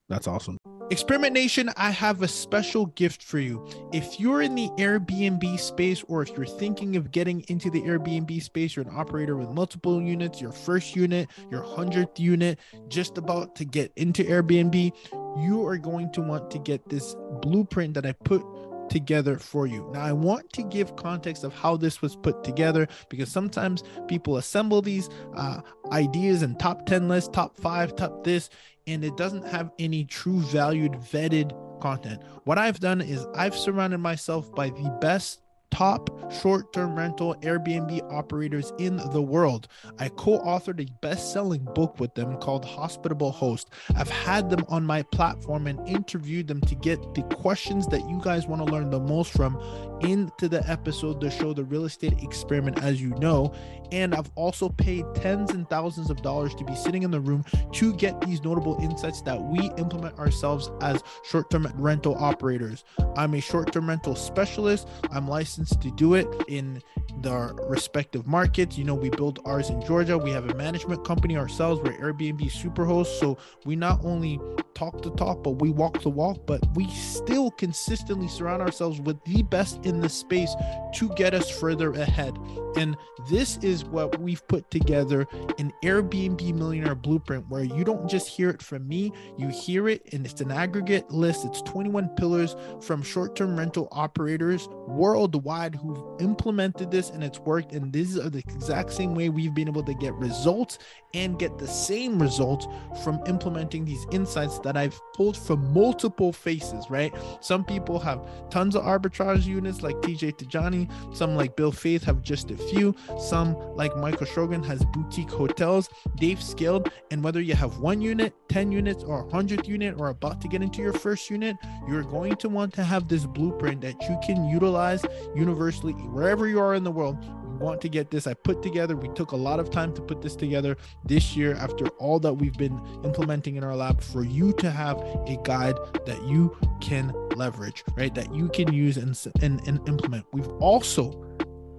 That's 0.10 0.28
awesome. 0.28 0.58
Experiment 0.90 1.34
Nation, 1.34 1.70
I 1.76 1.92
have 1.92 2.22
a 2.22 2.30
special 2.30 2.86
gift 2.86 3.22
for 3.22 3.40
you. 3.40 3.68
If 3.92 4.22
you're 4.22 4.42
in 4.42 4.56
the 4.56 4.70
Airbnb 4.78 5.60
space, 5.60 6.02
or 6.08 6.22
if 6.22 6.30
you're 6.30 6.46
thinking 6.46 6.96
of 6.96 7.12
getting 7.12 7.44
into 7.50 7.70
the 7.70 7.82
Airbnb 7.82 8.42
space, 8.42 8.74
you're 8.74 8.86
an 8.88 8.96
operator 8.96 9.36
with 9.36 9.50
multiple 9.50 10.02
units, 10.02 10.40
your 10.40 10.54
first 10.54 10.96
unit, 10.96 11.28
your 11.52 11.62
hundredth 11.62 12.18
unit, 12.22 12.58
just 12.88 13.18
about 13.18 13.54
to 13.58 13.66
get 13.66 13.92
into 13.98 14.24
Airbnb, 14.24 14.94
you 15.38 15.66
are 15.68 15.78
going 15.78 16.10
to 16.14 16.22
want 16.22 16.50
to 16.52 16.60
get 16.60 16.88
this 16.88 17.18
blueprint 17.42 17.94
that 17.96 18.06
I 18.06 18.14
put 18.14 18.42
together 18.90 19.38
for 19.38 19.68
you. 19.68 19.90
Now, 19.92 20.04
I 20.04 20.14
want 20.14 20.54
to 20.54 20.64
give 20.64 20.96
context 20.96 21.44
of 21.44 21.54
how 21.54 21.76
this 21.76 22.02
was 22.02 22.16
put 22.16 22.46
together 22.46 22.88
because 23.10 23.30
sometimes 23.30 23.84
people 24.08 24.38
assemble 24.38 24.82
these 24.82 25.10
uh, 25.36 25.60
ideas 25.92 26.44
and 26.44 26.58
top 26.58 26.86
10 26.86 27.10
lists, 27.10 27.30
top 27.34 27.58
five, 27.58 27.94
top 27.98 28.24
this, 28.24 28.50
and 28.88 29.04
it 29.04 29.16
doesn't 29.18 29.46
have 29.46 29.72
any 29.78 30.06
true 30.06 30.40
valued, 30.40 30.94
vetted 30.94 31.52
content. 31.82 32.22
What 32.46 32.58
I've 32.58 32.80
done 32.80 33.02
is 33.02 33.26
I've 33.36 33.56
surrounded 33.56 34.00
myself 34.00 34.52
by 34.56 34.70
the 34.70 34.98
best 35.02 35.42
top 35.72 36.10
short 36.32 36.74
term 36.74 36.96
rental 36.96 37.36
Airbnb 37.42 38.12
operators 38.12 38.74
in 38.80 38.98
the 39.12 39.22
world. 39.22 39.68
I 40.00 40.10
co 40.10 40.40
authored 40.40 40.82
a 40.82 40.92
best 41.02 41.34
selling 41.34 41.64
book 41.76 42.00
with 42.00 42.14
them 42.16 42.38
called 42.38 42.66
Hospitable 42.66 43.32
Host. 43.32 43.70
I've 43.96 44.10
had 44.10 44.50
them 44.50 44.66
on 44.70 44.86
my 44.86 45.04
platform 45.04 45.68
and 45.68 45.86
interviewed 45.88 46.48
them 46.48 46.62
to 46.62 46.76
get 46.76 47.00
the 47.14 47.24
questions 47.24 47.88
that 47.88 48.08
you 48.10 48.20
guys 48.24 48.48
want 48.48 48.66
to 48.66 48.74
learn 48.74 48.90
the 48.90 49.00
most 49.00 49.34
from 49.34 49.56
into 50.02 50.48
the 50.48 50.68
episode 50.70 51.22
to 51.22 51.30
show 51.30 51.54
the 51.54 51.64
real 51.64 51.86
estate 51.86 52.22
experiment, 52.22 52.82
as 52.84 53.02
you 53.02 53.10
know. 53.16 53.54
And 53.92 54.14
I've 54.14 54.30
also 54.36 54.70
paid 54.70 55.06
tens 55.16 55.52
and 55.52 55.70
thousands 55.70 56.10
of 56.10 56.22
dollars 56.22 56.54
to 56.56 56.66
be 56.66 56.76
sitting 56.76 57.04
in 57.04 57.12
the 57.12 57.22
room 57.22 57.46
to 57.74 57.94
get 57.94 58.20
these 58.22 58.44
notable 58.44 58.78
insights 58.82 59.22
that 59.22 59.42
we 59.42 59.72
implement 59.78 60.18
ourselves 60.20 60.70
as 60.82 61.02
short 61.24 61.50
term 61.50 61.72
rental 61.76 62.16
operators. 62.16 62.84
I'm 63.16 63.34
a 63.34 63.40
short 63.40 63.72
term 63.72 63.88
rental 63.90 64.16
specialist. 64.16 64.88
I'm 65.12 65.28
licensed 65.28 65.57
to 65.66 65.92
do 65.92 66.14
it 66.14 66.28
in 66.48 66.82
the 67.22 67.54
respective 67.68 68.28
markets. 68.28 68.78
You 68.78 68.84
know, 68.84 68.96
we 68.96 69.10
build 69.10 69.40
ours 69.46 69.70
in 69.70 69.82
Georgia. 69.86 70.18
We 70.18 70.32
have 70.32 70.50
a 70.50 70.56
management 70.56 71.04
company 71.06 71.38
ourselves. 71.38 71.82
We're 71.82 71.98
Airbnb 71.98 72.52
superhosts. 72.52 73.20
So 73.20 73.38
we 73.66 73.76
not 73.76 74.04
only 74.04 74.40
talk 74.76 75.02
the 75.02 75.10
talk, 75.12 75.42
but 75.42 75.60
we 75.60 75.72
walk 75.72 76.02
the 76.04 76.10
walk, 76.10 76.46
but 76.46 76.62
we 76.76 76.88
still 76.92 77.50
consistently 77.50 78.28
surround 78.28 78.62
ourselves 78.62 79.02
with 79.02 79.18
the 79.26 79.42
best 79.44 79.84
in 79.86 80.00
the 80.00 80.10
space 80.10 80.54
to 80.94 81.10
get 81.16 81.34
us 81.34 81.50
further 81.50 81.92
ahead. 81.94 82.38
And 82.76 82.96
this 83.28 83.58
is 83.58 83.84
what 83.84 84.20
we've 84.20 84.48
put 84.48 84.70
together 84.70 85.26
an 85.58 85.74
Airbnb 85.84 86.54
Millionaire 86.54 86.94
Blueprint, 86.94 87.50
where 87.50 87.64
you 87.64 87.84
don't 87.84 88.08
just 88.08 88.28
hear 88.28 88.50
it 88.52 88.62
from 88.62 88.88
me, 88.88 89.12
you 89.38 89.48
hear 89.48 89.90
it, 89.90 90.08
and 90.14 90.26
it's 90.26 90.42
an 90.42 90.52
aggregate 90.52 91.10
list. 91.10 91.46
It's 91.46 91.64
21 91.64 92.10
pillars 92.10 92.56
from 92.82 93.02
short 93.02 93.36
term 93.36 93.58
rental 93.58 93.88
operators 93.92 94.68
worldwide 94.88 95.47
who've 95.76 96.22
implemented 96.22 96.92
this 96.92 97.10
and 97.10 97.24
it's 97.24 97.40
worked. 97.40 97.72
And 97.72 97.94
these 97.94 98.18
are 98.18 98.30
the 98.30 98.40
exact 98.40 98.92
same 98.92 99.16
way 99.16 99.30
we've 99.30 99.54
been 99.54 99.68
able 99.68 99.84
to 99.84 99.94
get 99.94 100.14
results 100.16 100.78
and 101.14 101.40
get 101.40 101.58
the 101.58 101.68
same 101.68 102.22
results 102.22 102.68
from 103.04 103.22
implementing 103.28 103.86
these 103.86 104.06
insights 104.12 104.60
that 104.60 104.76
I've 104.76 105.00
pulled 105.16 105.38
from 105.38 105.74
multiple 105.74 106.34
faces, 106.34 106.90
right? 106.90 107.14
Some 107.40 107.64
people 107.64 107.98
have 108.00 108.28
tons 108.50 108.76
of 108.76 108.84
arbitrage 108.84 109.46
units 109.46 109.82
like 109.82 109.96
TJ 109.98 110.34
Tijani, 110.38 111.16
some 111.16 111.36
like 111.36 111.56
Bill 111.56 111.72
Faeth 111.72 112.04
have 112.04 112.22
just 112.22 112.52
a 112.52 112.58
few, 112.58 112.94
some 113.18 113.56
like 113.76 113.96
Michael 113.96 114.28
Sjogren 114.28 114.66
has 114.66 114.84
boutique 114.86 115.30
hotels. 115.30 115.90
They've 116.20 116.42
scaled, 116.42 116.92
and 117.10 117.24
whether 117.24 117.42
you 117.42 117.56
have 117.56 117.80
one 117.80 118.02
unit, 118.02 118.34
10 118.50 118.72
units, 118.72 119.04
or 119.04 119.22
a 119.22 119.24
100 119.24 119.66
unit, 119.66 119.96
or 119.98 120.10
about 120.10 120.42
to 120.42 120.48
get 120.48 120.62
into 120.62 120.82
your 120.82 120.94
first 120.94 121.30
unit, 121.30 121.56
you're 121.88 122.04
going 122.04 122.36
to 122.36 122.50
want 122.50 122.74
to 122.74 122.84
have 122.84 123.08
this 123.08 123.26
blueprint 123.26 123.82
that 123.82 124.02
you 124.10 124.20
can 124.26 124.48
utilize 124.50 125.04
universally 125.38 125.94
wherever 125.94 126.48
you 126.48 126.60
are 126.60 126.74
in 126.74 126.84
the 126.84 126.92
world 126.92 127.18
want 127.60 127.82
to 127.82 127.90
get 127.90 128.12
this. 128.12 128.28
I 128.28 128.34
put 128.34 128.62
together, 128.62 128.96
we 128.96 129.10
took 129.10 129.32
a 129.32 129.36
lot 129.36 129.60
of 129.60 129.70
time 129.70 129.94
to 129.96 130.02
put 130.02 130.22
this 130.22 130.36
together 130.36 130.78
this 131.06 131.36
year 131.36 131.56
after 131.56 131.88
all 132.00 132.20
that 132.20 132.34
we've 132.34 132.58
been 132.58 132.80
implementing 133.04 133.56
in 133.56 133.64
our 133.64 133.76
lab 133.76 134.02
for 134.02 134.24
you 134.24 134.54
to 134.54 134.72
have 134.72 134.98
a 135.00 135.40
guide 135.44 135.76
that 136.06 136.22
you 136.28 136.56
can 136.82 137.14
leverage, 137.36 137.84
right? 137.96 138.14
That 138.14 138.34
you 138.34 138.50
can 138.50 138.74
use 138.74 138.98
and, 138.98 139.18
and, 139.42 139.66
and 139.68 139.88
implement. 139.88 140.26
We've 140.32 140.48
also 140.60 141.24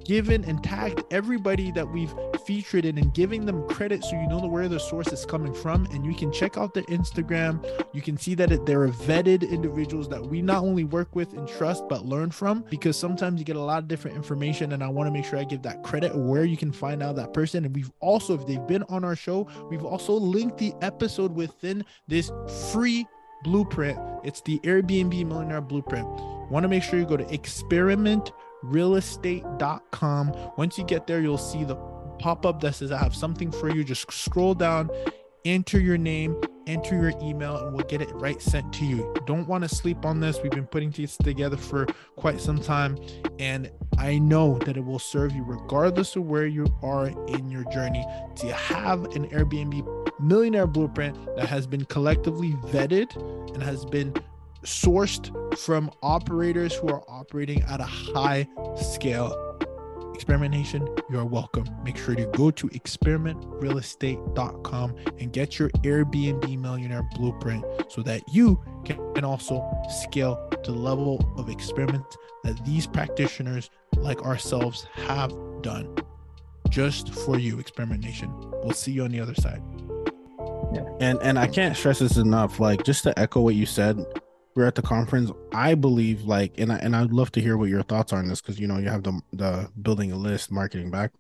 given 0.09 0.43
and 0.47 0.65
tagged 0.65 1.05
everybody 1.11 1.71
that 1.71 1.87
we've 1.87 2.13
featured 2.47 2.87
in 2.87 2.97
and 2.97 3.13
giving 3.13 3.45
them 3.45 3.69
credit 3.69 4.03
so 4.03 4.19
you 4.19 4.27
know 4.27 4.39
where 4.39 4.67
the 4.67 4.81
source 4.81 5.13
is 5.13 5.27
coming 5.27 5.53
from. 5.53 5.87
And 5.93 6.05
you 6.05 6.15
can 6.15 6.33
check 6.33 6.57
out 6.57 6.73
their 6.73 6.85
instagram. 6.85 7.65
You 7.93 8.01
can 8.01 8.17
see 8.17 8.35
that 8.37 8.49
they're 8.67 8.89
vetted 8.89 9.49
individuals 9.49 10.09
that 10.09 10.27
we 10.27 10.41
not 10.41 10.65
only 10.65 10.85
work 10.85 11.15
with 11.15 11.35
and 11.35 11.47
trust 11.47 11.85
but 11.89 12.07
learn 12.07 12.31
from 12.31 12.65
because 12.71 12.97
sometimes 12.97 13.39
you 13.39 13.45
get 13.45 13.57
a 13.57 13.61
lot 13.61 13.83
of 13.83 13.89
different 13.89 14.17
information. 14.17 14.73
And 14.73 14.83
i 14.83 14.89
want 14.89 15.07
to 15.07 15.13
make 15.13 15.27
sure 15.27 15.39
i 15.39 15.45
give 15.45 15.63
that 15.63 15.85
credit 15.85 16.17
where 16.17 16.45
you 16.45 16.57
can 16.57 16.73
find 16.73 17.03
out 17.03 17.15
that 17.17 17.35
person. 17.35 17.67
And 17.67 17.77
we've 17.77 17.93
also 18.01 18.35
if 18.35 18.47
they've 18.47 18.67
been 18.67 18.85
on 18.85 19.05
our 19.05 19.15
show 19.15 19.47
we've 19.71 19.85
also 19.85 20.15
linked 20.15 20.57
the 20.57 20.73
episode 20.81 21.35
within 21.35 21.85
this 22.07 22.33
free 22.73 23.07
blueprint. 23.45 23.99
It's 24.25 24.41
the 24.41 24.59
airbnb 24.61 25.27
millionaire 25.27 25.61
blueprint. 25.61 26.07
Want 26.51 26.65
to 26.65 26.69
make 26.69 26.83
sure 26.83 26.99
you 26.99 27.05
go 27.05 27.17
to 27.17 27.33
experiment 27.33 28.33
realestate.com. 28.65 30.53
Once 30.57 30.79
you 30.79 30.85
get 30.85 31.07
there, 31.07 31.21
you'll 31.21 31.39
see 31.39 31.65
the 31.65 31.77
pop 32.19 32.45
up 32.45 32.61
that 32.61 32.75
says, 32.75 32.93
I 32.93 32.99
have 32.99 33.15
something 33.15 33.51
for 33.51 33.75
you. 33.75 33.85
Just 33.85 34.11
scroll 34.13 34.55
down, 34.55 34.91
enter 35.45 35.79
your 35.81 35.99
name, 35.99 36.41
enter 36.67 36.95
your 37.01 37.13
email, 37.23 37.57
and 37.57 37.75
we'll 37.75 37.87
get 37.87 38.03
it 38.03 38.11
right 38.15 38.41
sent 38.43 38.73
to 38.75 38.85
you. 38.85 39.15
Don't 39.27 39.49
want 39.49 39.63
to 39.63 39.75
sleep 39.75 40.05
on 40.05 40.21
this. 40.21 40.39
We've 40.43 40.53
been 40.53 40.67
putting 40.67 40.91
this 40.91 41.17
together 41.17 41.57
for 41.57 41.87
quite 42.17 42.41
some 42.41 42.61
time, 42.61 42.99
and 43.39 43.71
I 43.99 44.19
know 44.19 44.59
that 44.59 44.77
it 44.77 44.85
will 44.85 44.99
serve 44.99 45.33
you 45.33 45.43
regardless 45.45 46.17
of 46.17 46.25
where 46.27 46.47
you 46.47 46.67
are 46.83 47.09
in 47.29 47.51
your 47.51 47.65
journey 47.73 48.05
to 48.37 48.53
have 48.53 49.05
an 49.17 49.29
Airbnb 49.29 50.21
millionaire 50.21 50.67
blueprint 50.67 51.17
that 51.37 51.49
has 51.49 51.67
been 51.67 51.85
collectively 51.85 52.53
vetted 52.67 53.15
and 53.55 53.63
has 53.63 53.85
been 53.85 54.13
sourced 54.65 55.33
from 55.59 55.91
operators 56.03 56.75
who 56.75 56.89
are 56.89 57.03
operating 57.09 57.63
at 57.63 57.81
a 57.81 57.85
high 57.85 58.47
scale. 58.77 59.33
Experiment 60.15 60.55
Nation, 60.55 60.87
you're 61.11 61.25
welcome. 61.25 61.65
Make 61.85 61.97
sure 61.97 62.15
to 62.17 62.27
go 62.27 62.51
to 62.51 62.69
experimentrealestate.com 62.69 64.95
and 65.19 65.33
get 65.33 65.59
your 65.59 65.71
Airbnb 65.71 66.59
millionaire 66.59 67.09
blueprint 67.15 67.65
so 67.89 68.03
that 68.03 68.23
you 68.33 68.63
can 68.85 69.25
also 69.25 69.67
scale 69.89 70.51
to 70.65 70.73
the 70.73 70.79
level 70.79 71.33
of 71.37 71.49
experiment 71.49 72.05
that 72.43 72.63
these 72.65 72.85
practitioners 72.87 73.71
like 73.97 74.23
ourselves 74.23 74.87
have 74.95 75.33
done 75.63 75.95
just 76.69 77.15
for 77.15 77.39
you, 77.39 77.59
Experiment 77.59 78.03
Nation. 78.03 78.33
We'll 78.63 78.73
see 78.73 78.93
you 78.93 79.05
on 79.05 79.11
the 79.11 79.21
other 79.21 79.35
side. 79.35 79.63
Yeah. 80.73 80.85
And 81.01 81.19
and 81.23 81.39
I 81.39 81.47
can't 81.47 81.77
stress 81.77 82.01
this 82.01 82.17
enough. 82.17 82.61
Like 82.61 82.85
just 82.85 83.05
to 83.05 83.19
echo 83.19 83.41
what 83.41 83.55
you 83.55 83.67
said, 83.67 84.05
we're 84.59 84.67
at 84.67 84.75
the 84.75 84.83
conference, 84.83 85.31
I 85.53 85.77
believe 85.77 86.25
like, 86.25 86.59
and 86.59 86.73
I, 86.73 86.79
and 86.79 86.97
I'd 86.97 87.13
love 87.13 87.31
to 87.33 87.41
hear 87.41 87.57
what 87.57 87.69
your 87.69 87.85
thoughts 87.85 88.13
are 88.13 88.19
on 88.19 88.27
this 88.27 88.41
because 88.41 88.59
you 88.59 88.67
know 88.67 88.79
you 88.79 88.89
have 88.89 89.05
the 89.05 89.21
the 89.33 89.71
building 89.81 90.11
a 90.11 90.17
list 90.17 90.51
marketing 90.51 90.91
back, 90.91 91.13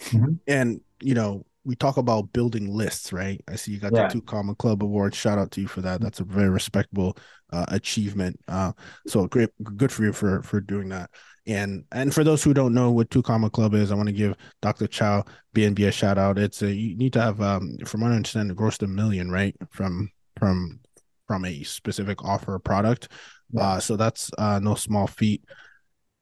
mm-hmm. 0.00 0.34
and 0.46 0.82
you 1.00 1.14
know 1.14 1.46
we 1.64 1.74
talk 1.74 1.96
about 1.96 2.30
building 2.34 2.70
lists, 2.70 3.14
right? 3.14 3.42
I 3.48 3.56
see 3.56 3.72
you 3.72 3.80
got 3.80 3.94
yeah. 3.94 4.08
the 4.08 4.12
two 4.12 4.20
Comma 4.20 4.54
Club 4.54 4.82
Awards. 4.82 5.16
Shout 5.16 5.38
out 5.38 5.50
to 5.52 5.62
you 5.62 5.68
for 5.68 5.80
that. 5.80 6.02
That's 6.02 6.20
a 6.20 6.24
very 6.24 6.50
respectable 6.50 7.16
uh, 7.50 7.64
achievement. 7.68 8.38
Uh, 8.46 8.72
so 9.06 9.26
great, 9.26 9.48
good 9.76 9.90
for 9.90 10.04
you 10.04 10.12
for 10.12 10.42
for 10.42 10.60
doing 10.60 10.90
that. 10.90 11.08
And 11.46 11.84
and 11.92 12.12
for 12.12 12.24
those 12.24 12.44
who 12.44 12.52
don't 12.52 12.74
know 12.74 12.90
what 12.90 13.10
Two 13.10 13.22
Comma 13.22 13.48
Club 13.48 13.72
is, 13.72 13.90
I 13.90 13.94
want 13.94 14.08
to 14.08 14.12
give 14.12 14.36
Dr. 14.60 14.86
Chau 14.86 15.24
BNB 15.54 15.88
a 15.88 15.92
shout 15.92 16.18
out. 16.18 16.36
It's 16.36 16.60
a 16.60 16.70
you 16.70 16.94
need 16.94 17.14
to 17.14 17.22
have 17.22 17.40
um 17.40 17.78
from 17.86 18.02
what 18.02 18.12
I 18.12 18.16
understand, 18.16 18.54
grossed 18.54 18.82
a 18.82 18.86
million, 18.86 19.30
right? 19.30 19.56
From 19.70 20.10
from 20.38 20.78
from 21.26 21.44
a 21.44 21.62
specific 21.62 22.24
offer 22.24 22.58
product. 22.58 23.08
Uh, 23.58 23.78
so 23.78 23.96
that's 23.96 24.30
uh, 24.38 24.58
no 24.62 24.74
small 24.74 25.06
feat. 25.06 25.44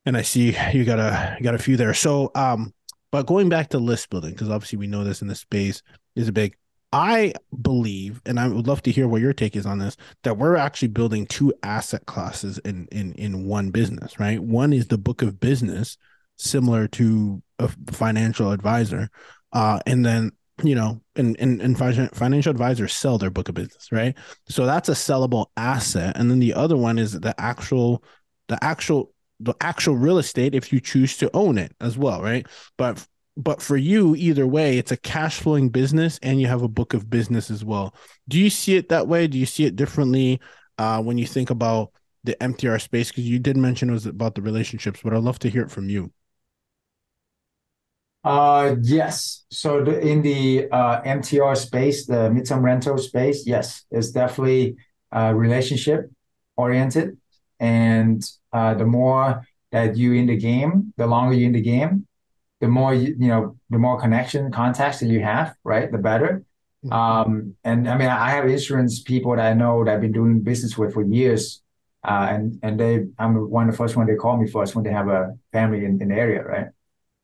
And 0.07 0.17
I 0.17 0.23
see 0.23 0.57
you 0.73 0.85
got 0.85 0.99
a 0.99 1.37
you 1.39 1.45
got 1.45 1.55
a 1.55 1.59
few 1.59 1.77
there. 1.77 1.95
So 1.95 2.31
um, 2.35 2.73
but 3.11 3.27
going 3.27 3.49
back 3.49 3.71
to 3.71 3.79
list 3.79 4.11
building, 4.11 4.33
because 4.33 4.51
obviously 4.51 4.79
we 4.79 4.87
know 4.87 5.05
this 5.05 5.23
in 5.23 5.29
the 5.29 5.35
space 5.35 5.83
is 6.15 6.29
a 6.29 6.33
big. 6.33 6.57
I 6.93 7.35
believe, 7.63 8.21
and 8.27 8.41
I 8.41 8.49
would 8.49 8.67
love 8.67 8.83
to 8.83 8.91
hear 8.91 9.07
what 9.07 9.21
your 9.21 9.33
take 9.33 9.55
is 9.55 9.65
on 9.65 9.79
this, 9.79 9.97
that 10.25 10.37
we're 10.37 10.57
actually 10.57 10.89
building 10.89 11.25
two 11.25 11.55
asset 11.63 12.05
classes 12.07 12.59
in 12.59 12.89
in 12.91 13.13
in 13.15 13.47
one 13.47 13.71
business, 13.71 14.19
right? 14.19 14.43
One 14.43 14.73
is 14.73 14.89
the 14.89 14.99
book 14.99 15.23
of 15.23 15.39
business 15.39 15.97
similar 16.37 16.89
to 16.89 17.43
a 17.61 17.69
financial 17.93 18.51
advisor. 18.51 19.09
Uh, 19.53 19.79
and 19.87 20.05
then 20.05 20.33
you 20.63 20.75
know, 20.75 21.01
and, 21.17 21.37
and, 21.39 21.61
and 21.61 21.79
financial 21.79 22.51
advisors 22.51 22.93
sell 22.93 23.19
their 23.19 23.31
book 23.31 23.49
of 23.49 23.55
business, 23.55 23.89
right? 23.93 24.17
So 24.49 24.67
that's 24.67 24.89
a 24.89 24.93
sellable 24.93 25.47
asset. 25.57 26.17
And 26.17 26.31
then 26.31 26.39
the 26.39 26.55
other 26.55 26.77
one 26.77 26.99
is 26.99 27.13
the 27.13 27.35
actual, 27.39 28.03
the 28.49 28.63
actual, 28.63 29.13
the 29.39 29.55
actual 29.61 29.97
real 29.97 30.19
estate 30.19 30.55
if 30.55 30.73
you 30.73 30.81
choose 30.81 31.17
to 31.19 31.31
own 31.35 31.59
it 31.59 31.73
as 31.81 31.97
well, 31.97 32.23
right? 32.23 32.47
But 32.77 33.07
but 33.37 33.63
for 33.63 33.77
you, 33.77 34.15
either 34.17 34.47
way, 34.47 34.77
it's 34.77 34.93
a 34.93 34.97
cash 34.97 35.41
flowing 35.41 35.71
business 35.71 36.19
and 36.23 36.41
you 36.41 36.47
have 36.47 36.63
a 36.63 36.69
book 36.69 36.95
of 36.95 37.09
business 37.09 37.51
as 37.51 37.65
well. 37.65 37.95
Do 38.29 38.39
you 38.39 38.51
see 38.51 38.77
it 38.77 38.89
that 38.91 39.09
way? 39.09 39.27
Do 39.27 39.39
you 39.39 39.47
see 39.47 39.65
it 39.65 39.77
differently 39.77 40.41
uh, 40.79 41.03
when 41.03 41.17
you 41.17 41.27
think 41.27 41.49
about 41.49 41.93
the 42.25 42.37
MTR 42.41 42.81
space? 42.81 43.09
Because 43.09 43.29
you 43.29 43.39
did 43.39 43.57
mention 43.57 43.89
it 43.89 43.93
was 43.93 44.07
about 44.07 44.35
the 44.35 44.43
relationships, 44.43 45.01
but 45.03 45.15
I'd 45.15 45.23
love 45.23 45.39
to 45.41 45.49
hear 45.49 45.63
it 45.63 45.71
from 45.71 45.89
you. 45.89 46.13
Uh, 48.23 48.77
yes. 48.83 49.45
So 49.51 49.83
the, 49.83 49.99
in 50.01 50.23
the 50.23 50.69
uh, 50.71 51.01
MTR 51.03 51.57
space, 51.57 52.07
the 52.07 52.31
midterm 52.31 52.63
rental 52.63 52.99
space, 52.99 53.47
yes, 53.47 53.85
it's 53.91 54.11
definitely 54.11 54.77
uh, 55.15 55.33
relationship 55.35 56.11
oriented, 56.57 57.17
and 57.59 58.23
uh, 58.53 58.75
the 58.75 58.85
more 58.85 59.43
that 59.73 59.97
you 59.97 60.13
in 60.13 60.27
the 60.27 60.37
game, 60.37 60.93
the 60.97 61.07
longer 61.07 61.35
you 61.35 61.47
in 61.47 61.53
the 61.53 61.61
game, 61.61 62.07
the 62.61 62.69
more 62.69 62.93
you, 62.93 63.17
you 63.19 63.29
know, 63.29 63.57
the 63.71 63.79
more 63.79 63.99
connection 63.99 64.53
contacts 64.53 65.01
that 65.01 65.07
you 65.07 65.21
have, 65.21 65.55
right? 65.65 65.91
The 65.91 65.99
better. 65.99 66.45
Mm-hmm. 66.85 66.93
Um, 66.93 67.57
and 67.65 67.89
I 67.89 67.97
mean, 67.97 68.09
I 68.09 68.31
have 68.31 68.49
insurance 68.49 69.01
people 69.03 69.37
that 69.37 69.47
I 69.47 69.55
know 69.55 69.85
that 69.85 69.95
I've 69.95 70.01
been 70.01 70.13
doing 70.13 70.41
business 70.41 70.77
with 70.77 70.93
for 70.93 71.03
years, 71.03 71.63
uh, 72.05 72.27
and 72.31 72.59
and 72.63 72.79
they, 72.79 73.07
I'm 73.19 73.51
one 73.51 73.69
of 73.69 73.73
the 73.73 73.79
first 73.79 73.97
one 73.97 74.07
they 74.07 74.15
call 74.15 74.37
me 74.37 74.47
first 74.47 74.75
when 74.75 74.85
they 74.85 74.93
have 74.93 75.09
a 75.09 75.35
family 75.53 75.85
in, 75.85 76.01
in 76.03 76.09
the 76.09 76.15
area, 76.15 76.43
right? 76.43 76.67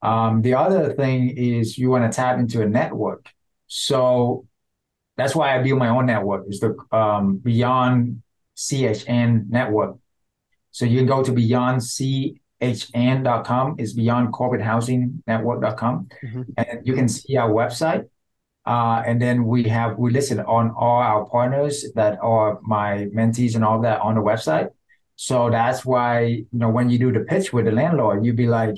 Um, 0.02 0.42
the 0.42 0.54
other 0.54 0.92
thing 0.94 1.30
is 1.30 1.78
you 1.78 1.90
want 1.90 2.10
to 2.10 2.14
tap 2.14 2.38
into 2.38 2.62
a 2.62 2.68
network. 2.68 3.28
So 3.66 4.46
that's 5.16 5.34
why 5.34 5.58
I 5.58 5.62
build 5.62 5.78
my 5.78 5.88
own 5.88 6.04
network. 6.06 6.44
Is 6.48 6.60
the 6.60 6.76
um, 6.92 7.38
Beyond 7.38 8.22
CHN 8.56 9.48
network. 9.48 9.96
So 10.70 10.84
you 10.84 10.98
can 10.98 11.06
go 11.06 11.22
to 11.22 11.32
beyondchn.com. 11.32 13.76
It's 13.78 13.94
Beyond 13.94 14.32
Corporate 14.32 14.62
Housing 14.62 15.22
Network.com, 15.26 16.08
mm-hmm. 16.22 16.42
and 16.56 16.86
you 16.86 16.94
can 16.94 17.08
see 17.08 17.36
our 17.36 17.50
website. 17.50 18.08
Uh, 18.66 19.02
and 19.06 19.20
then 19.22 19.46
we 19.46 19.62
have 19.64 19.96
we 19.96 20.10
listed 20.10 20.40
on 20.40 20.72
all 20.76 20.98
our 20.98 21.24
partners 21.26 21.86
that 21.94 22.18
are 22.20 22.58
my 22.62 23.06
mentees 23.14 23.54
and 23.54 23.64
all 23.64 23.80
that 23.80 24.00
on 24.00 24.16
the 24.16 24.20
website. 24.20 24.68
So 25.14 25.50
that's 25.50 25.86
why 25.86 26.24
you 26.24 26.46
know 26.52 26.68
when 26.68 26.90
you 26.90 26.98
do 26.98 27.12
the 27.12 27.20
pitch 27.20 27.52
with 27.52 27.64
the 27.64 27.72
landlord, 27.72 28.24
you'd 28.24 28.36
be 28.36 28.48
like, 28.48 28.76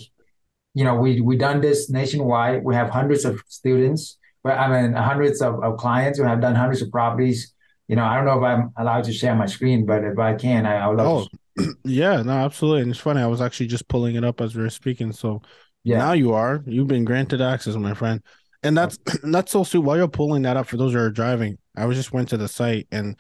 you 0.78 0.84
know, 0.84 0.94
we 0.94 1.20
we 1.20 1.36
done 1.36 1.60
this 1.60 1.90
nationwide. 1.90 2.62
We 2.62 2.72
have 2.76 2.88
hundreds 2.88 3.24
of 3.24 3.42
students, 3.48 4.16
but 4.44 4.56
I 4.56 4.66
mean 4.70 4.92
hundreds 4.92 5.42
of, 5.42 5.60
of 5.60 5.76
clients 5.76 6.20
who 6.20 6.24
have 6.24 6.40
done 6.40 6.54
hundreds 6.54 6.82
of 6.82 6.92
properties. 6.92 7.52
You 7.88 7.96
know, 7.96 8.04
I 8.04 8.14
don't 8.14 8.26
know 8.26 8.38
if 8.38 8.44
I'm 8.44 8.70
allowed 8.76 9.02
to 9.04 9.12
share 9.12 9.34
my 9.34 9.46
screen, 9.46 9.86
but 9.86 10.04
if 10.04 10.16
I 10.20 10.34
can, 10.34 10.66
I, 10.66 10.76
I 10.76 10.86
would 10.86 10.98
love. 10.98 11.26
Oh, 11.58 11.64
to... 11.64 11.74
yeah, 11.84 12.22
no, 12.22 12.30
absolutely. 12.30 12.82
And 12.82 12.92
it's 12.92 13.00
funny. 13.00 13.20
I 13.20 13.26
was 13.26 13.40
actually 13.40 13.66
just 13.66 13.88
pulling 13.88 14.14
it 14.14 14.22
up 14.22 14.40
as 14.40 14.54
we 14.54 14.62
were 14.62 14.70
speaking. 14.70 15.10
So 15.10 15.42
yeah, 15.82 15.98
now 15.98 16.12
you 16.12 16.32
are. 16.32 16.62
You've 16.64 16.86
been 16.86 17.04
granted 17.04 17.40
access, 17.40 17.74
my 17.74 17.94
friend. 17.94 18.22
And 18.62 18.78
that's 18.78 19.00
that's 19.24 19.50
so 19.50 19.64
sweet. 19.64 19.80
While 19.80 19.96
you're 19.96 20.06
pulling 20.06 20.42
that 20.42 20.56
up 20.56 20.68
for 20.68 20.76
those 20.76 20.92
who 20.92 21.00
are 21.00 21.10
driving, 21.10 21.58
I 21.76 21.86
was 21.86 21.96
just 21.96 22.12
went 22.12 22.28
to 22.28 22.36
the 22.36 22.46
site 22.46 22.86
and 22.92 23.16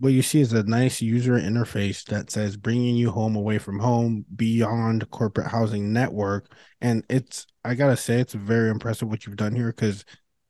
what 0.00 0.14
you 0.14 0.22
see 0.22 0.40
is 0.40 0.54
a 0.54 0.62
nice 0.62 1.02
user 1.02 1.34
interface 1.34 2.04
that 2.06 2.30
says 2.30 2.56
bringing 2.56 2.96
you 2.96 3.10
home 3.10 3.36
away 3.36 3.58
from 3.58 3.78
home 3.78 4.24
beyond 4.34 5.08
corporate 5.10 5.46
housing 5.46 5.92
network. 5.92 6.50
And 6.80 7.04
it's 7.08 7.46
i 7.62 7.74
gotta 7.74 7.96
say 7.96 8.18
it's 8.18 8.32
very 8.32 8.70
impressive 8.70 9.08
what 9.08 9.26
you've 9.26 9.36
done 9.36 9.54
here 9.54 9.66
because 9.66 10.06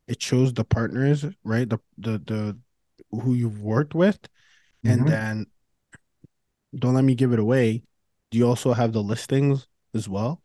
it 0.07 0.21
shows 0.21 0.53
the 0.53 0.63
partners 0.63 1.25
right? 1.43 1.69
The 1.69 1.79
the 1.97 2.11
the 2.19 2.57
who 3.11 3.33
you've 3.33 3.61
worked 3.61 3.93
with. 3.93 4.19
Mm-hmm. 4.85 4.89
and 4.89 5.07
then 5.07 5.45
don't 6.73 6.95
let 6.95 7.03
me 7.03 7.13
give 7.13 7.33
it 7.33 7.39
away. 7.39 7.83
Do 8.31 8.37
you 8.37 8.47
also 8.47 8.71
have 8.71 8.93
the 8.93 9.03
listings 9.03 9.67
as 9.93 10.07
well? 10.07 10.41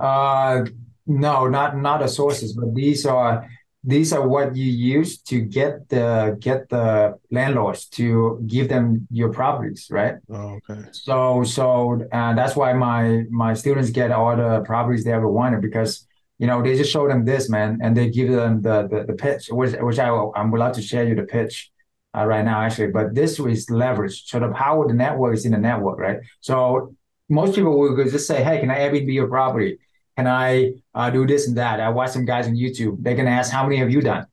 Uh 0.00 0.64
no 1.06 1.46
not 1.46 1.76
not 1.76 2.00
the 2.00 2.08
sources 2.08 2.54
but 2.54 2.74
these 2.74 3.06
are 3.06 3.48
these 3.86 4.12
are 4.12 4.26
what 4.26 4.56
you 4.56 4.70
use 4.70 5.18
to 5.22 5.40
get 5.40 5.88
the 5.90 6.36
get 6.40 6.68
the 6.70 7.18
landlords 7.30 7.86
to 7.86 8.42
give 8.46 8.68
them 8.68 9.06
your 9.10 9.30
properties 9.30 9.88
right? 9.90 10.14
Oh, 10.30 10.58
okay. 10.70 10.80
So 10.92 11.44
so 11.44 12.00
uh, 12.10 12.34
that's 12.34 12.56
why 12.56 12.72
my 12.72 13.24
my 13.30 13.52
students 13.54 13.90
get 13.90 14.10
all 14.10 14.36
the 14.36 14.62
properties 14.64 15.04
they 15.04 15.12
ever 15.12 15.28
wanted 15.28 15.60
because 15.60 16.06
you 16.38 16.46
know 16.46 16.62
they 16.62 16.76
just 16.76 16.90
show 16.90 17.06
them 17.06 17.24
this 17.24 17.50
man 17.50 17.78
and 17.82 17.94
they 17.96 18.08
give 18.08 18.30
them 18.32 18.62
the 18.62 18.88
the, 18.88 19.04
the 19.04 19.12
pitch 19.12 19.48
which 19.50 19.74
which 19.80 19.98
I, 19.98 20.08
i'm 20.34 20.52
allowed 20.52 20.74
to 20.74 20.82
share 20.82 21.04
you 21.06 21.14
the 21.14 21.24
pitch 21.24 21.70
uh, 22.16 22.24
right 22.24 22.44
now 22.44 22.62
actually. 22.62 22.88
But 22.88 23.14
this 23.14 23.38
is 23.38 23.70
leverage. 23.70 24.24
So 24.26 24.40
the 24.40 24.48
power 24.48 24.84
of 24.84 24.88
the 24.88 24.94
network 24.94 25.34
is 25.34 25.44
in 25.44 25.52
the 25.52 25.58
network 25.58 25.98
right? 25.98 26.18
So 26.40 26.94
most 27.28 27.54
people 27.54 27.78
will 27.78 27.96
just 28.04 28.26
say 28.26 28.42
hey 28.42 28.60
can 28.60 28.70
i 28.70 28.78
airbnb 28.78 29.12
your 29.12 29.28
property 29.28 29.78
can 30.16 30.26
I 30.26 30.72
uh, 30.94 31.10
do 31.10 31.26
this 31.26 31.48
and 31.48 31.56
that? 31.56 31.80
I 31.80 31.88
watch 31.88 32.10
some 32.10 32.24
guys 32.24 32.46
on 32.46 32.54
YouTube. 32.54 32.96
They're 33.00 33.16
gonna 33.16 33.30
ask, 33.30 33.52
how 33.52 33.64
many 33.64 33.76
have 33.76 33.90
you 33.90 34.00
done? 34.00 34.26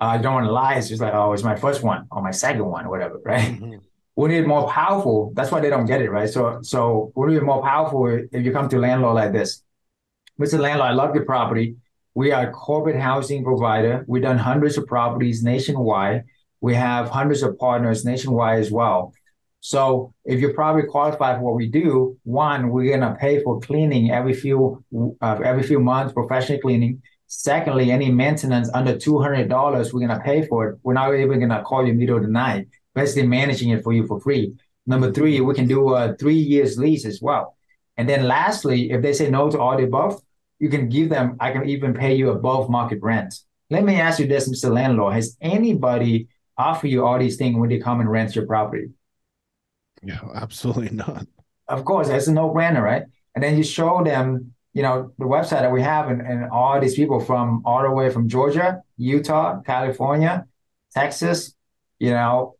I 0.00 0.16
uh, 0.16 0.18
don't 0.18 0.34
want 0.34 0.46
to 0.46 0.52
lie. 0.52 0.74
It's 0.74 0.88
just 0.88 1.00
like, 1.00 1.14
oh, 1.14 1.32
it's 1.32 1.44
my 1.44 1.54
first 1.54 1.82
one 1.82 2.06
or 2.10 2.22
my 2.22 2.32
second 2.32 2.64
one 2.64 2.86
or 2.86 2.90
whatever, 2.90 3.20
right? 3.24 3.52
Mm-hmm. 3.52 3.76
We 4.14 4.28
need 4.28 4.46
more 4.46 4.68
powerful. 4.68 5.32
That's 5.34 5.50
why 5.50 5.60
they 5.60 5.70
don't 5.70 5.86
get 5.86 6.02
it, 6.02 6.10
right? 6.10 6.28
So, 6.28 6.58
so 6.62 7.12
we 7.14 7.32
need 7.32 7.42
more 7.42 7.62
powerful 7.62 8.06
if 8.06 8.44
you 8.44 8.52
come 8.52 8.68
to 8.68 8.78
landlord 8.78 9.14
like 9.14 9.32
this. 9.32 9.62
Mr. 10.40 10.58
Landlord, 10.58 10.90
I 10.90 10.92
love 10.92 11.14
your 11.14 11.24
property. 11.24 11.76
We 12.14 12.32
are 12.32 12.48
a 12.48 12.52
corporate 12.52 13.00
housing 13.00 13.42
provider. 13.42 14.04
We've 14.06 14.22
done 14.22 14.36
hundreds 14.36 14.76
of 14.76 14.86
properties 14.86 15.42
nationwide. 15.42 16.24
We 16.60 16.74
have 16.74 17.08
hundreds 17.08 17.42
of 17.42 17.58
partners 17.58 18.04
nationwide 18.04 18.58
as 18.58 18.70
well. 18.70 19.14
So 19.64 20.12
if 20.24 20.40
you're 20.40 20.54
probably 20.54 20.82
qualified 20.82 21.36
for 21.36 21.44
what 21.44 21.54
we 21.54 21.68
do, 21.68 22.18
one, 22.24 22.70
we're 22.70 22.98
gonna 22.98 23.16
pay 23.18 23.40
for 23.44 23.60
cleaning 23.60 24.10
every 24.10 24.34
few 24.34 24.84
uh, 25.22 25.38
every 25.44 25.62
few 25.62 25.78
months, 25.78 26.12
professional 26.12 26.58
cleaning. 26.58 27.00
Secondly, 27.28 27.92
any 27.92 28.10
maintenance 28.10 28.68
under 28.74 28.98
two 28.98 29.20
hundred 29.20 29.48
dollars, 29.48 29.94
we're 29.94 30.04
gonna 30.04 30.20
pay 30.20 30.44
for 30.48 30.68
it. 30.68 30.78
We're 30.82 30.94
not 30.94 31.14
even 31.14 31.38
gonna 31.38 31.62
call 31.62 31.86
you 31.86 31.94
middle 31.94 32.16
of 32.16 32.24
the 32.24 32.28
night, 32.28 32.66
basically 32.96 33.28
managing 33.28 33.70
it 33.70 33.84
for 33.84 33.92
you 33.92 34.04
for 34.04 34.18
free. 34.20 34.52
Number 34.84 35.12
three, 35.12 35.40
we 35.40 35.54
can 35.54 35.68
do 35.68 35.94
a 35.94 36.16
three 36.16 36.34
years 36.34 36.76
lease 36.76 37.06
as 37.06 37.20
well. 37.22 37.56
And 37.96 38.08
then 38.08 38.26
lastly, 38.26 38.90
if 38.90 39.00
they 39.00 39.12
say 39.12 39.30
no 39.30 39.48
to 39.48 39.60
all 39.60 39.76
the 39.76 39.84
above, 39.84 40.20
you 40.58 40.70
can 40.70 40.88
give 40.88 41.08
them. 41.08 41.36
I 41.38 41.52
can 41.52 41.68
even 41.68 41.94
pay 41.94 42.16
you 42.16 42.30
above 42.30 42.68
market 42.68 42.98
rent. 43.00 43.32
Let 43.70 43.84
me 43.84 44.00
ask 44.00 44.18
you 44.18 44.26
this, 44.26 44.50
Mr. 44.50 44.74
Landlord: 44.74 45.14
Has 45.14 45.36
anybody 45.40 46.26
offer 46.58 46.88
you 46.88 47.06
all 47.06 47.20
these 47.20 47.36
things 47.36 47.56
when 47.56 47.68
they 47.68 47.78
come 47.78 48.00
and 48.00 48.10
rent 48.10 48.34
your 48.34 48.46
property? 48.46 48.88
Yeah, 50.02 50.20
absolutely 50.34 50.90
not. 50.90 51.26
Of 51.68 51.84
course, 51.84 52.08
it's 52.08 52.26
a 52.26 52.32
no-brainer, 52.32 52.82
right? 52.82 53.04
And 53.34 53.42
then 53.42 53.56
you 53.56 53.62
show 53.62 54.02
them, 54.04 54.52
you 54.74 54.82
know, 54.82 55.12
the 55.18 55.24
website 55.24 55.60
that 55.60 55.72
we 55.72 55.82
have 55.82 56.08
and, 56.08 56.20
and 56.20 56.50
all 56.50 56.80
these 56.80 56.94
people 56.94 57.20
from 57.20 57.62
all 57.64 57.82
the 57.82 57.90
way 57.90 58.10
from 58.10 58.28
Georgia, 58.28 58.82
Utah, 58.96 59.60
California, 59.62 60.46
Texas, 60.94 61.54
you 61.98 62.10
know, 62.10 62.56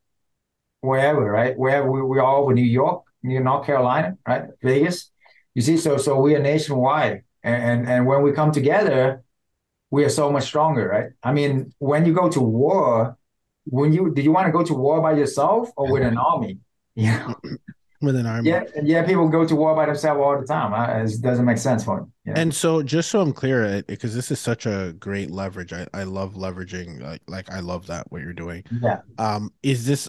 wherever, 0.80 1.30
right? 1.30 1.58
Wherever 1.58 1.90
we, 1.90 2.02
we're 2.02 2.22
all 2.22 2.42
over 2.42 2.54
New 2.54 2.64
York, 2.64 3.04
New 3.22 3.40
North 3.40 3.66
Carolina, 3.66 4.16
right? 4.26 4.44
Vegas. 4.62 5.10
You 5.54 5.62
see, 5.62 5.76
so 5.76 5.96
so 5.96 6.18
we 6.20 6.34
are 6.34 6.40
nationwide. 6.40 7.24
And, 7.42 7.62
and 7.62 7.88
and 7.88 8.06
when 8.06 8.22
we 8.22 8.32
come 8.32 8.52
together, 8.52 9.22
we 9.90 10.04
are 10.04 10.08
so 10.08 10.30
much 10.30 10.44
stronger, 10.44 10.88
right? 10.88 11.10
I 11.22 11.32
mean, 11.32 11.74
when 11.78 12.06
you 12.06 12.14
go 12.14 12.28
to 12.30 12.40
war, 12.40 13.18
when 13.64 13.92
you 13.92 14.12
do 14.14 14.22
you 14.22 14.32
want 14.32 14.46
to 14.46 14.52
go 14.52 14.64
to 14.64 14.74
war 14.74 15.00
by 15.02 15.12
yourself 15.12 15.70
or 15.76 15.90
with 15.90 16.02
an 16.02 16.16
army? 16.32 16.58
Yeah. 16.94 17.32
With 18.00 18.16
an 18.16 18.26
army. 18.26 18.50
Yeah, 18.50 18.64
yeah. 18.82 19.06
People 19.06 19.28
go 19.28 19.46
to 19.46 19.54
war 19.54 19.76
by 19.76 19.86
themselves 19.86 20.20
all 20.20 20.40
the 20.40 20.44
time. 20.44 20.72
It 21.06 21.22
doesn't 21.22 21.44
make 21.44 21.58
sense 21.58 21.84
for 21.84 21.98
them. 21.98 22.12
Yeah. 22.24 22.32
And 22.34 22.52
so, 22.52 22.82
just 22.82 23.12
so 23.12 23.20
I'm 23.20 23.32
clear, 23.32 23.84
because 23.86 24.12
this 24.12 24.32
is 24.32 24.40
such 24.40 24.66
a 24.66 24.92
great 24.98 25.30
leverage, 25.30 25.72
I, 25.72 25.86
I 25.94 26.02
love 26.02 26.34
leveraging. 26.34 27.00
Like, 27.00 27.22
like 27.28 27.48
I 27.52 27.60
love 27.60 27.86
that 27.86 28.10
what 28.10 28.22
you're 28.22 28.32
doing. 28.32 28.64
Yeah. 28.82 29.02
Um. 29.18 29.52
Is 29.62 29.86
this 29.86 30.08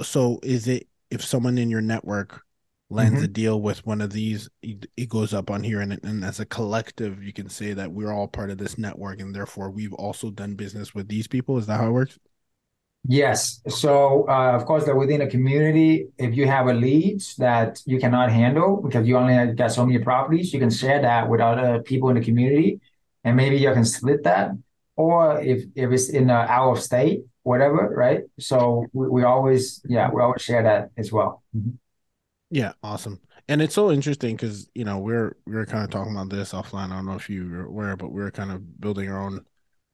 so? 0.00 0.40
Is 0.42 0.66
it 0.68 0.88
if 1.10 1.22
someone 1.22 1.58
in 1.58 1.68
your 1.68 1.82
network 1.82 2.40
lands 2.88 3.16
mm-hmm. 3.16 3.24
a 3.24 3.28
deal 3.28 3.60
with 3.60 3.84
one 3.84 4.00
of 4.00 4.10
these, 4.12 4.48
it 4.62 5.08
goes 5.10 5.34
up 5.34 5.50
on 5.50 5.62
here, 5.62 5.82
and 5.82 6.00
and 6.02 6.24
as 6.24 6.40
a 6.40 6.46
collective, 6.46 7.22
you 7.22 7.34
can 7.34 7.50
say 7.50 7.74
that 7.74 7.92
we're 7.92 8.12
all 8.12 8.26
part 8.26 8.48
of 8.48 8.56
this 8.56 8.78
network, 8.78 9.20
and 9.20 9.34
therefore 9.34 9.70
we've 9.70 9.92
also 9.92 10.30
done 10.30 10.54
business 10.54 10.94
with 10.94 11.08
these 11.08 11.28
people. 11.28 11.58
Is 11.58 11.66
that 11.66 11.78
how 11.78 11.88
it 11.88 11.92
works? 11.92 12.18
Yes. 13.06 13.60
So, 13.68 14.26
uh, 14.28 14.52
of 14.52 14.64
course, 14.64 14.86
that 14.86 14.96
within 14.96 15.20
a 15.20 15.26
community, 15.28 16.08
if 16.16 16.34
you 16.34 16.46
have 16.46 16.68
a 16.68 16.72
lead 16.72 17.22
that 17.38 17.82
you 17.84 17.98
cannot 17.98 18.30
handle 18.30 18.80
because 18.80 19.06
you 19.06 19.16
only 19.18 19.52
got 19.52 19.72
so 19.72 19.84
many 19.84 19.98
properties, 19.98 20.54
you 20.54 20.58
can 20.58 20.70
share 20.70 21.02
that 21.02 21.28
with 21.28 21.40
other 21.40 21.82
people 21.82 22.08
in 22.08 22.16
the 22.16 22.24
community, 22.24 22.80
and 23.22 23.36
maybe 23.36 23.56
you 23.58 23.72
can 23.74 23.84
split 23.84 24.22
that. 24.24 24.52
Or 24.96 25.40
if 25.40 25.64
if 25.74 25.90
it's 25.90 26.08
in 26.08 26.30
uh, 26.30 26.46
out 26.48 26.72
of 26.72 26.82
state, 26.82 27.24
whatever, 27.42 27.92
right? 27.94 28.22
So 28.38 28.86
we, 28.92 29.08
we 29.08 29.22
always, 29.24 29.82
yeah, 29.86 30.10
we 30.10 30.22
always 30.22 30.40
share 30.42 30.62
that 30.62 30.90
as 30.96 31.12
well. 31.12 31.42
Mm-hmm. 31.54 31.72
Yeah, 32.50 32.72
awesome. 32.82 33.20
and 33.48 33.60
it's 33.60 33.74
so 33.74 33.90
interesting 33.90 34.36
because 34.36 34.68
you 34.74 34.84
know 34.84 34.98
we're 34.98 35.36
we're 35.46 35.66
kind 35.66 35.84
of 35.84 35.90
talking 35.90 36.12
about 36.12 36.30
this 36.30 36.52
offline. 36.52 36.90
I 36.90 36.96
don't 36.96 37.06
know 37.06 37.14
if 37.14 37.28
you 37.28 37.48
were 37.50 37.64
aware, 37.66 37.96
but 37.96 38.12
we 38.12 38.22
are 38.22 38.30
kind 38.30 38.50
of 38.52 38.80
building 38.80 39.10
our 39.10 39.20
own 39.20 39.44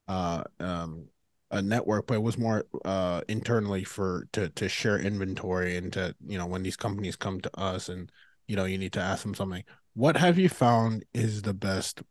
uh 0.08 0.44
um 0.60 1.06
a 1.50 1.60
network, 1.60 2.06
but 2.06 2.14
it 2.14 2.22
was 2.22 2.38
more 2.38 2.64
uh 2.84 3.22
internally 3.28 3.84
for 3.84 4.26
to 4.32 4.48
to 4.50 4.68
share 4.68 4.98
inventory 4.98 5.76
and 5.76 5.92
to 5.92 6.14
you 6.26 6.38
know 6.38 6.46
when 6.46 6.62
these 6.62 6.76
companies 6.76 7.16
come 7.16 7.40
to 7.40 7.58
us 7.58 7.88
and 7.88 8.10
you 8.46 8.56
know 8.56 8.64
you 8.64 8.78
need 8.78 8.92
to 8.92 9.00
ask 9.00 9.22
them 9.22 9.34
something. 9.34 9.64
What 9.94 10.16
have 10.16 10.38
you 10.38 10.48
found 10.48 11.04
is 11.12 11.42
the 11.42 11.54
best 11.54 12.02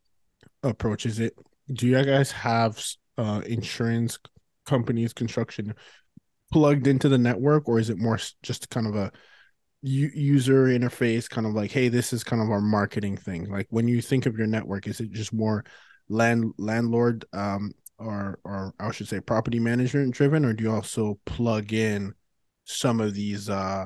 approach? 0.63 1.05
Is 1.05 1.19
it 1.19 1.33
do 1.71 1.87
you 1.87 2.03
guys 2.03 2.31
have 2.31 2.83
uh 3.17 3.41
insurance 3.45 4.19
companies, 4.65 5.13
construction 5.13 5.73
plugged 6.51 6.87
into 6.87 7.09
the 7.09 7.17
network, 7.17 7.69
or 7.69 7.79
is 7.79 7.89
it 7.89 7.97
more 7.97 8.19
just 8.43 8.69
kind 8.69 8.87
of 8.87 8.95
a 8.95 9.11
user 9.81 10.65
interface 10.65 11.29
kind 11.29 11.47
of 11.47 11.53
like 11.53 11.71
hey 11.71 11.87
this 11.87 12.11
is 12.11 12.21
kind 12.21 12.41
of 12.41 12.49
our 12.49 12.59
marketing 12.59 13.15
thing 13.15 13.49
like 13.49 13.65
when 13.69 13.87
you 13.87 14.01
think 14.01 14.25
of 14.25 14.37
your 14.37 14.47
network 14.47 14.87
is 14.87 14.99
it 14.99 15.09
just 15.11 15.31
more 15.31 15.63
land 16.09 16.51
landlord 16.57 17.23
um 17.31 17.71
or 17.99 18.39
or 18.43 18.73
I 18.79 18.91
should 18.91 19.07
say 19.07 19.19
property 19.19 19.59
management 19.59 20.13
driven 20.13 20.45
or 20.45 20.53
do 20.53 20.63
you 20.63 20.71
also 20.71 21.19
plug 21.25 21.73
in 21.73 22.13
some 22.65 22.99
of 22.99 23.13
these 23.13 23.49
uh 23.49 23.85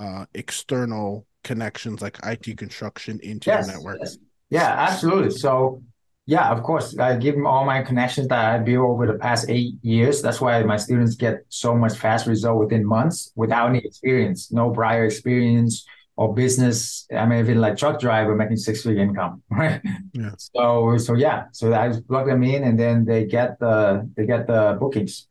uh 0.00 0.26
external 0.34 1.26
connections 1.44 2.02
like 2.02 2.18
IT 2.24 2.56
construction 2.58 3.20
into 3.22 3.50
yes, 3.50 3.66
your 3.66 3.76
network 3.76 3.98
yes. 4.00 4.18
yeah 4.50 4.74
absolutely 4.88 5.30
so 5.30 5.82
yeah, 6.28 6.50
of 6.50 6.64
course. 6.64 6.98
I 6.98 7.16
give 7.16 7.36
them 7.36 7.46
all 7.46 7.64
my 7.64 7.82
connections 7.82 8.26
that 8.28 8.54
I 8.54 8.58
built 8.58 8.84
over 8.84 9.06
the 9.06 9.14
past 9.14 9.48
eight 9.48 9.74
years. 9.82 10.20
That's 10.20 10.40
why 10.40 10.60
my 10.64 10.76
students 10.76 11.14
get 11.14 11.44
so 11.50 11.72
much 11.76 11.96
fast 11.96 12.26
result 12.26 12.58
within 12.58 12.84
months 12.84 13.30
without 13.36 13.68
any 13.68 13.78
experience, 13.78 14.50
no 14.50 14.70
prior 14.70 15.04
experience 15.04 15.86
or 16.16 16.34
business. 16.34 17.06
I 17.14 17.26
mean, 17.26 17.40
even 17.40 17.60
like 17.60 17.76
truck 17.76 18.00
driver 18.00 18.34
making 18.34 18.56
six 18.56 18.82
figure 18.82 19.02
income, 19.02 19.42
right? 19.50 19.80
Yeah. 20.12 20.32
So, 20.38 20.96
so 20.98 21.14
yeah, 21.14 21.44
so 21.52 21.72
I 21.72 21.92
plug 22.08 22.26
them 22.26 22.42
in, 22.42 22.64
and 22.64 22.78
then 22.78 23.04
they 23.04 23.24
get 23.24 23.58
the 23.58 24.08
they 24.16 24.26
get 24.26 24.46
the 24.46 24.76
bookings. 24.80 25.28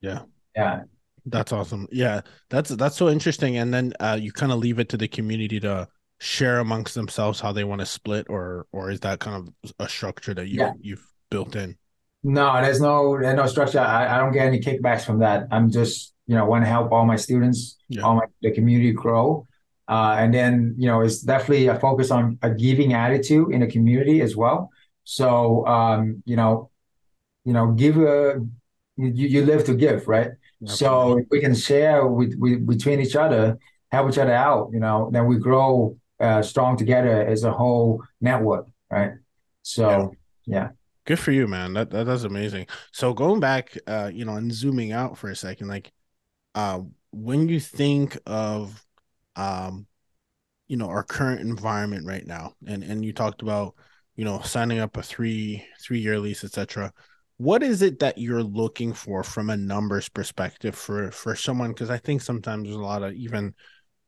Yeah. 0.00 0.22
Yeah. 0.56 0.82
That's 1.26 1.52
awesome. 1.52 1.86
Yeah, 1.92 2.22
that's 2.48 2.70
that's 2.70 2.96
so 2.96 3.08
interesting. 3.10 3.58
And 3.58 3.72
then 3.72 3.92
uh, 4.00 4.18
you 4.20 4.32
kind 4.32 4.52
of 4.52 4.58
leave 4.58 4.78
it 4.78 4.88
to 4.88 4.96
the 4.96 5.06
community 5.06 5.60
to 5.60 5.86
share 6.20 6.58
amongst 6.58 6.94
themselves 6.94 7.40
how 7.40 7.50
they 7.50 7.64
want 7.64 7.80
to 7.80 7.86
split 7.86 8.26
or 8.28 8.66
or 8.72 8.90
is 8.90 9.00
that 9.00 9.18
kind 9.20 9.48
of 9.64 9.72
a 9.78 9.88
structure 9.88 10.34
that 10.34 10.48
you 10.48 10.58
yeah. 10.58 10.72
you've 10.78 11.04
built 11.30 11.56
in 11.56 11.74
no 12.22 12.60
there's 12.60 12.78
no 12.78 13.18
there's 13.18 13.34
no 13.34 13.46
structure 13.46 13.80
I, 13.80 14.16
I 14.16 14.18
don't 14.18 14.32
get 14.32 14.46
any 14.46 14.60
kickbacks 14.60 15.00
from 15.00 15.20
that 15.20 15.48
i'm 15.50 15.70
just 15.70 16.12
you 16.26 16.34
know 16.34 16.44
want 16.44 16.62
to 16.62 16.68
help 16.68 16.92
all 16.92 17.06
my 17.06 17.16
students 17.16 17.78
yeah. 17.88 18.02
all 18.02 18.16
my 18.16 18.26
the 18.42 18.50
community 18.50 18.92
grow 18.92 19.48
uh, 19.90 20.16
and 20.18 20.32
then 20.32 20.74
you 20.78 20.86
know 20.86 21.00
it's 21.02 21.20
definitely 21.20 21.66
a 21.66 21.78
focus 21.78 22.10
on 22.10 22.38
a 22.42 22.50
giving 22.50 22.94
attitude 22.94 23.52
in 23.52 23.60
the 23.60 23.66
community 23.66 24.20
as 24.22 24.34
well 24.36 24.70
so 25.04 25.66
um 25.66 26.22
you 26.24 26.36
know 26.36 26.70
you 27.44 27.52
know 27.52 27.72
give 27.72 27.98
a 27.98 28.40
you, 28.96 29.26
you 29.34 29.44
live 29.44 29.64
to 29.64 29.74
give 29.74 30.08
right 30.08 30.30
so 30.66 31.18
we 31.30 31.40
can 31.40 31.54
share 31.54 32.06
with, 32.06 32.34
with 32.38 32.66
between 32.66 33.00
each 33.00 33.16
other 33.16 33.58
help 33.90 34.10
each 34.10 34.18
other 34.18 34.32
out 34.32 34.70
you 34.72 34.80
know 34.80 35.10
then 35.12 35.26
we 35.26 35.36
grow 35.36 35.96
uh, 36.20 36.42
strong 36.42 36.76
together 36.76 37.26
as 37.26 37.44
a 37.44 37.50
whole 37.50 38.02
network, 38.20 38.66
right? 38.90 39.12
So 39.62 40.14
yeah. 40.46 40.54
yeah. 40.54 40.68
Good 41.06 41.18
for 41.18 41.32
you, 41.32 41.48
man. 41.48 41.72
That, 41.72 41.90
that 41.90 42.04
that's 42.04 42.24
amazing. 42.24 42.66
So 42.92 43.14
going 43.14 43.40
back, 43.40 43.76
uh, 43.86 44.10
you 44.12 44.24
know, 44.24 44.36
and 44.36 44.52
zooming 44.52 44.92
out 44.92 45.18
for 45.18 45.30
a 45.30 45.36
second, 45.36 45.68
like, 45.68 45.90
uh, 46.54 46.80
when 47.10 47.48
you 47.48 47.58
think 47.58 48.18
of, 48.26 48.84
um, 49.36 49.86
you 50.68 50.76
know, 50.76 50.88
our 50.88 51.02
current 51.02 51.40
environment 51.40 52.06
right 52.06 52.26
now, 52.26 52.54
and 52.66 52.82
and 52.82 53.04
you 53.04 53.12
talked 53.12 53.42
about, 53.42 53.74
you 54.16 54.24
know, 54.24 54.40
signing 54.40 54.78
up 54.78 54.96
a 54.96 55.02
three 55.02 55.64
three 55.82 56.00
year 56.00 56.18
lease, 56.18 56.44
etc. 56.44 56.92
What 57.38 57.62
is 57.62 57.82
it 57.82 58.00
that 58.00 58.18
you're 58.18 58.42
looking 58.42 58.92
for 58.92 59.22
from 59.22 59.50
a 59.50 59.56
numbers 59.56 60.08
perspective 60.08 60.74
for 60.74 61.10
for 61.10 61.34
someone? 61.34 61.70
Because 61.70 61.90
I 61.90 61.98
think 61.98 62.22
sometimes 62.22 62.64
there's 62.64 62.76
a 62.76 62.80
lot 62.80 63.02
of 63.02 63.14
even 63.14 63.54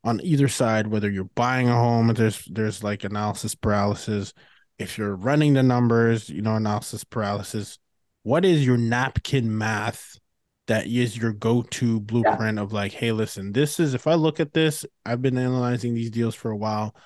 on 0.05 0.21
either 0.23 0.49
side, 0.49 0.87
whether 0.87 1.11
you're 1.11 1.25
buying 1.25 1.69
a 1.69 1.75
home, 1.75 2.09
there's 2.15 2.45
there's 2.47 2.83
like 2.83 3.05
analysis 3.05 3.55
paralysis. 3.55 4.33
If 4.79 4.99
you're 4.99 5.15
running 5.15 5.55
the 5.55 5.63
numbers, 5.63 6.29
you 6.29 6.43
know, 6.43 6.57
analysis 6.57 7.05
paralysis. 7.05 7.79
What 8.25 8.45
is 8.45 8.65
your 8.65 8.77
napkin 8.77 9.57
math 9.59 10.17
that 10.73 10.87
is 10.87 11.15
your 11.19 11.35
go-to 11.35 12.01
blueprint 12.01 12.57
yeah. 12.57 12.63
of 12.63 12.73
like, 12.73 12.93
hey, 12.93 13.13
listen, 13.13 13.53
this 13.53 13.79
is 13.79 13.93
if 13.93 14.07
I 14.07 14.15
look 14.15 14.41
at 14.41 14.55
this, 14.55 14.87
I've 15.05 15.21
been 15.21 15.37
analyzing 15.37 15.95
these 15.95 16.11
deals 16.11 16.35
for 16.35 16.51
a 16.51 16.57
while. 16.57 16.97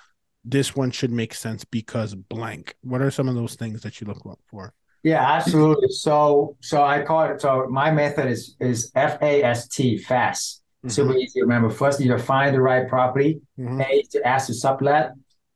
This 0.45 0.77
one 0.77 0.93
should 0.93 1.11
make 1.11 1.35
sense 1.35 1.64
because 1.64 2.14
blank. 2.14 2.77
What 2.83 3.03
are 3.03 3.11
some 3.11 3.29
of 3.29 3.35
those 3.35 3.57
things 3.57 3.83
that 3.83 4.01
you 4.01 4.07
look 4.07 4.39
for? 4.47 4.73
Yeah, 5.03 5.21
absolutely. 5.21 5.89
So 5.89 6.57
so 6.61 6.85
I 6.85 7.03
call 7.03 7.25
it 7.25 7.41
so 7.41 7.67
my 7.69 7.91
method 7.91 8.29
is 8.29 8.55
is 8.61 8.93
F 8.95 9.21
A 9.21 9.43
S 9.43 9.67
T 9.67 9.99
fast. 9.99 10.62
Mm-hmm. 10.85 10.91
Super 10.91 11.17
easy 11.17 11.41
to 11.41 11.47
remember. 11.47 11.69
First, 11.69 11.99
you 11.99 12.17
find 12.19 12.55
the 12.55 12.61
right 12.61 12.87
property. 12.89 13.41
Mm-hmm. 13.59 13.81
A 13.81 14.03
to 14.12 14.25
ask 14.25 14.47
to 14.47 14.55
sublet. 14.55 15.11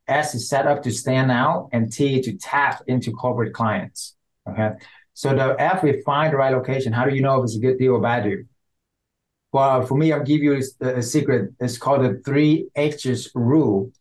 S 0.09 0.35
is 0.35 0.49
set 0.49 0.67
up 0.67 0.83
to 0.83 0.91
stand 0.91 1.31
out, 1.31 1.69
and 1.73 1.93
T 1.93 2.21
to 2.23 2.37
tap 2.37 2.83
into 2.89 3.13
corporate 3.13 3.53
clients. 3.53 4.17
Okay. 4.49 4.71
So 5.21 5.35
the 5.35 5.55
F, 5.59 5.83
we 5.83 6.01
find 6.01 6.33
the 6.33 6.39
right 6.39 6.51
location. 6.51 6.95
How 6.95 7.05
do 7.05 7.15
you 7.15 7.21
know 7.21 7.41
if 7.41 7.45
it's 7.45 7.57
a 7.57 7.61
good 7.61 7.77
deal 7.77 7.93
or 7.93 8.01
bad 8.01 8.25
deal? 8.25 8.39
Well, 9.53 9.85
for 9.85 9.95
me, 9.95 10.15
I'll 10.15 10.25
give 10.25 10.43
you 10.43 10.63
a, 10.81 10.87
a 10.87 11.03
secret. 11.03 11.53
It's 11.61 11.77
called 11.77 12.05
the 12.05 12.23
three 12.25 12.69
H's 12.75 13.31
rule. 13.35 13.93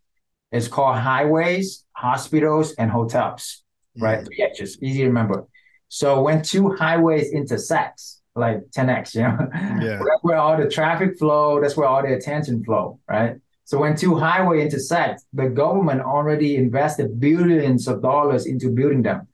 It's 0.53 0.69
called 0.69 0.95
highways, 0.95 1.83
hospitals, 1.91 2.71
and 2.75 2.89
hotels. 2.89 3.63
Mm-hmm. 3.97 4.03
Right? 4.05 4.25
Three 4.25 4.47
H's. 4.49 4.81
Easy 4.81 4.99
to 4.99 5.07
remember. 5.07 5.45
So 5.89 6.21
when 6.21 6.41
two 6.41 6.73
highways 6.73 7.33
intersect, 7.33 8.01
like 8.33 8.61
10x, 8.73 9.15
you 9.15 9.23
know? 9.23 9.37
Yeah. 9.85 9.97
that's 9.97 10.21
where 10.21 10.37
all 10.37 10.55
the 10.55 10.69
traffic 10.69 11.19
flow, 11.19 11.59
that's 11.59 11.75
where 11.75 11.89
all 11.89 12.01
the 12.01 12.13
attention 12.13 12.63
flow, 12.63 13.01
right? 13.09 13.35
So 13.65 13.77
when 13.77 13.97
two 13.97 14.15
highway 14.15 14.61
intersect, 14.61 15.23
the 15.33 15.49
government 15.49 15.99
already 15.99 16.55
invested 16.55 17.19
billions 17.19 17.89
of 17.89 18.01
dollars 18.01 18.45
into 18.45 18.69
building 18.69 19.01
them. 19.01 19.27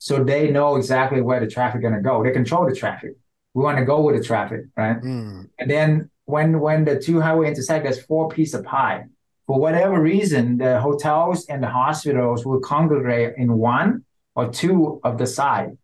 So 0.00 0.24
they 0.24 0.50
know 0.50 0.76
exactly 0.76 1.20
where 1.20 1.40
the 1.40 1.46
traffic 1.46 1.82
gonna 1.82 2.00
go. 2.00 2.24
They 2.24 2.30
control 2.30 2.66
the 2.66 2.74
traffic. 2.74 3.12
We 3.52 3.62
want 3.62 3.76
to 3.76 3.84
go 3.84 4.00
with 4.00 4.16
the 4.16 4.24
traffic, 4.24 4.62
right? 4.74 4.98
Mm. 4.98 5.50
And 5.58 5.70
then 5.70 6.10
when 6.24 6.58
when 6.58 6.86
the 6.86 6.98
two 6.98 7.20
highway 7.20 7.48
intersect, 7.48 7.84
there's 7.84 8.02
four 8.02 8.30
piece 8.30 8.54
of 8.54 8.64
pie. 8.64 9.04
For 9.46 9.60
whatever 9.60 10.00
reason, 10.00 10.56
the 10.56 10.80
hotels 10.80 11.44
and 11.46 11.62
the 11.62 11.68
hospitals 11.68 12.46
will 12.46 12.60
congregate 12.60 13.34
in 13.36 13.52
one 13.58 14.04
or 14.34 14.48
two 14.48 15.00
of 15.04 15.18
the 15.18 15.26
side 15.26 15.76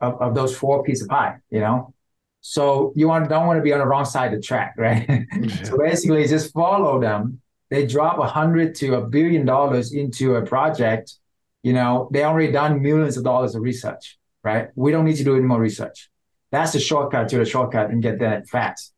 of, 0.00 0.20
of 0.20 0.34
those 0.34 0.56
four 0.56 0.82
piece 0.82 1.00
of 1.00 1.08
pie, 1.08 1.36
you 1.50 1.60
know? 1.60 1.94
So 2.40 2.92
you 2.96 3.06
want 3.06 3.28
don't 3.28 3.46
want 3.46 3.58
to 3.58 3.62
be 3.62 3.72
on 3.72 3.78
the 3.78 3.86
wrong 3.86 4.04
side 4.04 4.32
of 4.32 4.40
the 4.40 4.42
track, 4.42 4.74
right? 4.78 5.06
Yeah. 5.08 5.62
so 5.62 5.78
basically, 5.78 6.26
just 6.26 6.52
follow 6.52 7.00
them. 7.00 7.40
They 7.68 7.86
drop 7.86 8.18
a 8.18 8.26
hundred 8.26 8.74
to 8.76 8.94
a 8.96 9.02
billion 9.06 9.44
dollars 9.44 9.92
into 9.92 10.34
a 10.34 10.42
project. 10.44 11.14
You 11.62 11.72
know, 11.72 12.08
they 12.12 12.24
already 12.24 12.52
done 12.52 12.82
millions 12.82 13.16
of 13.16 13.24
dollars 13.24 13.54
of 13.54 13.62
research, 13.62 14.18
right? 14.42 14.68
We 14.74 14.92
don't 14.92 15.04
need 15.04 15.16
to 15.16 15.24
do 15.24 15.36
any 15.36 15.44
more 15.44 15.60
research. 15.60 16.10
That's 16.50 16.72
the 16.72 16.80
shortcut 16.80 17.28
to 17.28 17.38
the 17.38 17.44
shortcut 17.44 17.90
and 17.90 18.02
get 18.02 18.18
that 18.20 18.48
fast. 18.48 18.92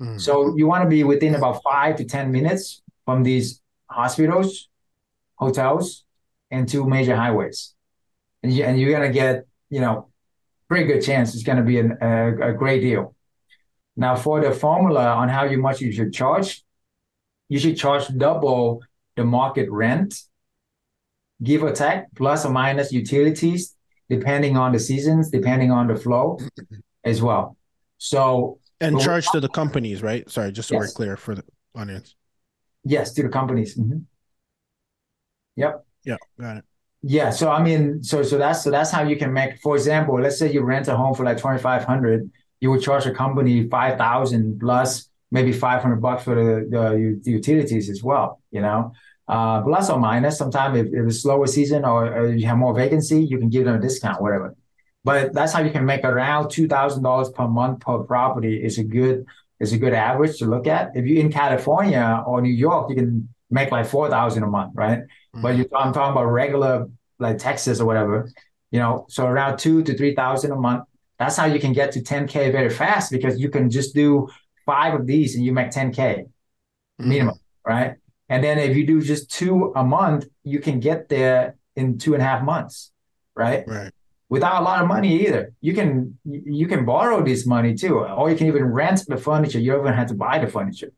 Mm. 0.00 0.20
So 0.20 0.56
you 0.56 0.66
want 0.66 0.82
to 0.84 0.88
be 0.88 1.04
within 1.04 1.34
about 1.34 1.62
five 1.62 1.96
to 1.96 2.04
ten 2.04 2.32
minutes 2.32 2.82
from 3.04 3.22
these 3.22 3.60
hospitals, 3.86 4.68
hotels, 5.36 6.04
and 6.50 6.68
two 6.68 6.84
major 6.84 7.16
highways, 7.16 7.74
and 8.42 8.52
you 8.52 8.64
and 8.64 8.78
you're 8.78 8.92
gonna 8.92 9.12
get 9.12 9.46
you 9.68 9.80
know 9.80 10.10
pretty 10.70 10.86
good 10.86 11.02
chance 11.02 11.34
it's 11.34 11.42
going 11.42 11.58
to 11.58 11.64
be 11.64 11.80
an, 11.80 11.98
a, 12.00 12.50
a 12.50 12.52
great 12.52 12.80
deal. 12.80 13.14
Now, 13.96 14.14
for 14.14 14.40
the 14.40 14.52
formula 14.52 15.04
on 15.04 15.28
how 15.28 15.44
you 15.44 15.58
much 15.58 15.80
you 15.80 15.90
should 15.90 16.12
charge, 16.14 16.62
you 17.48 17.58
should 17.58 17.76
charge 17.76 18.06
double 18.16 18.80
the 19.16 19.24
market 19.24 19.68
rent, 19.68 20.14
give 21.42 21.62
or 21.62 21.72
take, 21.72 22.02
plus 22.14 22.44
or 22.44 22.50
minus 22.50 22.92
utilities, 22.92 23.74
depending 24.08 24.56
on 24.56 24.72
the 24.72 24.78
seasons, 24.78 25.30
depending 25.30 25.70
on 25.70 25.86
the 25.86 25.96
flow 25.96 26.38
as 27.04 27.22
well. 27.22 27.56
So 27.98 28.58
and 28.80 28.98
charge 29.00 29.28
to 29.30 29.40
the 29.40 29.48
companies, 29.48 30.02
right? 30.02 30.28
Sorry, 30.30 30.52
just 30.52 30.68
so 30.68 30.74
yes. 30.74 30.80
we're 30.80 30.92
clear 30.92 31.16
for 31.16 31.34
the 31.34 31.44
audience. 31.74 32.14
Yes, 32.84 33.12
to 33.14 33.22
the 33.22 33.28
companies. 33.28 33.76
Mm-hmm. 33.76 33.98
Yep. 35.56 35.84
Yeah, 36.04 36.16
got 36.40 36.56
it. 36.58 36.64
Yeah, 37.02 37.30
so 37.30 37.50
I 37.50 37.62
mean, 37.62 38.02
so 38.02 38.22
so 38.22 38.36
that's 38.36 38.62
so 38.62 38.70
that's 38.70 38.90
how 38.90 39.02
you 39.02 39.16
can 39.16 39.32
make. 39.32 39.58
For 39.60 39.74
example, 39.74 40.20
let's 40.20 40.38
say 40.38 40.52
you 40.52 40.62
rent 40.62 40.88
a 40.88 40.96
home 40.96 41.14
for 41.14 41.24
like 41.24 41.38
twenty 41.38 41.58
five 41.58 41.84
hundred, 41.84 42.30
you 42.60 42.70
would 42.70 42.82
charge 42.82 43.06
a 43.06 43.12
company 43.12 43.68
five 43.68 43.96
thousand 43.96 44.60
plus 44.60 45.08
maybe 45.30 45.52
five 45.52 45.80
hundred 45.80 46.02
bucks 46.02 46.24
for 46.24 46.34
the, 46.34 46.68
the, 46.68 47.20
the 47.22 47.30
utilities 47.30 47.88
as 47.88 48.02
well. 48.02 48.42
You 48.50 48.60
know, 48.60 48.92
uh, 49.30 49.62
plus 49.62 49.90
or 49.90 49.98
minus. 49.98 50.38
Sometimes 50.38 50.78
if, 50.78 50.86
if 50.86 51.06
it's 51.06 51.22
slower 51.22 51.46
season 51.46 51.84
or, 51.84 52.06
or, 52.12 52.34
you 52.34 52.46
have 52.46 52.58
more 52.58 52.74
vacancy, 52.74 53.24
you 53.24 53.38
can 53.38 53.48
give 53.48 53.64
them 53.64 53.76
a 53.76 53.80
discount, 53.80 54.20
whatever. 54.20 54.56
But 55.04 55.32
that's 55.32 55.52
how 55.52 55.62
you 55.62 55.70
can 55.70 55.84
make 55.86 56.04
around 56.04 56.50
two 56.50 56.68
thousand 56.68 57.02
dollars 57.02 57.30
per 57.30 57.46
month 57.48 57.80
per 57.80 57.98
property. 58.00 58.62
is 58.62 58.78
a 58.78 58.84
good 58.84 59.24
is 59.60 59.72
a 59.72 59.78
good 59.78 59.94
average 59.94 60.38
to 60.38 60.46
look 60.46 60.66
at. 60.66 60.90
If 60.94 61.06
you're 61.06 61.20
in 61.24 61.32
California 61.32 62.22
or 62.26 62.42
New 62.42 62.52
York, 62.52 62.90
you 62.90 62.96
can 62.96 63.28
make 63.50 63.70
like 63.70 63.86
four 63.86 64.10
thousand 64.10 64.42
a 64.42 64.48
month, 64.48 64.72
right? 64.74 65.00
Mm-hmm. 65.00 65.42
But 65.42 65.56
you, 65.56 65.66
I'm 65.74 65.92
talking 65.92 66.12
about 66.12 66.26
regular 66.26 66.88
like 67.18 67.38
Texas 67.38 67.80
or 67.80 67.86
whatever, 67.86 68.30
you 68.70 68.78
know, 68.78 69.06
so 69.08 69.26
around 69.26 69.58
two 69.58 69.82
to 69.84 69.96
three 69.96 70.14
thousand 70.14 70.52
a 70.52 70.56
month. 70.56 70.84
That's 71.18 71.36
how 71.36 71.46
you 71.46 71.60
can 71.60 71.74
get 71.74 71.92
to 71.92 72.00
10k 72.00 72.50
very 72.50 72.70
fast 72.70 73.12
because 73.12 73.38
you 73.38 73.50
can 73.50 73.68
just 73.68 73.94
do 73.94 74.28
five 74.64 74.98
of 74.98 75.06
these 75.06 75.36
and 75.36 75.44
you 75.44 75.52
make 75.52 75.70
10k 75.70 76.24
Mm-hmm. 77.00 77.08
minimum, 77.08 77.34
right? 77.66 77.94
And 78.30 78.42
then 78.42 78.58
if 78.58 78.76
you 78.76 78.86
do 78.86 79.02
just 79.02 79.30
two 79.30 79.72
a 79.74 79.84
month, 79.84 80.26
you 80.44 80.60
can 80.60 80.78
get 80.80 81.08
there 81.08 81.56
in 81.74 81.98
two 81.98 82.14
and 82.14 82.22
a 82.22 82.24
half 82.24 82.42
months, 82.44 82.92
right? 83.34 83.64
Right. 83.66 83.92
Without 84.28 84.62
a 84.62 84.64
lot 84.64 84.80
of 84.80 84.86
money 84.86 85.26
either. 85.26 85.52
You 85.60 85.74
can 85.74 86.16
you 86.24 86.68
can 86.68 86.84
borrow 86.84 87.24
this 87.24 87.44
money 87.44 87.74
too, 87.74 87.98
or 87.98 88.30
you 88.30 88.36
can 88.36 88.46
even 88.46 88.64
rent 88.64 89.02
the 89.08 89.16
furniture. 89.16 89.58
You 89.58 89.72
don't 89.72 89.80
even 89.80 89.94
have 89.94 90.06
to 90.08 90.14
buy 90.14 90.38
the 90.38 90.46
furniture. 90.46 90.92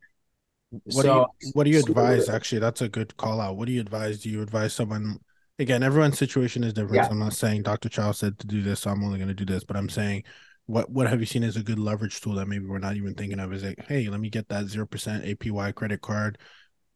What 0.84 1.04
So- 1.04 1.26
do 1.40 1.46
you 1.46 1.52
what 1.54 1.64
do 1.64 1.70
you 1.70 1.80
so- 1.80 1.88
advise? 1.88 2.28
Actually, 2.28 2.60
that's 2.60 2.82
a 2.82 2.88
good 2.90 3.16
call 3.16 3.40
out. 3.40 3.56
What 3.56 3.66
do 3.66 3.72
you 3.72 3.80
advise? 3.80 4.20
Do 4.20 4.28
you 4.28 4.42
advise 4.42 4.74
someone 4.74 5.18
again, 5.58 5.82
everyone's 5.82 6.18
situation 6.18 6.64
is 6.64 6.74
different. 6.74 6.96
Yeah. 6.96 7.04
So 7.06 7.12
I'm 7.12 7.18
not 7.18 7.32
saying 7.32 7.62
Dr. 7.62 7.88
Chau 7.88 8.12
said 8.12 8.38
to 8.40 8.46
do 8.46 8.62
this, 8.62 8.80
so 8.80 8.90
I'm 8.90 9.02
only 9.02 9.18
gonna 9.18 9.32
do 9.32 9.46
this, 9.46 9.64
but 9.64 9.76
I'm 9.76 9.88
saying 9.88 10.24
what 10.66 10.90
what 10.90 11.08
have 11.08 11.20
you 11.20 11.26
seen 11.26 11.42
as 11.44 11.56
a 11.56 11.62
good 11.62 11.78
leverage 11.78 12.20
tool 12.20 12.34
that 12.34 12.46
maybe 12.46 12.66
we're 12.66 12.78
not 12.78 12.96
even 12.96 13.14
thinking 13.14 13.40
of? 13.40 13.52
Is 13.54 13.64
like, 13.64 13.82
hey, 13.88 14.08
let 14.08 14.20
me 14.20 14.28
get 14.28 14.48
that 14.48 14.66
zero 14.66 14.86
percent 14.86 15.24
APY 15.24 15.74
credit 15.74 16.02
card, 16.02 16.36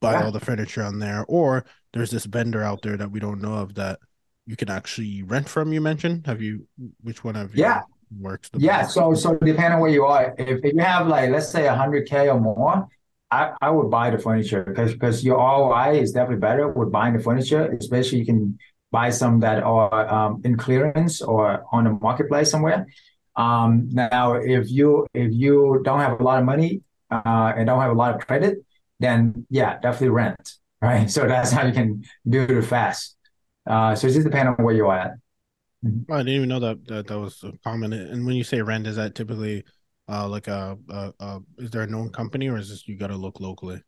buy 0.01 0.12
Yeah. 0.12 0.24
all 0.24 0.32
the 0.32 0.40
furniture 0.40 0.82
on 0.82 0.99
there, 0.99 1.24
or 1.28 1.64
there's 1.92 2.11
this 2.11 2.24
vendor 2.26 2.62
out 2.62 2.82
there 2.82 2.97
that 2.97 3.11
we 3.11 3.20
don't 3.20 3.40
know 3.40 3.55
of 3.55 3.74
that 3.74 3.99
you 4.47 4.57
can 4.57 4.70
actually 4.70 5.22
rent 5.22 5.49
from. 5.49 5.72
You 5.72 5.80
mentioned. 5.80 6.26
Have 6.26 6.42
you? 6.42 6.66
Which 7.03 7.24
one 7.24 7.34
have 7.34 7.55
you? 7.55 7.61
Yeah. 7.61 7.82
Works. 8.18 8.49
The 8.51 8.61
Yeah, 8.61 8.78
best? 8.78 8.94
so 8.94 9.14
so 9.14 9.34
depending 9.36 9.72
on 9.72 9.80
where 9.80 9.90
you 9.90 10.05
are, 10.05 10.34
if, 10.38 10.64
if 10.64 10.74
you 10.74 10.80
have 10.80 11.07
like 11.09 11.30
let's 11.30 11.49
say 11.51 11.66
100k 11.66 12.28
or 12.28 12.40
more, 12.40 12.88
I, 13.30 13.53
I 13.61 13.70
would 13.70 13.90
buy 13.90 14.11
the 14.11 14.18
furniture 14.18 14.64
because 14.64 14.92
because 14.92 15.24
your 15.24 15.38
ROI 15.38 15.99
is 16.01 16.12
definitely 16.12 16.40
better 16.40 16.68
with 16.68 16.92
buying 16.92 17.14
the 17.16 17.22
furniture, 17.22 17.72
especially 17.80 18.18
you 18.20 18.26
can 18.26 18.59
buy 18.92 19.11
some 19.11 19.40
that 19.40 19.62
are 19.62 20.09
um, 20.14 20.40
in 20.44 20.57
clearance 20.57 21.20
or 21.22 21.64
on 21.72 21.84
the 21.84 21.90
marketplace 21.90 22.51
somewhere. 22.51 22.86
Um, 23.36 23.88
now, 23.92 24.34
if 24.34 24.70
you 24.70 25.07
if 25.14 25.32
you 25.32 25.80
don't 25.84 26.01
have 26.01 26.20
a 26.20 26.22
lot 26.22 26.38
of 26.38 26.44
money 26.44 26.82
uh, 27.11 27.53
and 27.57 27.66
don't 27.66 27.80
have 27.80 27.90
a 27.90 27.94
lot 27.94 28.14
of 28.14 28.26
credit, 28.26 28.59
then 29.01 29.47
yeah, 29.51 29.78
definitely 29.78 30.11
rent, 30.11 30.53
right? 30.80 31.11
So 31.16 31.26
that's 31.26 31.51
how 31.51 31.66
you 31.66 31.72
can 31.72 32.05
do 32.28 32.42
it 32.42 32.62
fast. 32.62 33.16
Uh, 33.66 33.94
so 33.94 34.07
it 34.07 34.12
just 34.12 34.24
depends 34.24 34.55
on 34.59 34.64
where 34.64 34.74
you're 34.74 34.92
at. 34.92 35.12
I 36.11 36.18
didn't 36.18 36.28
even 36.34 36.49
know 36.49 36.61
that 36.61 36.86
that, 36.88 37.07
that 37.07 37.18
was 37.18 37.44
common. 37.62 37.92
And 37.92 38.26
when 38.26 38.36
you 38.36 38.44
say 38.44 38.61
rent, 38.62 38.86
is 38.86 38.97
that 38.97 39.14
typically 39.14 39.64
uh 40.09 40.28
like 40.28 40.47
a, 40.49 40.78
a, 40.88 41.12
a 41.20 41.40
is 41.59 41.70
there 41.70 41.82
a 41.82 41.86
known 41.86 42.11
company 42.11 42.49
or 42.49 42.59
is 42.59 42.68
this 42.70 42.86
you 42.88 42.97
got 42.97 43.09
to 43.09 43.16
look 43.16 43.40
locally? 43.40 43.82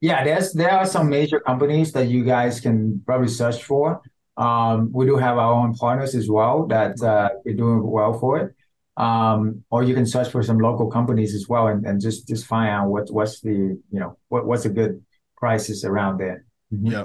Yeah, 0.00 0.22
there's 0.24 0.52
there 0.52 0.70
are 0.70 0.86
some 0.86 1.08
major 1.08 1.40
companies 1.40 1.92
that 1.92 2.06
you 2.08 2.24
guys 2.24 2.60
can 2.60 3.02
probably 3.04 3.28
search 3.28 3.64
for. 3.64 4.00
Um, 4.36 4.90
we 4.92 5.06
do 5.06 5.16
have 5.16 5.36
our 5.38 5.52
own 5.52 5.74
partners 5.74 6.14
as 6.14 6.30
well 6.30 6.66
that 6.68 7.02
uh, 7.02 7.30
are 7.46 7.52
doing 7.52 7.82
well 7.84 8.12
for 8.18 8.38
it. 8.38 8.54
Um, 8.98 9.64
or 9.70 9.84
you 9.84 9.94
can 9.94 10.06
search 10.06 10.28
for 10.30 10.42
some 10.42 10.58
local 10.58 10.90
companies 10.90 11.34
as 11.34 11.48
well 11.48 11.68
and, 11.68 11.86
and 11.86 12.00
just 12.00 12.26
just 12.28 12.46
find 12.46 12.68
out 12.68 12.88
what 12.88 13.10
what's 13.12 13.40
the 13.40 13.50
you 13.90 14.00
know 14.00 14.18
what 14.28 14.46
what's 14.46 14.64
a 14.64 14.70
good 14.70 15.04
prices 15.36 15.84
around 15.84 16.18
there. 16.18 16.44
Mhm. 16.72 16.92
Yeah. 16.92 17.04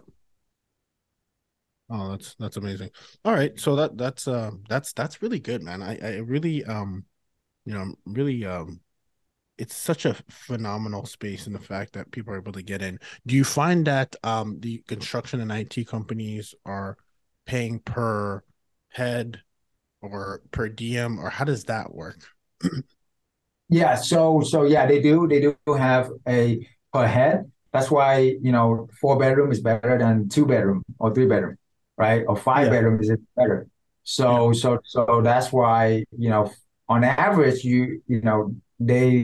Oh, 1.89 2.09
that's 2.11 2.35
that's 2.39 2.57
amazing. 2.57 2.89
All 3.23 3.33
right, 3.33 3.57
so 3.59 3.75
that 3.75 3.97
that's 3.97 4.27
uh 4.27 4.51
that's 4.67 4.93
that's 4.93 5.21
really 5.21 5.39
good, 5.39 5.61
man. 5.61 5.81
I 5.81 5.97
I 6.01 6.15
really 6.17 6.63
um 6.65 7.05
you 7.65 7.73
know 7.73 7.93
really 8.05 8.45
um 8.45 8.81
it's 9.57 9.75
such 9.75 10.05
a 10.05 10.15
phenomenal 10.29 11.05
space 11.05 11.47
in 11.47 11.53
the 11.53 11.59
fact 11.59 11.93
that 11.93 12.11
people 12.11 12.33
are 12.33 12.37
able 12.39 12.53
to 12.53 12.63
get 12.63 12.81
in. 12.81 12.99
Do 13.27 13.35
you 13.35 13.43
find 13.43 13.85
that 13.87 14.15
um 14.23 14.59
the 14.61 14.79
construction 14.87 15.41
and 15.41 15.51
IT 15.53 15.85
companies 15.85 16.55
are 16.65 16.97
paying 17.45 17.79
per 17.79 18.43
head 18.89 19.41
or 20.03 20.41
per 20.51 20.69
diem 20.69 21.19
or 21.19 21.29
how 21.29 21.45
does 21.45 21.65
that 21.65 21.93
work? 21.93 22.19
Yeah, 23.69 23.95
so 23.95 24.41
so 24.41 24.63
yeah, 24.63 24.85
they 24.85 25.01
do 25.01 25.27
they 25.27 25.39
do 25.41 25.55
have 25.73 26.09
a 26.27 26.67
per 26.91 27.07
head. 27.07 27.51
That's 27.71 27.89
why, 27.89 28.17
you 28.41 28.51
know, 28.51 28.87
four 29.01 29.17
bedroom 29.17 29.51
is 29.51 29.61
better 29.61 29.97
than 29.97 30.29
two 30.29 30.45
bedroom 30.45 30.83
or 30.99 31.13
three 31.13 31.25
bedroom, 31.25 31.57
right? 31.97 32.23
Or 32.27 32.35
five 32.35 32.65
Yeah. 32.65 32.69
bedroom 32.69 32.99
is 33.01 33.11
better. 33.35 33.67
So 34.03 34.53
so 34.53 34.79
so 34.83 35.21
that's 35.23 35.51
why, 35.51 36.03
you 36.17 36.29
know, 36.29 36.51
on 36.87 37.03
average, 37.03 37.63
you 37.63 38.01
you 38.07 38.21
know, 38.21 38.53
they 38.79 39.21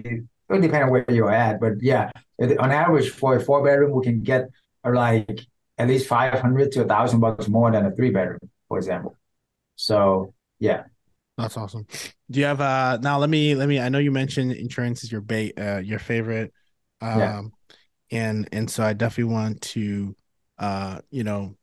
it 0.49 0.61
depends 0.61 0.85
on 0.85 0.89
where 0.91 1.05
you're 1.09 1.31
at, 1.31 1.59
but 1.59 1.73
yeah, 1.81 2.09
on 2.41 2.71
average 2.71 3.11
for 3.11 3.35
a 3.35 3.39
four 3.39 3.63
bedroom, 3.63 3.91
we 3.91 4.03
can 4.03 4.23
get 4.23 4.49
uh, 4.83 4.91
like 4.93 5.41
at 5.77 5.87
least 5.87 6.07
500 6.07 6.71
to 6.71 6.81
a 6.83 6.87
thousand 6.87 7.19
bucks 7.19 7.47
more 7.47 7.71
than 7.71 7.85
a 7.85 7.91
three 7.95 8.09
bedroom, 8.09 8.39
for 8.67 8.77
example. 8.79 9.15
So 9.75 10.33
yeah. 10.59 10.83
That's 11.37 11.55
awesome. 11.57 11.87
Do 12.29 12.39
you 12.39 12.45
have 12.45 12.59
uh 12.59 12.97
now 13.01 13.17
let 13.17 13.29
me 13.29 13.55
let 13.55 13.69
me 13.69 13.79
I 13.79 13.89
know 13.89 13.99
you 13.99 14.11
mentioned 14.11 14.51
insurance 14.51 15.03
is 15.03 15.11
your 15.11 15.21
bait 15.21 15.57
uh 15.57 15.77
your 15.77 15.99
favorite 15.99 16.53
um 17.01 17.19
Yeah. 17.19 17.41
and 18.11 18.49
and 18.51 18.69
so 18.69 18.83
I 18.83 18.93
definitely 18.93 19.33
want 19.33 19.61
to 19.61 20.15
uh 20.59 20.99
you 21.11 21.23
know 21.23 21.55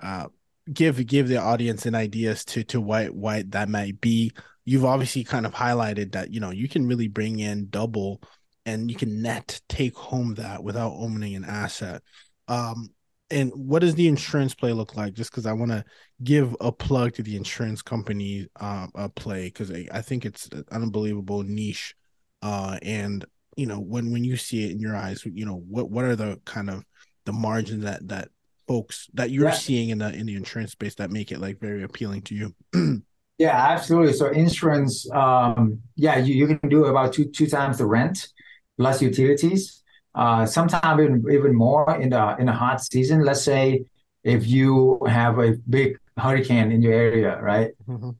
uh 0.00 0.28
give 0.72 1.06
give 1.06 1.28
the 1.28 1.38
audience 1.38 1.86
an 1.86 1.94
ideas 1.94 2.44
to 2.46 2.64
to 2.64 2.80
what 2.80 3.12
what 3.14 3.52
that 3.52 3.68
might 3.68 4.00
be. 4.00 4.32
You've 4.64 4.86
obviously 4.86 5.24
kind 5.24 5.46
of 5.46 5.54
highlighted 5.54 6.12
that 6.12 6.32
you 6.34 6.40
know 6.40 6.50
you 6.52 6.68
can 6.68 6.86
really 6.88 7.08
bring 7.08 7.40
in 7.40 7.68
double 7.70 8.22
and 8.66 8.90
you 8.90 8.96
can 8.96 9.22
net 9.22 9.60
take 9.68 9.96
home 9.96 10.34
that 10.36 10.64
without 10.64 10.94
owning 10.94 11.36
an 11.36 11.44
asset. 11.44 12.02
Um 12.48 12.90
and 13.30 13.50
what 13.54 13.80
does 13.80 13.94
the 13.94 14.06
insurance 14.08 14.54
play 14.54 14.72
look 14.72 14.96
like? 14.96 15.14
Just 15.14 15.30
because 15.30 15.46
I 15.46 15.52
want 15.52 15.72
to 15.72 15.84
give 16.22 16.54
a 16.60 16.70
plug 16.70 17.14
to 17.14 17.22
the 17.22 17.36
insurance 17.36 17.82
company 17.82 18.46
um 18.60 18.90
uh, 18.94 19.08
play 19.08 19.46
because 19.46 19.70
I, 19.70 19.86
I 19.92 20.02
think 20.02 20.24
it's 20.24 20.48
an 20.48 20.64
unbelievable 20.70 21.42
niche 21.42 21.94
uh 22.42 22.78
and 22.82 23.24
you 23.56 23.66
know 23.66 23.80
when 23.80 24.12
when 24.12 24.24
you 24.24 24.36
see 24.36 24.64
it 24.64 24.70
in 24.72 24.78
your 24.78 24.94
eyes 24.94 25.24
you 25.24 25.46
know 25.46 25.56
what 25.68 25.90
what 25.90 26.04
are 26.04 26.16
the 26.16 26.40
kind 26.44 26.70
of 26.70 26.84
the 27.24 27.32
margins 27.32 27.84
that 27.84 28.06
that 28.08 28.28
folks 28.68 29.08
that 29.14 29.30
you're 29.30 29.46
Yeah. 29.46 29.52
seeing 29.52 29.88
in 29.90 29.98
the 29.98 30.12
in 30.14 30.26
the 30.26 30.36
insurance 30.36 30.72
space 30.72 30.94
that 30.96 31.10
make 31.10 31.32
it 31.32 31.40
like 31.40 31.58
very 31.60 31.82
appealing 31.82 32.22
to 32.22 32.34
you 32.34 32.54
Yeah, 33.38 33.54
absolutely. 33.54 34.14
So 34.14 34.28
insurance, 34.28 35.10
um, 35.10 35.80
yeah, 35.94 36.16
you, 36.16 36.34
you 36.34 36.46
can 36.56 36.70
do 36.70 36.86
about 36.86 37.12
two 37.12 37.26
two 37.26 37.46
times 37.46 37.76
the 37.78 37.84
rent 37.84 38.28
plus 38.78 39.02
utilities. 39.02 39.82
Uh, 40.16 40.46
sometimes 40.46 41.00
even 41.02 41.24
even 41.30 41.54
more 41.54 42.00
in 42.00 42.08
the 42.10 42.36
in 42.40 42.46
the 42.46 42.52
hot 42.52 42.82
season. 42.82 43.24
Let's 43.24 43.42
say 43.42 43.84
if 44.24 44.46
you 44.46 44.98
have 45.06 45.38
a 45.38 45.56
big 45.68 45.98
hurricane 46.18 46.72
in 46.72 46.80
your 46.82 46.94
area, 46.94 47.38
right? 47.40 47.70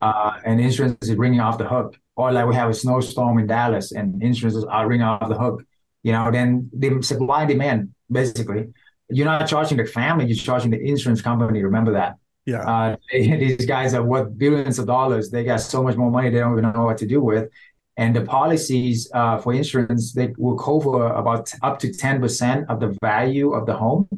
Uh, 0.03 0.33
and 0.45 0.61
insurance 0.61 1.09
is 1.09 1.17
ringing 1.17 1.41
off 1.41 1.57
the 1.59 1.67
hook, 1.67 1.97
or 2.17 2.31
like 2.33 2.47
we 2.47 2.55
have 2.55 2.69
a 2.71 2.75
snowstorm 2.75 3.39
in 3.39 3.47
Dallas 3.47 3.93
and 3.93 4.23
insurances 4.23 4.65
are 4.65 4.87
ringing 4.87 5.07
off 5.07 5.29
the 5.29 5.39
hook. 5.39 5.65
You 6.03 6.13
know, 6.13 6.31
then 6.31 6.71
the 6.73 7.03
supply 7.03 7.43
and 7.43 7.49
demand 7.51 7.95
basically. 8.11 8.69
You're 9.09 9.27
not 9.27 9.47
charging 9.47 9.79
the 9.79 9.85
family, 9.85 10.27
you're 10.27 10.37
charging 10.37 10.73
the 10.73 10.81
insurance 10.81 11.23
company. 11.23 11.63
Remember 11.63 11.93
that. 11.93 12.17
yeah 12.45 12.63
Uh, 12.73 12.97
these 13.13 13.65
guys 13.67 13.95
are 13.95 14.03
worth 14.03 14.37
billions 14.37 14.79
of 14.79 14.87
dollars. 14.87 15.31
They 15.31 15.45
got 15.45 15.61
so 15.61 15.83
much 15.83 15.97
more 15.97 16.11
money 16.11 16.29
they 16.31 16.41
don't 16.41 16.53
even 16.59 16.73
know 16.73 16.85
what 16.85 16.99
to 16.99 17.07
do 17.07 17.21
with. 17.21 17.49
And 17.97 18.15
the 18.15 18.23
policies 18.23 19.11
uh, 19.15 19.39
for 19.39 19.55
insurance 19.55 20.13
they 20.13 20.35
will 20.37 20.59
cover 20.59 21.07
about 21.13 21.53
up 21.63 21.79
to 21.81 21.93
ten 21.93 22.21
percent 22.21 22.69
of 22.69 22.81
the 22.81 22.97
value 23.01 23.53
of 23.53 23.67
the 23.67 23.75
home. 23.75 24.09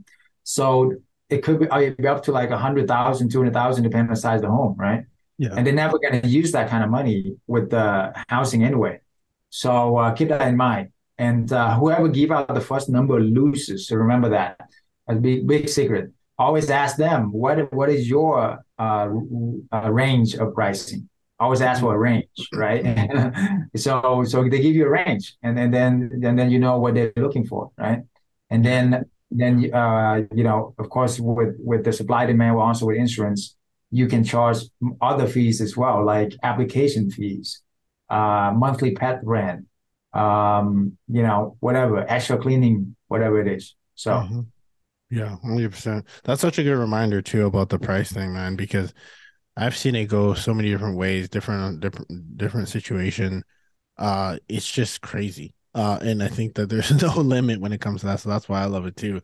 So 0.43 0.95
it 1.31 1.43
could 1.45 1.61
be, 1.61 1.69
uh, 1.69 1.91
be 1.97 2.09
up 2.09 2.23
to 2.25 2.33
like 2.33 2.51
a 2.51 2.59
hundred 2.59 2.89
thousand, 2.89 3.31
two 3.31 3.39
hundred 3.39 3.55
thousand, 3.55 3.85
depending 3.85 4.09
on 4.09 4.15
the 4.15 4.21
size 4.21 4.37
of 4.37 4.43
the 4.43 4.51
home, 4.51 4.75
right? 4.77 5.05
Yeah. 5.39 5.51
And 5.55 5.65
they're 5.65 5.75
never 5.75 5.99
going 5.99 6.21
to 6.21 6.29
use 6.29 6.51
that 6.53 6.69
kind 6.69 6.83
of 6.83 6.91
money 6.91 7.37
with 7.47 7.71
the 7.71 8.13
housing 8.29 8.65
anyway. 8.65 9.01
So 9.51 9.97
uh, 9.97 10.13
keep 10.13 10.29
that 10.29 10.49
in 10.49 10.57
mind. 10.57 10.91
And 11.17 11.53
uh, 11.53 11.77
whoever 11.79 12.09
give 12.09 12.31
out 12.33 12.53
the 12.53 12.61
first 12.61 12.89
number 12.89 13.21
loses. 13.21 13.87
So 13.87 13.97
remember 13.97 14.31
that. 14.31 14.59
A 15.07 15.15
big 15.15 15.47
big 15.47 15.69
secret 15.69 16.13
always 16.39 16.71
ask 16.71 16.97
them 16.97 17.33
what 17.33 17.73
what 17.73 17.89
is 17.89 18.09
your 18.09 18.61
uh, 18.79 19.09
uh, 19.73 19.91
range 19.91 20.35
of 20.35 20.55
pricing 20.55 21.09
always 21.41 21.61
ask 21.61 21.81
for 21.81 21.95
a 21.95 21.99
range 21.99 22.49
right 22.53 22.85
so 23.77 24.25
so 24.27 24.43
they 24.49 24.61
give 24.61 24.75
you 24.75 24.87
a 24.87 24.91
range 24.91 25.37
and 25.43 25.57
then 25.57 25.71
then 25.71 26.11
and 26.23 26.39
then 26.39 26.51
you 26.51 26.59
know 26.59 26.79
what 26.79 26.95
they're 26.95 27.13
looking 27.17 27.47
for 27.47 27.71
right 27.79 28.03
and 28.51 28.65
then 28.65 29.05
then 29.31 29.73
uh 29.75 30.23
you 30.35 30.43
know 30.45 30.75
of 30.79 30.89
course 30.89 31.21
with 31.21 31.55
with 31.59 31.85
the 31.85 31.93
supply 31.93 32.27
demand 32.27 32.57
also 32.57 32.87
with 32.87 32.97
insurance 32.97 33.57
you 33.91 34.07
can 34.07 34.25
charge 34.25 34.59
other 35.01 35.27
fees 35.27 35.61
as 35.61 35.77
well 35.77 36.05
like 36.05 36.33
application 36.43 37.11
fees 37.11 37.63
uh 38.11 38.53
monthly 38.57 38.93
pet 38.93 39.21
rent 39.23 39.67
um 40.15 40.97
you 41.09 41.23
know 41.23 41.57
whatever 41.61 42.05
extra 42.09 42.39
cleaning 42.39 42.97
whatever 43.09 43.41
it 43.41 43.47
is 43.49 43.75
so 43.95 44.13
Mhm. 44.13 44.47
Yeah, 45.11 45.37
hundred 45.43 45.71
percent. 45.71 46.07
That's 46.25 46.41
such 46.43 46.59
a 46.59 46.63
good 46.63 46.77
reminder 46.77 47.23
too 47.23 47.47
about 47.47 47.71
the 47.71 47.79
price 47.79 48.13
thing, 48.13 48.35
man. 48.35 48.57
Because 48.57 48.93
I've 49.59 49.77
seen 49.77 49.95
it 49.95 50.07
go 50.07 50.35
so 50.35 50.55
many 50.55 50.71
different 50.71 50.97
ways, 50.97 51.29
different, 51.29 51.81
different, 51.81 52.39
different 52.39 52.69
situation. 52.69 53.43
Uh, 53.97 54.39
it's 54.49 54.71
just 54.71 55.01
crazy. 55.01 55.53
Uh, 55.75 55.99
and 56.01 56.23
I 56.23 56.29
think 56.29 56.55
that 56.55 56.69
there's 56.69 56.91
no 57.03 57.15
limit 57.15 57.61
when 57.61 57.73
it 57.73 57.81
comes 57.81 58.01
to 58.01 58.07
that. 58.07 58.21
So 58.21 58.29
that's 58.29 58.49
why 58.49 58.63
I 58.63 58.67
love 58.67 58.87
it 58.87 58.97
too. 58.97 59.21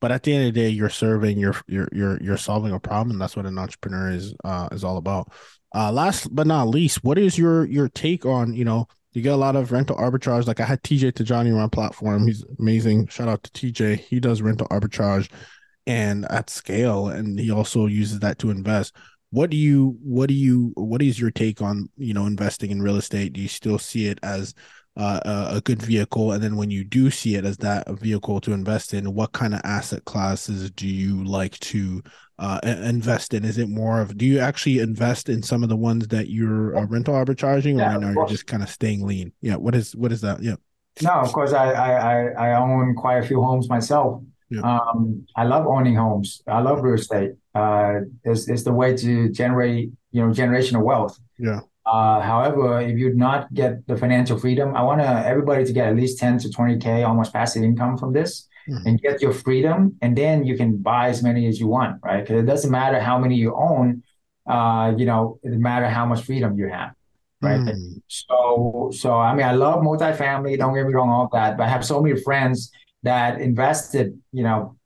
But 0.00 0.12
at 0.12 0.22
the 0.22 0.34
end 0.34 0.46
of 0.46 0.54
the 0.54 0.60
day, 0.60 0.68
you're 0.68 0.90
serving, 0.90 1.38
you're 1.38 1.56
you're 1.66 1.88
you're 1.90 2.22
you're 2.22 2.36
solving 2.36 2.72
a 2.72 2.78
problem, 2.78 3.18
that's 3.18 3.34
what 3.34 3.46
an 3.46 3.58
entrepreneur 3.58 4.10
is 4.10 4.32
uh, 4.44 4.68
is 4.70 4.84
all 4.84 4.96
about. 4.96 5.32
Uh, 5.74 5.90
last 5.90 6.32
but 6.32 6.46
not 6.46 6.68
least, 6.68 7.02
what 7.02 7.18
is 7.18 7.36
your 7.36 7.64
your 7.66 7.88
take 7.88 8.24
on 8.24 8.54
you 8.54 8.64
know 8.64 8.86
you 9.12 9.22
get 9.22 9.32
a 9.32 9.36
lot 9.36 9.56
of 9.56 9.72
rental 9.72 9.96
arbitrage. 9.96 10.46
Like 10.46 10.60
I 10.60 10.64
had 10.64 10.82
TJ 10.82 11.12
Tajani 11.12 11.56
on 11.56 11.70
platform. 11.70 12.26
He's 12.26 12.44
amazing. 12.58 13.08
Shout 13.08 13.28
out 13.28 13.42
to 13.42 13.50
TJ. 13.50 13.98
He 13.98 14.20
does 14.20 14.42
rental 14.42 14.68
arbitrage 14.68 15.30
and 15.86 16.24
at 16.30 16.50
scale, 16.50 17.08
and 17.08 17.38
he 17.38 17.50
also 17.50 17.86
uses 17.86 18.20
that 18.20 18.38
to 18.38 18.50
invest. 18.50 18.94
What 19.30 19.50
do 19.50 19.56
you 19.56 19.98
what 20.02 20.28
do 20.28 20.34
you 20.34 20.72
what 20.74 21.02
is 21.02 21.20
your 21.20 21.30
take 21.30 21.60
on 21.60 21.88
you 21.96 22.14
know 22.14 22.26
investing 22.26 22.70
in 22.70 22.80
real 22.80 22.96
estate? 22.96 23.34
Do 23.34 23.40
you 23.40 23.48
still 23.48 23.78
see 23.78 24.06
it 24.06 24.18
as 24.22 24.54
uh, 24.96 25.50
a, 25.54 25.60
good 25.60 25.80
vehicle? 25.80 26.32
And 26.32 26.42
then 26.42 26.56
when 26.56 26.70
you 26.70 26.82
do 26.82 27.10
see 27.10 27.36
it 27.36 27.44
as 27.44 27.56
that 27.58 27.88
vehicle 28.00 28.40
to 28.40 28.52
invest 28.52 28.94
in, 28.94 29.14
what 29.14 29.32
kind 29.32 29.54
of 29.54 29.60
asset 29.62 30.04
classes 30.06 30.70
do 30.72 30.88
you 30.88 31.22
like 31.24 31.56
to 31.60 32.02
uh, 32.38 32.58
invest 32.64 33.32
in? 33.34 33.44
Is 33.44 33.58
it 33.58 33.68
more 33.68 34.00
of 34.00 34.16
do 34.16 34.24
you 34.24 34.38
actually 34.40 34.78
invest 34.78 35.28
in 35.28 35.42
some 35.42 35.62
of 35.62 35.68
the 35.68 35.76
ones 35.76 36.08
that 36.08 36.30
you're 36.30 36.76
uh, 36.76 36.86
rental 36.86 37.14
arbitraging, 37.14 37.76
or 37.76 37.80
yeah, 37.80 37.92
right 37.92 38.00
now 38.00 38.10
you're 38.12 38.26
just 38.28 38.46
kind 38.46 38.62
of 38.62 38.70
staying 38.70 39.06
lean? 39.06 39.32
Yeah, 39.40 39.56
what 39.56 39.74
is 39.74 39.94
what 39.94 40.10
is 40.10 40.22
that? 40.22 40.42
Yeah. 40.42 40.56
No, 41.02 41.12
of 41.12 41.32
course 41.32 41.52
I 41.52 41.72
I 41.72 42.24
I 42.28 42.54
own 42.54 42.94
quite 42.94 43.18
a 43.18 43.26
few 43.26 43.42
homes 43.42 43.68
myself. 43.68 44.22
Yeah. 44.50 44.62
Um, 44.62 45.26
I 45.36 45.44
love 45.44 45.66
owning 45.66 45.94
homes. 45.94 46.42
I 46.46 46.60
love 46.60 46.82
real 46.82 46.94
estate. 46.94 47.32
Uh, 47.58 48.00
it's, 48.24 48.48
it's 48.48 48.62
the 48.62 48.72
way 48.72 48.96
to 48.96 49.28
generate 49.30 49.90
you 50.12 50.20
know 50.22 50.28
generational 50.32 50.82
wealth. 50.82 51.18
Yeah. 51.38 51.60
Uh, 51.86 52.20
however, 52.20 52.80
if 52.80 52.98
you 52.98 53.14
not 53.14 53.52
get 53.54 53.86
the 53.86 53.96
financial 53.96 54.38
freedom, 54.38 54.76
I 54.76 54.82
want 54.82 55.00
everybody 55.00 55.64
to 55.64 55.72
get 55.72 55.88
at 55.88 55.96
least 55.96 56.18
10 56.18 56.38
to 56.40 56.48
20K 56.48 57.06
almost 57.06 57.32
passive 57.32 57.62
income 57.62 57.96
from 57.96 58.12
this 58.12 58.46
mm-hmm. 58.68 58.86
and 58.86 59.00
get 59.00 59.22
your 59.22 59.32
freedom. 59.32 59.96
And 60.02 60.16
then 60.16 60.44
you 60.44 60.56
can 60.56 60.76
buy 60.76 61.08
as 61.08 61.22
many 61.22 61.46
as 61.46 61.58
you 61.58 61.66
want, 61.66 62.00
right? 62.04 62.20
Because 62.20 62.42
it 62.42 62.46
doesn't 62.46 62.70
matter 62.70 63.00
how 63.00 63.18
many 63.18 63.36
you 63.36 63.54
own, 63.54 64.02
uh, 64.46 64.92
you 64.98 65.06
know, 65.06 65.38
it 65.42 65.48
doesn't 65.48 65.62
matter 65.62 65.88
how 65.88 66.04
much 66.04 66.24
freedom 66.24 66.58
you 66.58 66.68
have. 66.68 66.92
Right. 67.40 67.60
Mm. 67.60 68.02
So, 68.08 68.90
so 68.92 69.14
I 69.14 69.34
mean, 69.34 69.46
I 69.46 69.52
love 69.52 69.82
multifamily. 69.82 70.58
Don't 70.58 70.74
get 70.74 70.86
me 70.86 70.92
wrong, 70.92 71.08
all 71.08 71.28
that, 71.32 71.56
but 71.56 71.64
I 71.64 71.68
have 71.68 71.84
so 71.84 72.02
many 72.02 72.20
friends 72.20 72.70
that 73.04 73.40
invested, 73.40 74.18
you 74.32 74.42
know, 74.42 74.76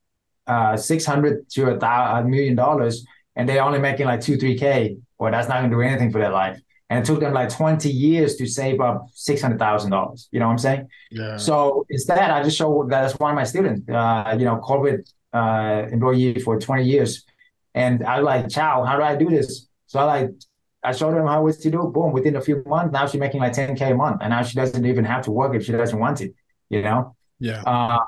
uh, 0.47 0.76
600 0.76 1.49
to 1.51 1.70
a, 1.70 1.78
thousand, 1.78 2.26
a 2.26 2.28
million 2.28 2.55
dollars 2.55 3.05
and 3.36 3.49
they're 3.49 3.62
only 3.62 3.78
making 3.78 4.07
like 4.07 4.20
two, 4.20 4.36
three 4.36 4.59
K. 4.59 4.97
Well, 5.18 5.32
that's 5.32 5.49
not 5.49 5.61
going 5.61 5.70
to 5.70 5.76
do 5.76 5.80
anything 5.80 6.11
for 6.11 6.18
their 6.18 6.32
life 6.32 6.61
and 6.93 7.01
it 7.01 7.07
took 7.07 7.20
them 7.20 7.32
like 7.32 7.49
20 7.49 7.88
years 7.88 8.36
to 8.36 8.47
save 8.47 8.78
up 8.78 9.07
$600,000. 9.14 10.28
You 10.30 10.40
know 10.40 10.47
what 10.47 10.53
I'm 10.53 10.59
saying? 10.59 10.88
Yeah. 11.11 11.38
So 11.38 11.86
instead, 11.88 12.18
I 12.18 12.43
just 12.43 12.59
show 12.59 12.86
that 12.90 13.05
as 13.05 13.18
one 13.18 13.30
of 13.30 13.36
my 13.36 13.45
students, 13.45 13.88
uh, 13.88 14.36
you 14.38 14.45
know, 14.45 14.59
corporate 14.59 15.09
uh, 15.32 15.86
employee 15.90 16.38
for 16.40 16.61
20 16.61 16.84
years. 16.84 17.24
And 17.74 18.05
I 18.05 18.18
was 18.18 18.26
like, 18.26 18.51
Chau, 18.51 18.84
how 18.84 18.99
do 18.99 19.03
I 19.03 19.16
do 19.16 19.30
this? 19.30 19.68
So 19.86 20.01
I 20.01 20.05
like, 20.05 20.30
I 20.82 20.93
showed 20.93 21.14
them 21.14 21.26
how 21.26 21.47
it's 21.47 21.57
to 21.59 21.70
do. 21.70 21.90
Boom, 21.95 22.12
within 22.12 22.36
a 22.36 22.43
few 22.43 22.62
months, 22.66 22.93
now 22.93 23.07
she's 23.07 23.18
making 23.18 23.40
like 23.40 23.55
10K 23.55 23.93
a 23.93 23.95
month. 23.95 24.18
And 24.20 24.28
now 24.28 24.43
she 24.43 24.55
doesn't 24.55 24.84
even 24.84 25.07
have 25.07 25.24
to 25.24 25.30
work 25.30 25.55
if 25.55 25.64
she 25.64 25.72
doesn't 25.72 25.99
want 25.99 26.18
to, 26.18 26.30
you 26.68 26.82
know? 26.82 27.16
Yeah. 27.40 27.62
Uh, 27.62 28.01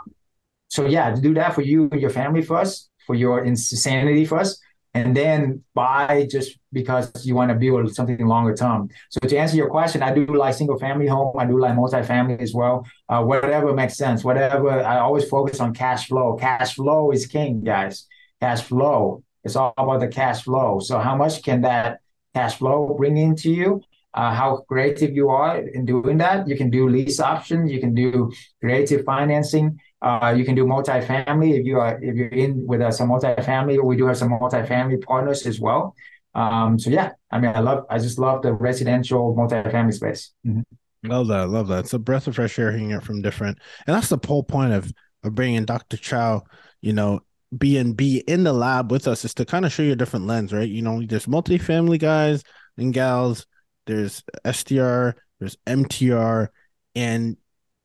so 0.74 0.86
yeah, 0.86 1.14
to 1.14 1.20
do 1.20 1.32
that 1.34 1.54
for 1.54 1.62
you 1.62 1.88
and 1.92 2.00
your 2.00 2.10
family 2.10 2.42
first, 2.42 2.90
for 3.06 3.14
your 3.14 3.44
insanity 3.44 4.24
first 4.24 4.60
and 4.94 5.16
then 5.16 5.62
buy 5.74 6.26
just 6.30 6.58
because 6.72 7.26
you 7.26 7.34
want 7.34 7.50
to 7.50 7.56
build 7.56 7.92
something 7.94 8.24
longer 8.26 8.54
term. 8.54 8.88
So 9.10 9.18
to 9.20 9.36
answer 9.36 9.56
your 9.56 9.68
question, 9.68 10.02
I 10.02 10.14
do 10.14 10.24
like 10.24 10.54
single 10.54 10.78
family 10.78 11.08
home. 11.08 11.36
I 11.36 11.46
do 11.46 11.58
like 11.58 11.74
multifamily 11.74 12.40
as 12.40 12.54
well. 12.54 12.86
Uh, 13.08 13.22
whatever 13.22 13.72
makes 13.74 13.96
sense. 13.96 14.24
Whatever. 14.24 14.70
I 14.70 14.98
always 14.98 15.28
focus 15.28 15.60
on 15.60 15.74
cash 15.74 16.06
flow. 16.08 16.36
Cash 16.36 16.74
flow 16.76 17.10
is 17.10 17.26
king, 17.26 17.62
guys. 17.62 18.06
Cash 18.40 18.62
flow. 18.62 19.24
It's 19.42 19.56
all 19.56 19.74
about 19.76 20.00
the 20.00 20.08
cash 20.08 20.42
flow. 20.42 20.78
So 20.78 20.98
how 21.00 21.16
much 21.16 21.42
can 21.42 21.62
that 21.62 21.98
cash 22.34 22.56
flow 22.58 22.94
bring 22.96 23.16
into 23.16 23.50
you? 23.50 23.82
Uh, 24.14 24.32
how 24.32 24.58
creative 24.68 25.12
you 25.12 25.28
are 25.28 25.58
in 25.58 25.84
doing 25.84 26.18
that. 26.18 26.46
You 26.46 26.56
can 26.56 26.70
do 26.70 26.88
lease 26.88 27.18
options. 27.18 27.72
You 27.72 27.80
can 27.80 27.94
do 27.94 28.30
creative 28.60 29.04
financing. 29.04 29.80
Uh, 30.04 30.34
you 30.36 30.44
can 30.44 30.54
do 30.54 30.66
multifamily 30.66 31.58
if 31.58 31.64
you 31.64 31.80
are 31.80 31.98
if 32.02 32.14
you're 32.14 32.28
in 32.28 32.66
with 32.66 32.82
uh, 32.82 32.90
some 32.90 33.08
multifamily. 33.08 33.82
We 33.82 33.96
do 33.96 34.06
have 34.06 34.18
some 34.18 34.28
multifamily 34.28 35.02
partners 35.02 35.46
as 35.46 35.58
well. 35.58 35.94
Um, 36.34 36.78
so 36.78 36.90
yeah, 36.90 37.12
I 37.30 37.40
mean, 37.40 37.52
I 37.54 37.60
love 37.60 37.86
I 37.88 37.98
just 37.98 38.18
love 38.18 38.42
the 38.42 38.52
residential 38.52 39.34
multifamily 39.34 39.94
space. 39.94 40.32
Mm-hmm. 40.46 41.10
Love 41.10 41.28
that, 41.28 41.48
love 41.48 41.68
that. 41.68 41.80
It's 41.80 41.94
a 41.94 41.98
breath 41.98 42.26
of 42.26 42.34
fresh 42.34 42.58
air 42.58 42.70
hearing 42.70 42.90
it 42.90 43.02
from 43.02 43.22
different, 43.22 43.58
and 43.86 43.96
that's 43.96 44.10
the 44.10 44.18
whole 44.22 44.42
point 44.42 44.74
of 44.74 44.92
of 45.22 45.34
bringing 45.34 45.64
Dr. 45.64 45.96
Chau. 45.96 46.42
You 46.82 46.92
know, 46.92 47.20
being 47.56 47.94
be 47.94 48.18
in 48.26 48.44
the 48.44 48.52
lab 48.52 48.92
with 48.92 49.08
us 49.08 49.24
is 49.24 49.32
to 49.34 49.46
kind 49.46 49.64
of 49.64 49.72
show 49.72 49.82
you 49.82 49.92
a 49.92 49.96
different 49.96 50.26
lens, 50.26 50.52
right? 50.52 50.68
You 50.68 50.82
know, 50.82 51.02
there's 51.02 51.24
multifamily 51.24 51.98
guys 51.98 52.42
and 52.76 52.92
gals, 52.92 53.46
there's 53.86 54.22
STR, 54.50 55.10
there's 55.40 55.56
MTR, 55.66 56.48
and 56.94 57.38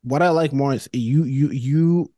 what 0.04 0.22
I 0.22 0.30
like 0.30 0.54
more 0.54 0.74
is 0.74 0.90
you 0.94 1.24
you 1.24 1.52
you 1.52 2.12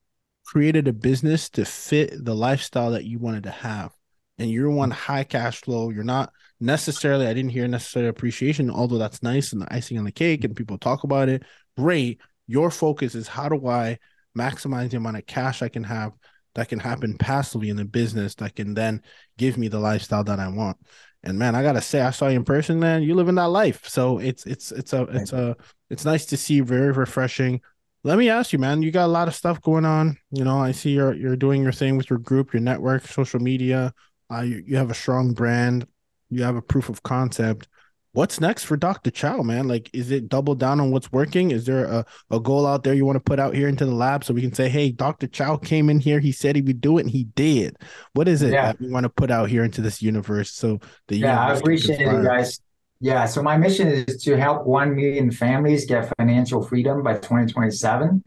created 0.46 0.88
a 0.88 0.94
business 0.94 1.50
to 1.50 1.66
fit 1.66 2.26
the 2.26 2.36
lifestyle 2.36 2.92
that 2.92 3.06
you 3.06 3.20
wanted 3.20 3.44
to 3.44 3.52
have. 3.52 3.94
And 4.38 4.50
you're 4.50 4.70
one 4.70 4.92
high 4.92 5.24
cash 5.24 5.62
flow. 5.62 5.92
You're 5.92 6.04
not 6.04 6.34
necessarily, 6.60 7.28
I 7.28 7.34
didn't 7.34 7.52
hear 7.52 7.68
necessarily 7.68 8.10
appreciation, 8.10 8.70
although 8.70 8.98
that's 8.98 9.24
nice 9.24 9.54
and 9.54 9.62
the 9.62 9.74
icing 9.74 9.98
on 9.98 10.04
the 10.04 10.12
cake 10.12 10.44
and 10.44 10.56
people 10.56 10.78
talk 10.78 11.04
about 11.04 11.30
it. 11.30 11.44
Great. 11.78 12.20
Your 12.48 12.72
focus 12.72 13.16
is 13.16 13.28
how 13.28 13.50
do 13.50 13.68
I 13.68 14.00
maximize 14.38 14.90
the 14.90 14.98
amount 14.98 15.18
of 15.18 15.26
cash 15.26 15.62
I 15.62 15.70
can 15.70 15.84
have 15.84 16.14
that 16.56 16.70
can 16.70 16.80
happen 16.80 17.18
passively 17.18 17.70
in 17.70 17.78
the 17.78 17.86
business 17.86 18.36
that 18.36 18.56
can 18.56 18.74
then 18.74 19.02
give 19.38 19.58
me 19.58 19.68
the 19.68 19.80
lifestyle 19.80 20.24
that 20.26 20.40
I 20.40 20.50
want. 20.50 20.78
And 21.24 21.38
man, 21.38 21.56
I 21.56 21.62
gotta 21.62 21.82
say, 21.82 22.02
I 22.02 22.12
saw 22.12 22.28
you 22.28 22.38
in 22.38 22.44
person, 22.44 22.80
man. 22.80 23.04
You 23.04 23.16
live 23.16 23.30
in 23.30 23.36
that 23.36 23.46
life. 23.46 23.88
So 23.88 24.18
it's 24.18 24.46
it's 24.46 24.72
it's 24.72 24.92
a 24.92 25.04
it's 25.04 25.34
a 25.34 25.56
it's 25.90 26.04
nice 26.04 26.26
to 26.28 26.38
see, 26.38 26.62
very 26.62 26.92
refreshing. 26.92 27.62
Let 28.04 28.18
me 28.18 28.30
ask 28.30 28.52
you, 28.52 28.60
man. 28.60 28.82
You 28.82 28.92
got 28.92 29.06
a 29.06 29.08
lot 29.08 29.28
of 29.28 29.36
stuff 29.36 29.62
going 29.62 29.86
on. 29.86 30.18
You 30.32 30.44
know, 30.44 30.58
I 30.58 30.72
see 30.72 30.92
you're 30.92 31.14
you're 31.14 31.36
doing 31.36 31.62
your 31.62 31.72
thing 31.72 31.98
with 31.98 32.10
your 32.10 32.20
group, 32.20 32.54
your 32.54 32.62
network, 32.62 33.08
social 33.08 33.40
media. 33.40 33.94
Uh, 34.32 34.42
you, 34.42 34.64
you 34.66 34.78
have 34.78 34.90
a 34.90 34.96
strong 34.96 35.34
brand. 35.34 35.86
You 36.30 36.44
have 36.44 36.56
a 36.56 36.62
proof 36.62 36.90
of 36.90 37.04
concept. 37.04 37.68
What's 38.14 38.42
next 38.42 38.66
for 38.66 38.76
Dr. 38.76 39.10
Chau, 39.10 39.42
man? 39.42 39.70
Like, 39.70 39.90
is 39.94 40.12
it 40.12 40.28
double 40.28 40.54
down 40.54 40.82
on 40.82 40.92
what's 40.92 41.12
working? 41.14 41.52
Is 41.52 41.66
there 41.66 41.86
a, 41.86 42.06
a 42.30 42.42
goal 42.42 42.68
out 42.68 42.84
there 42.84 42.94
you 42.94 43.06
want 43.06 43.16
to 43.16 43.22
put 43.22 43.40
out 43.40 43.56
here 43.56 43.70
into 43.70 43.86
the 43.86 43.96
lab 43.96 44.26
so 44.26 44.34
we 44.34 44.42
can 44.42 44.54
say, 44.54 44.68
hey, 44.68 44.92
Dr. 44.92 45.28
Chau 45.28 45.56
came 45.56 45.90
in 45.90 46.00
here, 46.00 46.20
he 46.20 46.34
said 46.34 46.58
he 46.58 46.62
would 46.62 46.82
do 46.82 46.98
it, 46.98 47.02
and 47.02 47.10
he 47.10 47.24
did. 47.24 47.78
What 48.12 48.28
is 48.28 48.42
it 48.42 48.52
yeah. 48.52 48.66
that 48.66 48.82
we 48.82 48.90
want 48.90 49.06
to 49.06 49.10
put 49.10 49.32
out 49.32 49.50
here 49.50 49.64
into 49.64 49.80
this 49.80 50.02
universe 50.02 50.52
so 50.52 50.80
the 51.08 51.20
yeah, 51.20 51.48
I 51.48 51.54
appreciate 51.54 52.02
it, 52.02 52.24
guys. 52.24 52.60
Yeah, 53.04 53.26
so 53.26 53.42
my 53.42 53.58
mission 53.58 53.88
is 53.88 54.22
to 54.24 54.38
help 54.38 54.68
1 54.68 54.96
million 54.96 55.32
families 55.32 55.86
get 55.86 56.14
financial 56.20 56.62
freedom 56.62 57.02
by 57.02 57.16
2027. 57.16 58.24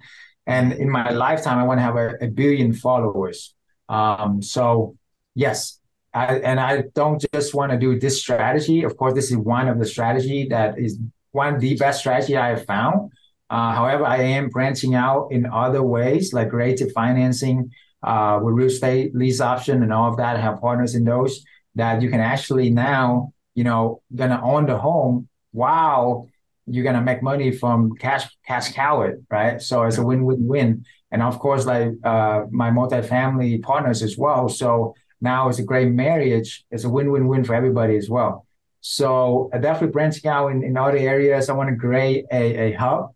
And 0.49 0.73
in 0.73 0.91
my 0.91 1.11
lifetime, 1.11 1.59
I 1.59 1.63
want 1.63 1.79
to 1.79 1.83
have 1.83 1.95
a, 1.95 2.17
a 2.21 2.27
billion 2.27 2.73
followers. 2.73 3.55
Um, 3.89 4.43
so, 4.43 4.97
yes, 5.37 5.79
I, 6.13 6.39
and 6.39 6.59
I 6.59 6.85
don't 6.93 7.25
just 7.33 7.55
want 7.55 7.71
to 7.71 7.79
do 7.79 8.01
this 8.01 8.21
strategy. 8.21 8.83
Of 8.83 8.97
course, 8.97 9.15
this 9.15 9.31
is 9.31 9.37
one 9.37 9.69
of 9.69 9.79
the 9.79 9.87
strategy 9.87 10.49
that 10.51 10.77
is 10.77 10.99
one 11.31 11.55
of 11.55 11.61
the 11.61 11.77
best 11.77 12.01
strategy 12.01 12.37
I 12.37 12.49
have 12.49 12.67
found. 12.67 13.13
Uh, 13.49 13.73
however, 13.75 14.05
I 14.05 14.23
am 14.23 14.49
branching 14.49 14.97
out 14.97 15.29
in 15.31 15.47
other 15.47 15.85
ways, 15.85 16.33
like 16.33 16.51
creative 16.51 16.91
financing 16.91 17.71
uh, 18.03 18.41
with 18.43 18.55
real 18.55 18.67
estate 18.67 19.15
lease 19.15 19.41
option 19.41 19.85
and 19.85 19.93
all 19.93 20.11
of 20.11 20.17
that. 20.17 20.37
I 20.37 20.41
have 20.41 20.61
partners 20.61 20.97
in 20.97 21.05
those 21.05 21.45
that 21.77 22.03
you 22.03 22.11
can 22.11 22.21
actually 22.21 22.71
now 22.71 23.33
you 23.55 23.65
know, 23.65 24.03
gonna 24.15 24.41
own 24.43 24.67
the 24.67 24.79
home 24.79 25.29
while 25.53 26.29
you're 26.67 26.85
gonna 26.85 27.03
make 27.03 27.23
money 27.23 27.51
from 27.51 27.95
cash 27.97 28.25
cash 28.47 28.73
cow 28.73 29.03
it, 29.03 29.17
right? 29.31 29.61
So 29.61 29.85
it's 29.85 29.99
a 29.99 30.05
win-win-win. 30.05 30.85
And 31.11 31.23
of 31.23 31.39
course, 31.39 31.65
like 31.67 31.93
uh, 32.05 32.45
my 32.51 32.71
multifamily 32.71 33.63
partners 33.63 34.03
as 34.03 34.17
well. 34.19 34.49
So 34.49 34.95
now 35.21 35.49
it's 35.49 35.59
a 35.59 35.63
great 35.63 35.91
marriage. 35.91 36.65
It's 36.71 36.85
a 36.85 36.91
win-win-win 36.91 37.45
for 37.45 37.55
everybody 37.55 37.97
as 37.97 38.11
well. 38.11 38.47
So 38.81 39.51
uh, 39.53 39.59
definitely 39.59 39.93
branching 39.93 40.29
out 40.31 40.49
in, 40.49 40.63
in 40.63 40.77
other 40.77 40.99
areas. 40.99 41.49
I 41.49 41.55
want 41.55 41.71
to 41.71 41.77
create 41.77 42.25
a, 42.33 42.73
a 42.73 42.73
hub 42.73 43.15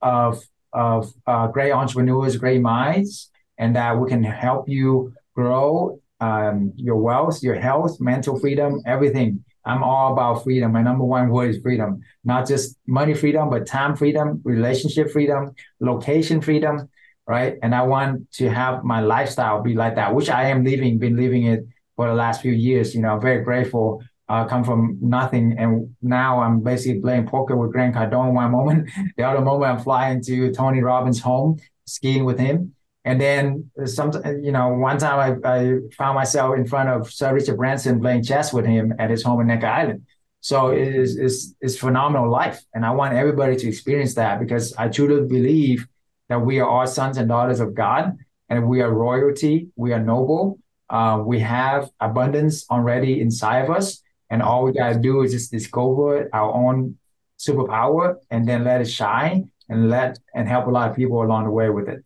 of 0.00 0.40
of 0.72 1.12
uh, 1.26 1.48
great 1.48 1.72
entrepreneurs, 1.72 2.36
great 2.36 2.60
minds, 2.60 3.30
and 3.58 3.74
that 3.76 3.98
we 3.98 4.08
can 4.08 4.22
help 4.22 4.68
you 4.68 5.12
grow 5.34 5.98
um, 6.20 6.72
your 6.76 6.96
wealth, 6.96 7.42
your 7.42 7.56
health, 7.56 8.00
mental 8.00 8.38
freedom, 8.38 8.80
everything 8.86 9.44
I'm 9.64 9.82
all 9.82 10.12
about 10.12 10.44
freedom. 10.44 10.72
My 10.72 10.82
number 10.82 11.04
one 11.04 11.30
word 11.30 11.50
is 11.50 11.62
freedom, 11.62 12.00
not 12.24 12.46
just 12.48 12.76
money 12.86 13.14
freedom, 13.14 13.50
but 13.50 13.66
time 13.66 13.96
freedom, 13.96 14.40
relationship 14.44 15.10
freedom, 15.10 15.54
location 15.80 16.40
freedom, 16.40 16.88
right? 17.26 17.56
And 17.62 17.74
I 17.74 17.82
want 17.82 18.30
to 18.32 18.48
have 18.50 18.84
my 18.84 19.00
lifestyle 19.00 19.62
be 19.62 19.74
like 19.74 19.96
that, 19.96 20.14
which 20.14 20.30
I 20.30 20.48
am 20.48 20.64
living, 20.64 20.98
been 20.98 21.16
living 21.16 21.44
it 21.44 21.66
for 21.96 22.08
the 22.08 22.14
last 22.14 22.40
few 22.40 22.52
years. 22.52 22.94
You 22.94 23.02
know, 23.02 23.14
I'm 23.14 23.20
very 23.20 23.44
grateful 23.44 24.02
uh, 24.30 24.46
come 24.46 24.62
from 24.62 24.96
nothing, 25.00 25.56
and 25.58 25.94
now 26.00 26.40
I'm 26.40 26.60
basically 26.60 27.00
playing 27.00 27.26
poker 27.26 27.56
with 27.56 27.72
Grant 27.72 27.96
Cardone 27.96 28.32
one 28.32 28.50
moment. 28.58 28.88
The 29.16 29.24
other 29.24 29.40
moment, 29.40 29.72
I'm 29.72 29.82
flying 29.82 30.22
to 30.22 30.52
Tony 30.52 30.80
Robbins' 30.82 31.20
home, 31.20 31.58
skiing 31.84 32.24
with 32.24 32.38
him. 32.38 32.76
And 33.04 33.20
then 33.20 33.70
some, 33.86 34.12
you 34.42 34.52
know, 34.52 34.74
one 34.74 34.98
time 34.98 35.40
I, 35.44 35.48
I 35.50 35.78
found 35.96 36.16
myself 36.16 36.56
in 36.56 36.66
front 36.66 36.90
of 36.90 37.10
Sir 37.10 37.32
Richard 37.34 37.56
Branson 37.56 38.00
playing 38.00 38.24
chess 38.24 38.52
with 38.52 38.66
him 38.66 38.94
at 38.98 39.10
his 39.10 39.22
home 39.22 39.40
in 39.40 39.46
Necker 39.46 39.66
Island. 39.66 40.06
So 40.42 40.68
it 40.68 40.94
is 40.94 41.16
it's, 41.16 41.54
it's 41.60 41.76
phenomenal 41.76 42.30
life, 42.30 42.62
and 42.72 42.84
I 42.84 42.92
want 42.92 43.14
everybody 43.14 43.56
to 43.56 43.68
experience 43.68 44.14
that 44.14 44.40
because 44.40 44.74
I 44.74 44.88
truly 44.88 45.26
believe 45.26 45.86
that 46.30 46.40
we 46.40 46.60
are 46.60 46.68
all 46.68 46.86
sons 46.86 47.18
and 47.18 47.28
daughters 47.28 47.60
of 47.60 47.74
God, 47.74 48.16
and 48.48 48.66
we 48.66 48.80
are 48.80 48.90
royalty. 48.90 49.68
We 49.76 49.92
are 49.92 50.00
noble. 50.00 50.58
Uh, 50.88 51.22
we 51.24 51.40
have 51.40 51.90
abundance 52.00 52.64
already 52.70 53.20
inside 53.20 53.60
of 53.64 53.70
us, 53.70 54.02
and 54.30 54.42
all 54.42 54.64
we 54.64 54.72
gotta 54.72 54.98
do 54.98 55.22
is 55.22 55.32
just 55.32 55.50
discover 55.50 56.28
our 56.32 56.52
own 56.54 56.96
superpower 57.38 58.16
and 58.30 58.46
then 58.48 58.64
let 58.64 58.80
it 58.80 58.86
shine 58.86 59.50
and 59.68 59.88
let 59.88 60.18
and 60.34 60.48
help 60.48 60.66
a 60.66 60.70
lot 60.70 60.90
of 60.90 60.96
people 60.96 61.22
along 61.22 61.44
the 61.44 61.50
way 61.50 61.70
with 61.70 61.88
it. 61.88 62.04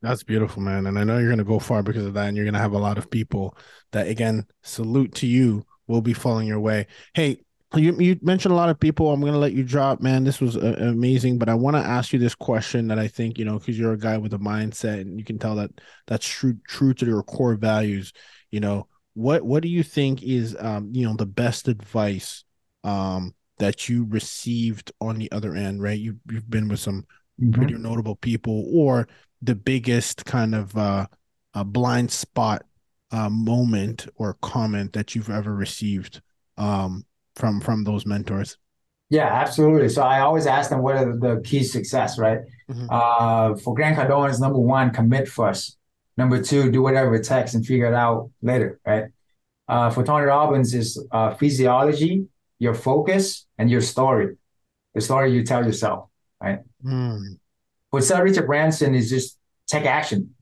That's 0.00 0.22
beautiful, 0.22 0.62
man. 0.62 0.86
And 0.86 0.98
I 0.98 1.04
know 1.04 1.18
you're 1.18 1.30
gonna 1.30 1.44
go 1.44 1.58
far 1.58 1.82
because 1.82 2.06
of 2.06 2.14
that, 2.14 2.28
and 2.28 2.36
you're 2.36 2.46
gonna 2.46 2.58
have 2.58 2.72
a 2.72 2.78
lot 2.78 2.98
of 2.98 3.10
people 3.10 3.56
that 3.92 4.06
again 4.06 4.46
salute 4.62 5.14
to 5.16 5.26
you 5.26 5.64
will 5.86 6.02
be 6.02 6.12
following 6.12 6.46
your 6.46 6.60
way. 6.60 6.86
Hey, 7.14 7.38
you 7.74 7.98
you 7.98 8.18
mentioned 8.22 8.52
a 8.52 8.56
lot 8.56 8.70
of 8.70 8.78
people. 8.78 9.10
I'm 9.10 9.20
gonna 9.20 9.38
let 9.38 9.52
you 9.52 9.64
drop, 9.64 10.00
man. 10.00 10.24
This 10.24 10.40
was 10.40 10.56
uh, 10.56 10.76
amazing, 10.78 11.38
but 11.38 11.48
I 11.48 11.54
want 11.54 11.76
to 11.76 11.82
ask 11.82 12.12
you 12.12 12.18
this 12.18 12.34
question 12.34 12.88
that 12.88 12.98
I 12.98 13.08
think 13.08 13.38
you 13.38 13.44
know 13.44 13.58
because 13.58 13.78
you're 13.78 13.92
a 13.92 13.98
guy 13.98 14.18
with 14.18 14.34
a 14.34 14.38
mindset, 14.38 15.00
and 15.00 15.18
you 15.18 15.24
can 15.24 15.38
tell 15.38 15.56
that 15.56 15.70
that's 16.06 16.26
true 16.26 16.56
true 16.66 16.94
to 16.94 17.06
your 17.06 17.22
core 17.24 17.56
values. 17.56 18.12
You 18.50 18.60
know, 18.60 18.86
what 19.14 19.42
what 19.42 19.64
do 19.64 19.68
you 19.68 19.82
think 19.82 20.22
is 20.22 20.56
um 20.60 20.90
you 20.92 21.04
know 21.04 21.16
the 21.16 21.26
best 21.26 21.66
advice 21.66 22.44
um 22.84 23.34
that 23.58 23.88
you 23.88 24.06
received 24.08 24.92
on 25.00 25.18
the 25.18 25.30
other 25.32 25.56
end 25.56 25.82
right 25.82 25.98
you 25.98 26.16
you've 26.30 26.48
been 26.48 26.68
with 26.68 26.78
some 26.78 27.04
mm-hmm. 27.40 27.50
pretty 27.50 27.74
notable 27.74 28.14
people 28.14 28.70
or 28.72 29.08
the 29.42 29.54
biggest 29.54 30.24
kind 30.24 30.54
of 30.54 30.76
uh 30.76 31.06
a 31.54 31.64
blind 31.64 32.10
spot 32.10 32.64
uh 33.10 33.28
moment 33.28 34.06
or 34.16 34.34
comment 34.42 34.92
that 34.92 35.14
you've 35.14 35.30
ever 35.30 35.54
received 35.54 36.20
um 36.56 37.04
from 37.36 37.60
from 37.60 37.84
those 37.84 38.04
mentors 38.04 38.58
yeah 39.10 39.26
absolutely 39.26 39.88
so 39.88 40.02
i 40.02 40.20
always 40.20 40.46
ask 40.46 40.70
them 40.70 40.82
what 40.82 40.96
are 40.96 41.16
the 41.18 41.40
key 41.44 41.62
success 41.62 42.18
right 42.18 42.40
mm-hmm. 42.70 42.86
uh 42.90 43.54
for 43.56 43.74
grant 43.74 43.96
cardone 43.96 44.30
is 44.30 44.40
number 44.40 44.58
one 44.58 44.90
commit 44.90 45.28
first 45.28 45.78
Number 46.18 46.42
two, 46.42 46.68
do 46.72 46.82
whatever 46.82 47.14
it 47.14 47.22
takes 47.22 47.54
and 47.54 47.64
figure 47.64 47.86
it 47.86 47.94
out 47.94 48.30
later, 48.42 48.80
right? 48.84 49.04
Uh, 49.68 49.88
for 49.88 50.02
Tony 50.02 50.24
Robbins 50.24 50.74
is 50.74 51.00
uh, 51.12 51.34
physiology, 51.34 52.26
your 52.58 52.74
focus, 52.74 53.46
and 53.56 53.70
your 53.70 53.80
story, 53.80 54.36
the 54.94 55.00
story 55.00 55.32
you 55.32 55.44
tell 55.44 55.64
yourself, 55.64 56.08
right? 56.42 56.58
Mm. 56.84 57.38
For 57.98 58.02
Sir 58.02 58.22
Richard 58.22 58.46
Branson 58.46 58.94
is 58.94 59.10
just 59.10 59.36
take 59.66 59.84
action, 59.84 60.36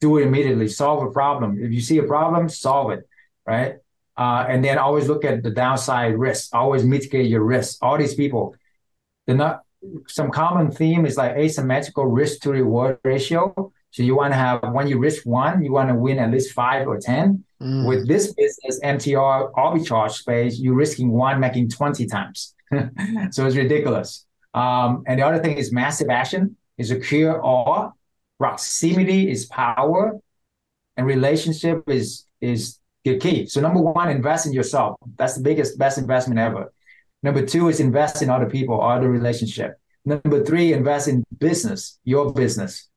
do 0.00 0.16
it 0.16 0.22
immediately, 0.22 0.66
solve 0.66 1.06
a 1.06 1.10
problem. 1.10 1.62
If 1.62 1.70
you 1.70 1.82
see 1.82 1.98
a 1.98 2.04
problem, 2.04 2.48
solve 2.48 2.90
it, 2.92 3.06
right? 3.46 3.74
Uh, 4.16 4.46
and 4.48 4.64
then 4.64 4.78
always 4.78 5.06
look 5.06 5.22
at 5.22 5.42
the 5.42 5.50
downside 5.50 6.14
risk, 6.14 6.54
always 6.54 6.84
mitigate 6.84 7.26
your 7.26 7.44
risk. 7.44 7.76
All 7.82 7.98
these 7.98 8.14
people, 8.14 8.54
they're 9.26 9.36
not 9.36 9.60
some 10.06 10.30
common 10.30 10.70
theme 10.70 11.04
is 11.04 11.18
like 11.18 11.36
asymmetrical 11.36 12.06
risk 12.06 12.40
to 12.44 12.50
reward 12.50 12.98
ratio. 13.04 13.52
So 13.90 14.02
you 14.02 14.16
want 14.16 14.32
to 14.32 14.38
have 14.38 14.62
when 14.72 14.88
you 14.88 14.98
risk 14.98 15.26
one, 15.26 15.62
you 15.62 15.72
want 15.72 15.90
to 15.90 15.94
win 15.94 16.18
at 16.18 16.30
least 16.30 16.54
five 16.54 16.88
or 16.88 16.98
ten. 16.98 17.44
Mm. 17.60 17.86
With 17.86 18.08
this 18.08 18.32
business 18.32 18.80
MTR 18.82 19.52
arbitrage 19.52 20.12
space, 20.12 20.58
you're 20.58 20.72
risking 20.74 21.10
one, 21.10 21.40
making 21.40 21.68
twenty 21.68 22.06
times. 22.06 22.54
so 23.32 23.44
it's 23.44 23.54
ridiculous. 23.54 24.24
Um, 24.54 25.04
and 25.06 25.20
the 25.20 25.26
other 25.26 25.42
thing 25.42 25.58
is 25.58 25.70
massive 25.70 26.08
action 26.08 26.56
is 26.78 26.90
a 26.90 27.00
clear 27.00 27.40
awe. 27.40 27.90
Proximity 28.38 29.30
is 29.30 29.46
power, 29.46 30.18
and 30.96 31.06
relationship 31.06 31.84
is 31.88 32.26
is 32.40 32.78
the 33.04 33.18
key. 33.18 33.46
So 33.46 33.60
number 33.60 33.80
one, 33.80 34.10
invest 34.10 34.46
in 34.46 34.52
yourself. 34.52 34.96
That's 35.16 35.36
the 35.36 35.42
biggest, 35.42 35.78
best 35.78 35.96
investment 35.96 36.40
ever. 36.40 36.72
Number 37.22 37.46
two 37.46 37.68
is 37.68 37.80
invest 37.80 38.20
in 38.20 38.30
other 38.30 38.50
people, 38.50 38.82
other 38.82 39.08
relationship. 39.08 39.78
Number 40.04 40.44
three, 40.44 40.72
invest 40.72 41.08
in 41.08 41.24
business, 41.38 41.98
your 42.04 42.32
business. 42.32 42.88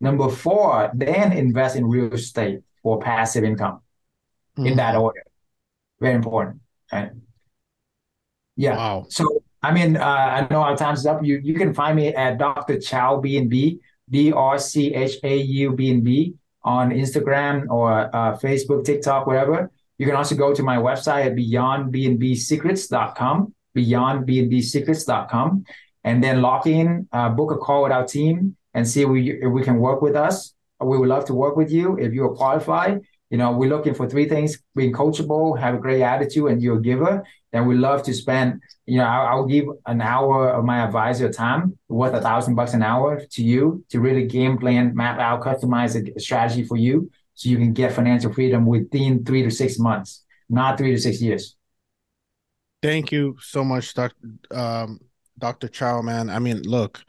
Number 0.00 0.28
four, 0.28 0.90
then 0.94 1.32
invest 1.32 1.76
in 1.76 1.86
real 1.86 2.12
estate 2.12 2.60
for 2.82 2.98
passive 3.00 3.44
income 3.44 3.80
mm. 4.56 4.70
in 4.70 4.76
that 4.76 4.96
order. 4.96 5.22
Very 6.00 6.14
important. 6.14 6.60
Right? 6.92 7.10
Yeah. 8.56 8.76
Wow. 8.76 9.06
So, 9.08 9.42
I 9.62 9.72
mean, 9.72 9.96
uh, 9.96 10.04
I 10.04 10.46
know 10.50 10.60
our 10.60 10.76
time's 10.76 10.98
is 11.00 11.06
up. 11.06 11.24
You 11.24 11.40
you 11.42 11.54
can 11.54 11.74
find 11.74 11.96
me 11.96 12.14
at 12.14 12.38
Dr. 12.38 12.78
Chau 12.80 13.20
B 13.20 13.38
and 13.38 13.50
B, 13.50 13.80
D 14.08 14.30
R 14.32 14.56
C 14.58 14.94
H 14.94 15.16
A 15.24 15.36
U 15.36 15.72
B 15.72 15.90
and 15.90 16.04
B 16.04 16.34
on 16.62 16.90
Instagram 16.90 17.68
or 17.70 18.14
uh, 18.14 18.38
Facebook, 18.38 18.84
TikTok, 18.84 19.26
whatever. 19.26 19.72
You 19.98 20.06
can 20.06 20.14
also 20.14 20.36
go 20.36 20.54
to 20.54 20.62
my 20.62 20.76
website 20.76 21.26
at 21.26 21.34
beyondbnbsecrets.com, 21.34 23.54
beyondbnbsecrets.com, 23.76 25.64
and 26.04 26.22
then 26.22 26.40
log 26.40 26.68
in, 26.68 27.08
uh, 27.12 27.30
book 27.30 27.50
a 27.50 27.56
call 27.56 27.82
with 27.82 27.90
our 27.92 28.06
team, 28.06 28.56
and 28.74 28.88
see 28.88 29.02
if 29.02 29.08
we, 29.08 29.32
if 29.32 29.50
we 29.50 29.62
can 29.62 29.80
work 29.80 30.02
with 30.02 30.14
us. 30.14 30.54
We 30.80 30.96
would 30.96 31.08
love 31.08 31.24
to 31.24 31.34
work 31.34 31.56
with 31.56 31.72
you 31.72 31.98
if 31.98 32.12
you're 32.12 32.36
qualified. 32.36 33.00
You 33.30 33.38
know, 33.38 33.50
we're 33.50 33.68
looking 33.68 33.94
for 33.94 34.08
three 34.08 34.28
things: 34.28 34.62
being 34.76 34.92
coachable, 34.92 35.58
have 35.58 35.74
a 35.74 35.78
great 35.78 36.02
attitude, 36.02 36.52
and 36.52 36.62
you're 36.62 36.78
a 36.78 36.82
giver. 36.82 37.24
Then 37.52 37.66
we 37.66 37.74
love 37.74 38.04
to 38.04 38.14
spend. 38.14 38.62
You 38.88 38.96
know, 38.98 39.04
I'll, 39.04 39.26
I'll 39.26 39.46
give 39.46 39.66
an 39.84 40.00
hour 40.00 40.48
of 40.48 40.64
my 40.64 40.78
advisor 40.78 41.30
time, 41.30 41.76
worth 41.88 42.14
a 42.14 42.22
thousand 42.22 42.54
bucks 42.54 42.72
an 42.72 42.82
hour, 42.82 43.22
to 43.32 43.44
you 43.44 43.84
to 43.90 44.00
really 44.00 44.26
game 44.26 44.56
plan, 44.56 44.94
map 44.94 45.18
out, 45.18 45.42
customize 45.42 45.94
a 45.94 46.18
strategy 46.18 46.64
for 46.64 46.78
you, 46.78 47.10
so 47.34 47.50
you 47.50 47.58
can 47.58 47.74
get 47.74 47.92
financial 47.92 48.32
freedom 48.32 48.64
within 48.64 49.26
three 49.26 49.42
to 49.42 49.50
six 49.50 49.78
months, 49.78 50.24
not 50.48 50.78
three 50.78 50.92
to 50.92 50.98
six 50.98 51.20
years. 51.20 51.54
Thank 52.82 53.12
you 53.12 53.36
so 53.42 53.62
much, 53.62 53.92
Dr. 53.92 54.16
Um, 54.50 55.00
Dr. 55.38 55.68
Chau, 55.68 56.00
man. 56.00 56.30
I 56.30 56.38
mean, 56.38 56.62
look, 56.62 57.04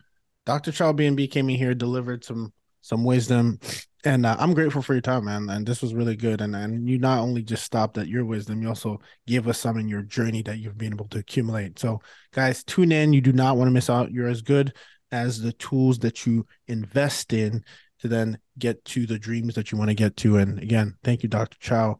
Dr. 0.46 0.74
Chau 0.74 0.92
BNB 0.92 1.32
came 1.32 1.50
in 1.50 1.56
here, 1.56 1.74
delivered 1.74 2.26
some 2.26 2.52
some 2.82 3.06
wisdom, 3.06 3.58
and 4.06 4.26
uh, 4.26 4.36
I'm 4.40 4.54
grateful 4.54 4.82
for 4.82 4.94
your 4.94 5.02
time, 5.02 5.26
man. 5.26 5.50
And 5.50 5.66
this 5.66 5.82
was 5.82 5.94
really 5.94 6.16
good. 6.16 6.42
And 6.42 6.56
and 6.56 6.88
you 6.88 6.98
not 6.98 7.20
only 7.20 7.44
just 7.44 7.64
stopped 7.64 7.98
at 7.98 8.08
your 8.08 8.26
wisdom, 8.26 8.62
you 8.62 8.70
also 8.70 9.02
gave 9.28 9.48
us 9.48 9.60
some 9.60 9.78
in 9.78 9.90
your 9.90 10.02
journey 10.02 10.42
that 10.44 10.60
you've 10.60 10.78
been 10.78 10.94
able 10.94 11.08
to 11.10 11.20
accumulate. 11.20 11.80
So, 11.80 12.02
guys, 12.34 12.64
tune 12.64 12.92
in. 12.92 13.14
You 13.14 13.22
do 13.22 13.34
not 13.34 13.58
want 13.58 13.68
to 13.68 13.74
miss 13.74 13.90
out. 13.90 14.12
You're 14.12 14.28
as 14.28 14.42
good 14.42 14.74
as 15.12 15.42
the 15.42 15.54
tools 15.54 16.00
that 16.00 16.26
you 16.26 16.46
invest 16.68 17.34
in 17.34 17.64
to 18.02 18.08
then 18.08 18.40
get 18.58 18.84
to 18.86 19.06
the 19.06 19.20
dreams 19.20 19.56
that 19.56 19.72
you 19.72 19.78
want 19.78 19.90
to 19.90 19.96
get 19.96 20.16
to. 20.18 20.38
And 20.38 20.60
again, 20.60 20.96
thank 21.04 21.24
you, 21.24 21.30
Dr. 21.30 21.58
Chau, 21.60 22.00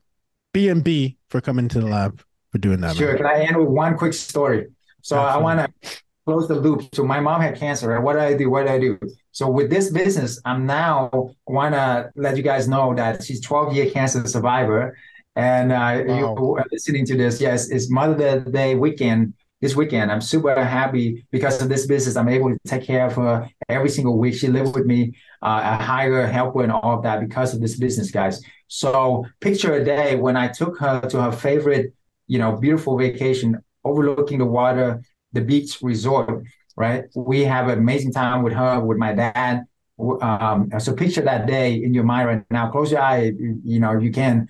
BNB, 0.54 1.18
for 1.30 1.42
coming 1.42 1.68
to 1.70 1.82
the 1.82 1.88
lab 1.88 2.22
for 2.52 2.58
doing 2.58 2.82
that. 2.82 2.96
Sure. 2.96 3.10
Man. 3.10 3.18
Can 3.18 3.26
I 3.26 3.40
end 3.42 3.58
with 3.58 3.68
one 3.68 3.98
quick 3.98 4.14
story? 4.14 4.68
So 5.02 5.18
Absolutely. 5.18 5.34
I 5.34 5.44
want 5.44 5.84
to 5.84 6.02
close 6.30 6.48
the 6.48 6.56
loop. 6.56 6.84
So 6.94 7.04
my 7.04 7.20
mom 7.20 7.42
had 7.42 7.56
cancer. 7.58 7.90
Right? 7.90 8.02
What 8.02 8.14
did 8.14 8.22
I 8.22 8.36
do? 8.36 8.50
What 8.52 8.64
did 8.64 8.72
I 8.72 8.80
do? 8.80 9.00
So 9.32 9.50
with 9.50 9.70
this 9.70 9.90
business, 9.90 10.40
I'm 10.46 10.66
now 10.66 11.32
want 11.48 11.74
to 11.74 12.12
let 12.16 12.38
you 12.38 12.44
guys 12.44 12.68
know 12.68 12.94
that 12.94 13.24
she's 13.24 13.42
12 13.42 13.74
year 13.76 13.90
cancer 13.90 14.26
survivor. 14.28 14.96
And 15.36 15.72
uh, 15.72 16.04
wow. 16.06 16.18
you 16.18 16.56
are 16.58 16.66
listening 16.72 17.06
to 17.08 17.18
this, 17.18 17.42
yes, 17.42 17.70
it's 17.70 17.90
Mother 17.90 18.42
Day 18.42 18.76
weekend. 18.76 19.34
This 19.62 19.76
weekend, 19.76 20.10
I'm 20.10 20.22
super 20.22 20.64
happy 20.64 21.26
because 21.32 21.62
of 21.62 21.68
this 21.68 21.86
business. 21.86 22.16
I'm 22.16 22.30
able 22.30 22.50
to 22.50 22.58
take 22.66 22.84
care 22.84 23.06
of 23.08 23.16
her 23.16 23.50
every 23.68 23.90
single 23.90 24.18
week. 24.18 24.36
She 24.36 24.48
lived 24.48 24.74
with 24.74 24.86
me. 24.86 25.14
Uh, 25.42 25.62
I 25.64 25.84
hire 25.84 26.26
helper 26.28 26.64
and 26.64 26.72
all 26.72 26.96
of 26.98 27.04
that 27.04 27.20
because 27.20 27.54
of 27.54 27.60
this 27.60 27.78
business, 27.78 28.10
guys. 28.10 28.42
So 28.68 29.26
picture 29.42 29.74
a 29.74 29.84
day 29.84 30.16
when 30.16 30.38
I 30.38 30.48
took 30.48 30.80
her 30.80 31.02
to 31.02 31.22
her 31.24 31.34
favorite, 31.34 31.94
you 32.28 32.38
know, 32.38 32.56
beautiful 32.56 32.98
vacation 32.98 33.58
overlooking 33.84 34.40
the 34.40 34.46
water, 34.46 35.02
the 35.34 35.42
beach 35.42 35.80
resort, 35.82 36.44
right? 36.76 37.06
We 37.16 37.44
have 37.44 37.68
an 37.68 37.80
amazing 37.80 38.14
time 38.14 38.44
with 38.44 38.54
her, 38.54 38.80
with 38.80 38.98
my 38.98 39.14
dad. 39.14 39.66
Um, 40.00 40.70
so 40.80 40.94
picture 40.94 41.22
that 41.22 41.46
day 41.46 41.76
in 41.76 41.94
your 41.94 42.06
mind 42.06 42.28
right 42.28 42.44
now. 42.50 42.72
Close 42.72 42.92
your 42.92 43.02
eye, 43.02 43.34
you 43.64 43.80
know, 43.80 44.00
you 44.00 44.12
can, 44.12 44.48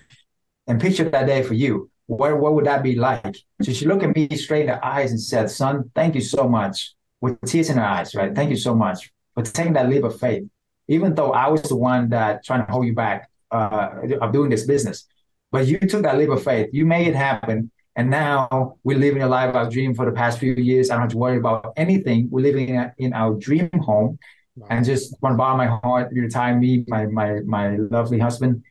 and 0.68 0.80
picture 0.80 1.10
that 1.10 1.26
day 1.26 1.42
for 1.42 1.56
you. 1.56 1.90
What 2.06 2.40
what 2.40 2.54
would 2.54 2.66
that 2.66 2.84
be 2.84 2.96
like? 2.96 3.38
So 3.62 3.72
she 3.72 3.86
looked 3.86 4.04
at 4.04 4.16
me 4.16 4.30
straight 4.36 4.62
in 4.62 4.68
the 4.68 4.86
eyes 4.86 5.12
and 5.12 5.22
said, 5.22 5.50
"Son, 5.50 5.92
thank 5.96 6.16
you 6.16 6.22
so 6.22 6.48
much." 6.48 6.94
With 7.22 7.42
tears 7.42 7.70
in 7.70 7.78
her 7.78 7.84
eyes, 7.84 8.16
right? 8.16 8.34
Thank 8.34 8.50
you 8.50 8.56
so 8.56 8.74
much 8.74 9.12
for 9.34 9.44
taking 9.44 9.74
that 9.74 9.90
leap 9.90 10.04
of 10.04 10.18
faith. 10.20 10.44
Even 10.88 11.14
though 11.16 11.34
I 11.34 11.50
was 11.50 11.64
the 11.64 11.76
one 11.76 12.10
that 12.10 12.46
trying 12.46 12.66
to 12.66 12.72
hold 12.72 12.86
you 12.86 12.94
back 12.94 13.30
uh, 13.52 13.90
of 14.22 14.32
doing 14.32 14.50
this 14.50 14.66
business, 14.66 15.06
but 15.52 15.68
you 15.68 15.78
took 15.80 16.04
that 16.04 16.18
leap 16.18 16.30
of 16.30 16.44
faith. 16.44 16.70
You 16.72 16.86
made 16.86 17.08
it 17.08 17.16
happen 17.16 17.72
and 18.00 18.10
now 18.10 18.78
we're 18.86 18.98
living 18.98 19.24
a 19.24 19.28
life 19.28 19.50
of 19.50 19.58
our 19.58 19.70
dream 19.70 19.94
for 19.94 20.06
the 20.06 20.14
past 20.14 20.40
few 20.40 20.54
years. 20.54 20.90
I 20.90 20.94
don't 20.94 21.02
have 21.02 21.12
to 21.12 21.18
worry 21.18 21.36
about 21.36 21.74
anything. 21.76 22.30
We're 22.32 22.44
living 22.44 22.70
in, 22.70 22.76
a, 22.78 22.94
in 22.98 23.12
our 23.12 23.34
dream 23.34 23.70
home. 23.82 24.18
Wow. 24.56 24.68
And 24.70 24.86
just 24.86 25.18
want 25.22 25.34
to 25.34 25.38
bottom 25.38 25.60
of 25.60 25.68
my 25.68 25.80
heart, 25.84 26.14
your 26.14 26.30
time, 26.30 26.62
me, 26.62 26.86
my, 26.88 27.08
my, 27.08 27.42
my 27.42 27.76
lovely 27.76 28.18
husband. 28.18 28.64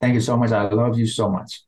Thank 0.00 0.14
you 0.14 0.20
so 0.20 0.36
much. 0.36 0.50
I 0.50 0.68
love 0.68 0.98
you 0.98 1.06
so 1.06 1.30
much. 1.30 1.62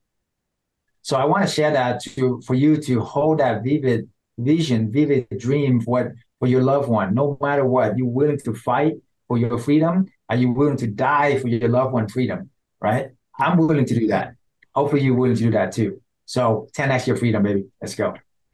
So 1.02 1.16
I 1.16 1.24
want 1.24 1.46
to 1.46 1.54
share 1.54 1.70
that 1.70 2.02
to 2.02 2.42
for 2.44 2.54
you 2.54 2.76
to 2.88 3.00
hold 3.00 3.38
that 3.38 3.62
vivid 3.62 4.10
vision, 4.36 4.90
vivid 4.90 5.28
dream 5.38 5.80
for 5.80 5.90
what 5.92 6.06
for 6.40 6.48
your 6.48 6.64
loved 6.64 6.88
one, 6.88 7.14
no 7.14 7.38
matter 7.40 7.64
what. 7.64 7.96
You're 7.96 8.08
willing 8.08 8.40
to 8.40 8.54
fight 8.54 8.94
for 9.28 9.38
your 9.38 9.56
freedom. 9.56 10.06
Are 10.28 10.36
you 10.36 10.50
willing 10.50 10.78
to 10.78 10.88
die 10.88 11.38
for 11.38 11.46
your 11.46 11.68
loved 11.68 11.92
one 11.92 12.08
freedom? 12.08 12.50
Right? 12.80 13.10
I'm 13.38 13.56
willing 13.56 13.86
to 13.86 13.94
do 13.94 14.08
that. 14.08 14.34
Hopefully 14.74 15.02
you're 15.02 15.14
willing 15.14 15.36
to 15.36 15.42
do 15.44 15.52
that 15.52 15.70
too. 15.70 16.02
So 16.28 16.68
10x 16.76 17.06
your 17.06 17.16
freedom, 17.16 17.42
baby. 17.42 17.64
Let's 17.80 17.94
go. 17.94 18.12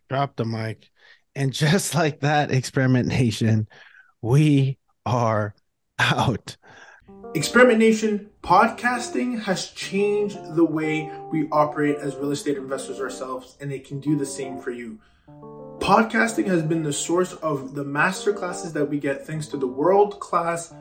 Drop 0.09 0.37
the 0.37 0.45
mic. 0.45 0.89
And 1.35 1.53
just 1.53 1.93
like 1.97 2.21
that, 2.21 2.53
Experiment 2.53 3.09
Nation, 3.09 3.67
we 4.23 4.79
are 5.05 5.57
out. 5.99 6.57
Experiment 7.35 7.81
Nation, 7.81 8.31
podcasting 8.45 9.43
has 9.43 9.71
changed 9.71 10.39
the 10.55 10.65
way 10.65 11.11
we 11.33 11.49
operate 11.51 11.97
as 11.97 12.15
real 12.15 12.31
estate 12.31 12.57
investors 12.57 13.01
ourselves, 13.01 13.57
and 13.61 13.73
it 13.73 13.85
can 13.85 13.99
do 13.99 14.17
the 14.17 14.25
same 14.25 14.61
for 14.61 14.71
you. 14.71 15.01
Podcasting 15.79 16.47
has 16.47 16.63
been 16.63 16.85
the 16.85 16.93
source 16.93 17.33
of 17.33 17.75
the 17.75 17.83
master 17.83 18.33
classes 18.33 18.73
that 18.75 18.85
we 18.85 19.01
get 19.01 19.27
thanks 19.27 19.49
to 19.49 19.57
the 19.57 19.67
world 19.67 20.21
class 20.21 20.73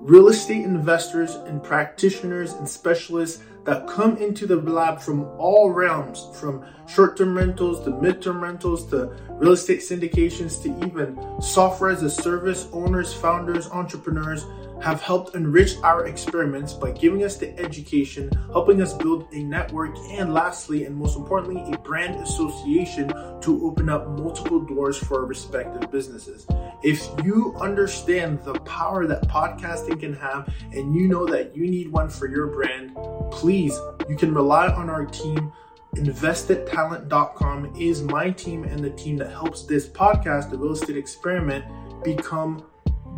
real 0.00 0.28
estate 0.28 0.64
investors 0.64 1.34
and 1.34 1.62
practitioners 1.62 2.52
and 2.52 2.68
specialists 2.68 3.42
that 3.66 3.86
come 3.88 4.16
into 4.18 4.46
the 4.46 4.56
lab 4.56 5.00
from 5.00 5.24
all 5.38 5.70
realms, 5.70 6.28
from 6.34 6.64
short-term 6.86 7.36
rentals 7.36 7.84
to 7.84 7.90
mid-term 7.90 8.40
rentals 8.42 8.88
to 8.90 9.10
real 9.30 9.52
estate 9.52 9.80
syndications 9.80 10.62
to 10.62 10.68
even 10.86 11.18
software 11.42 11.90
as 11.90 12.02
a 12.02 12.10
service 12.10 12.68
owners, 12.72 13.12
founders, 13.12 13.68
entrepreneurs 13.70 14.44
have 14.82 15.00
helped 15.00 15.34
enrich 15.34 15.76
our 15.82 16.06
experiments 16.06 16.72
by 16.72 16.90
giving 16.90 17.24
us 17.24 17.36
the 17.36 17.58
education, 17.58 18.30
helping 18.52 18.82
us 18.82 18.92
build 18.92 19.26
a 19.32 19.42
network, 19.42 19.96
and 20.10 20.32
lastly, 20.32 20.84
and 20.84 20.94
most 20.94 21.16
importantly, 21.16 21.62
a 21.72 21.78
brand 21.78 22.20
association 22.22 23.08
to 23.40 23.60
open 23.64 23.88
up 23.88 24.08
multiple 24.08 24.60
doors 24.60 24.96
for 24.96 25.20
our 25.20 25.26
respective 25.26 25.90
businesses. 25.90 26.46
If 26.82 27.08
you 27.24 27.54
understand 27.60 28.42
the 28.42 28.54
power 28.60 29.06
that 29.06 29.22
podcasting 29.28 30.00
can 30.00 30.14
have 30.14 30.52
and 30.72 30.94
you 30.94 31.08
know 31.08 31.26
that 31.26 31.56
you 31.56 31.66
need 31.66 31.90
one 31.90 32.08
for 32.08 32.28
your 32.28 32.48
brand, 32.48 32.96
please, 33.30 33.78
you 34.08 34.16
can 34.16 34.34
rely 34.34 34.68
on 34.68 34.90
our 34.90 35.06
team. 35.06 35.52
InvestedTalent.com 35.96 37.74
is 37.80 38.02
my 38.02 38.30
team 38.30 38.64
and 38.64 38.84
the 38.84 38.90
team 38.90 39.16
that 39.16 39.30
helps 39.30 39.64
this 39.64 39.88
podcast, 39.88 40.50
the 40.50 40.58
real 40.58 40.72
estate 40.72 40.96
experiment, 40.96 41.64
become 42.04 42.62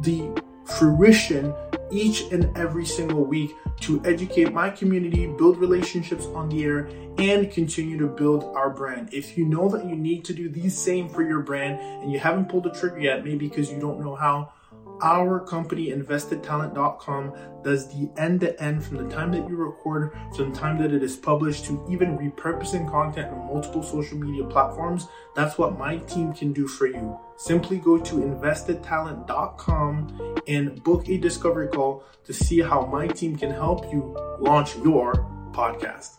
the 0.02 0.30
fruition 0.76 1.54
each 1.90 2.22
and 2.32 2.56
every 2.56 2.84
single 2.84 3.24
week 3.24 3.50
to 3.80 4.02
educate 4.04 4.52
my 4.52 4.68
community, 4.68 5.26
build 5.26 5.58
relationships 5.58 6.26
on 6.26 6.48
the 6.48 6.64
air, 6.64 6.88
and 7.18 7.50
continue 7.50 7.98
to 7.98 8.06
build 8.06 8.44
our 8.56 8.70
brand. 8.70 9.08
If 9.12 9.38
you 9.38 9.44
know 9.44 9.68
that 9.68 9.84
you 9.84 9.96
need 9.96 10.24
to 10.26 10.34
do 10.34 10.48
the 10.48 10.68
same 10.68 11.08
for 11.08 11.22
your 11.22 11.40
brand 11.40 11.80
and 12.02 12.12
you 12.12 12.18
haven't 12.18 12.48
pulled 12.48 12.64
the 12.64 12.70
trigger 12.70 13.00
yet, 13.00 13.24
maybe 13.24 13.48
because 13.48 13.70
you 13.70 13.80
don't 13.80 14.00
know 14.00 14.14
how, 14.14 14.52
our 15.00 15.38
company 15.40 15.90
investedtalent.com 15.90 17.32
does 17.62 17.88
the 17.88 18.10
end 18.16 18.40
to 18.40 18.60
end 18.60 18.84
from 18.84 18.96
the 18.96 19.14
time 19.14 19.30
that 19.30 19.48
you 19.48 19.56
record 19.56 20.12
from 20.36 20.52
the 20.52 20.58
time 20.58 20.76
that 20.76 20.92
it 20.92 21.02
is 21.02 21.16
published 21.16 21.64
to 21.64 21.84
even 21.88 22.18
repurposing 22.18 22.90
content 22.90 23.32
on 23.32 23.46
multiple 23.46 23.82
social 23.82 24.18
media 24.18 24.44
platforms 24.44 25.06
that's 25.36 25.56
what 25.56 25.78
my 25.78 25.98
team 25.98 26.32
can 26.32 26.52
do 26.52 26.66
for 26.66 26.86
you 26.86 27.18
simply 27.38 27.78
go 27.78 27.96
to 27.96 28.16
investedtalent.com 28.16 30.36
and 30.46 30.82
book 30.82 31.08
a 31.08 31.16
discovery 31.16 31.68
call 31.68 32.04
to 32.24 32.34
see 32.34 32.60
how 32.60 32.84
my 32.84 33.06
team 33.06 33.36
can 33.36 33.50
help 33.50 33.90
you 33.92 34.14
launch 34.40 34.76
your 34.76 35.14
podcast 35.52 36.17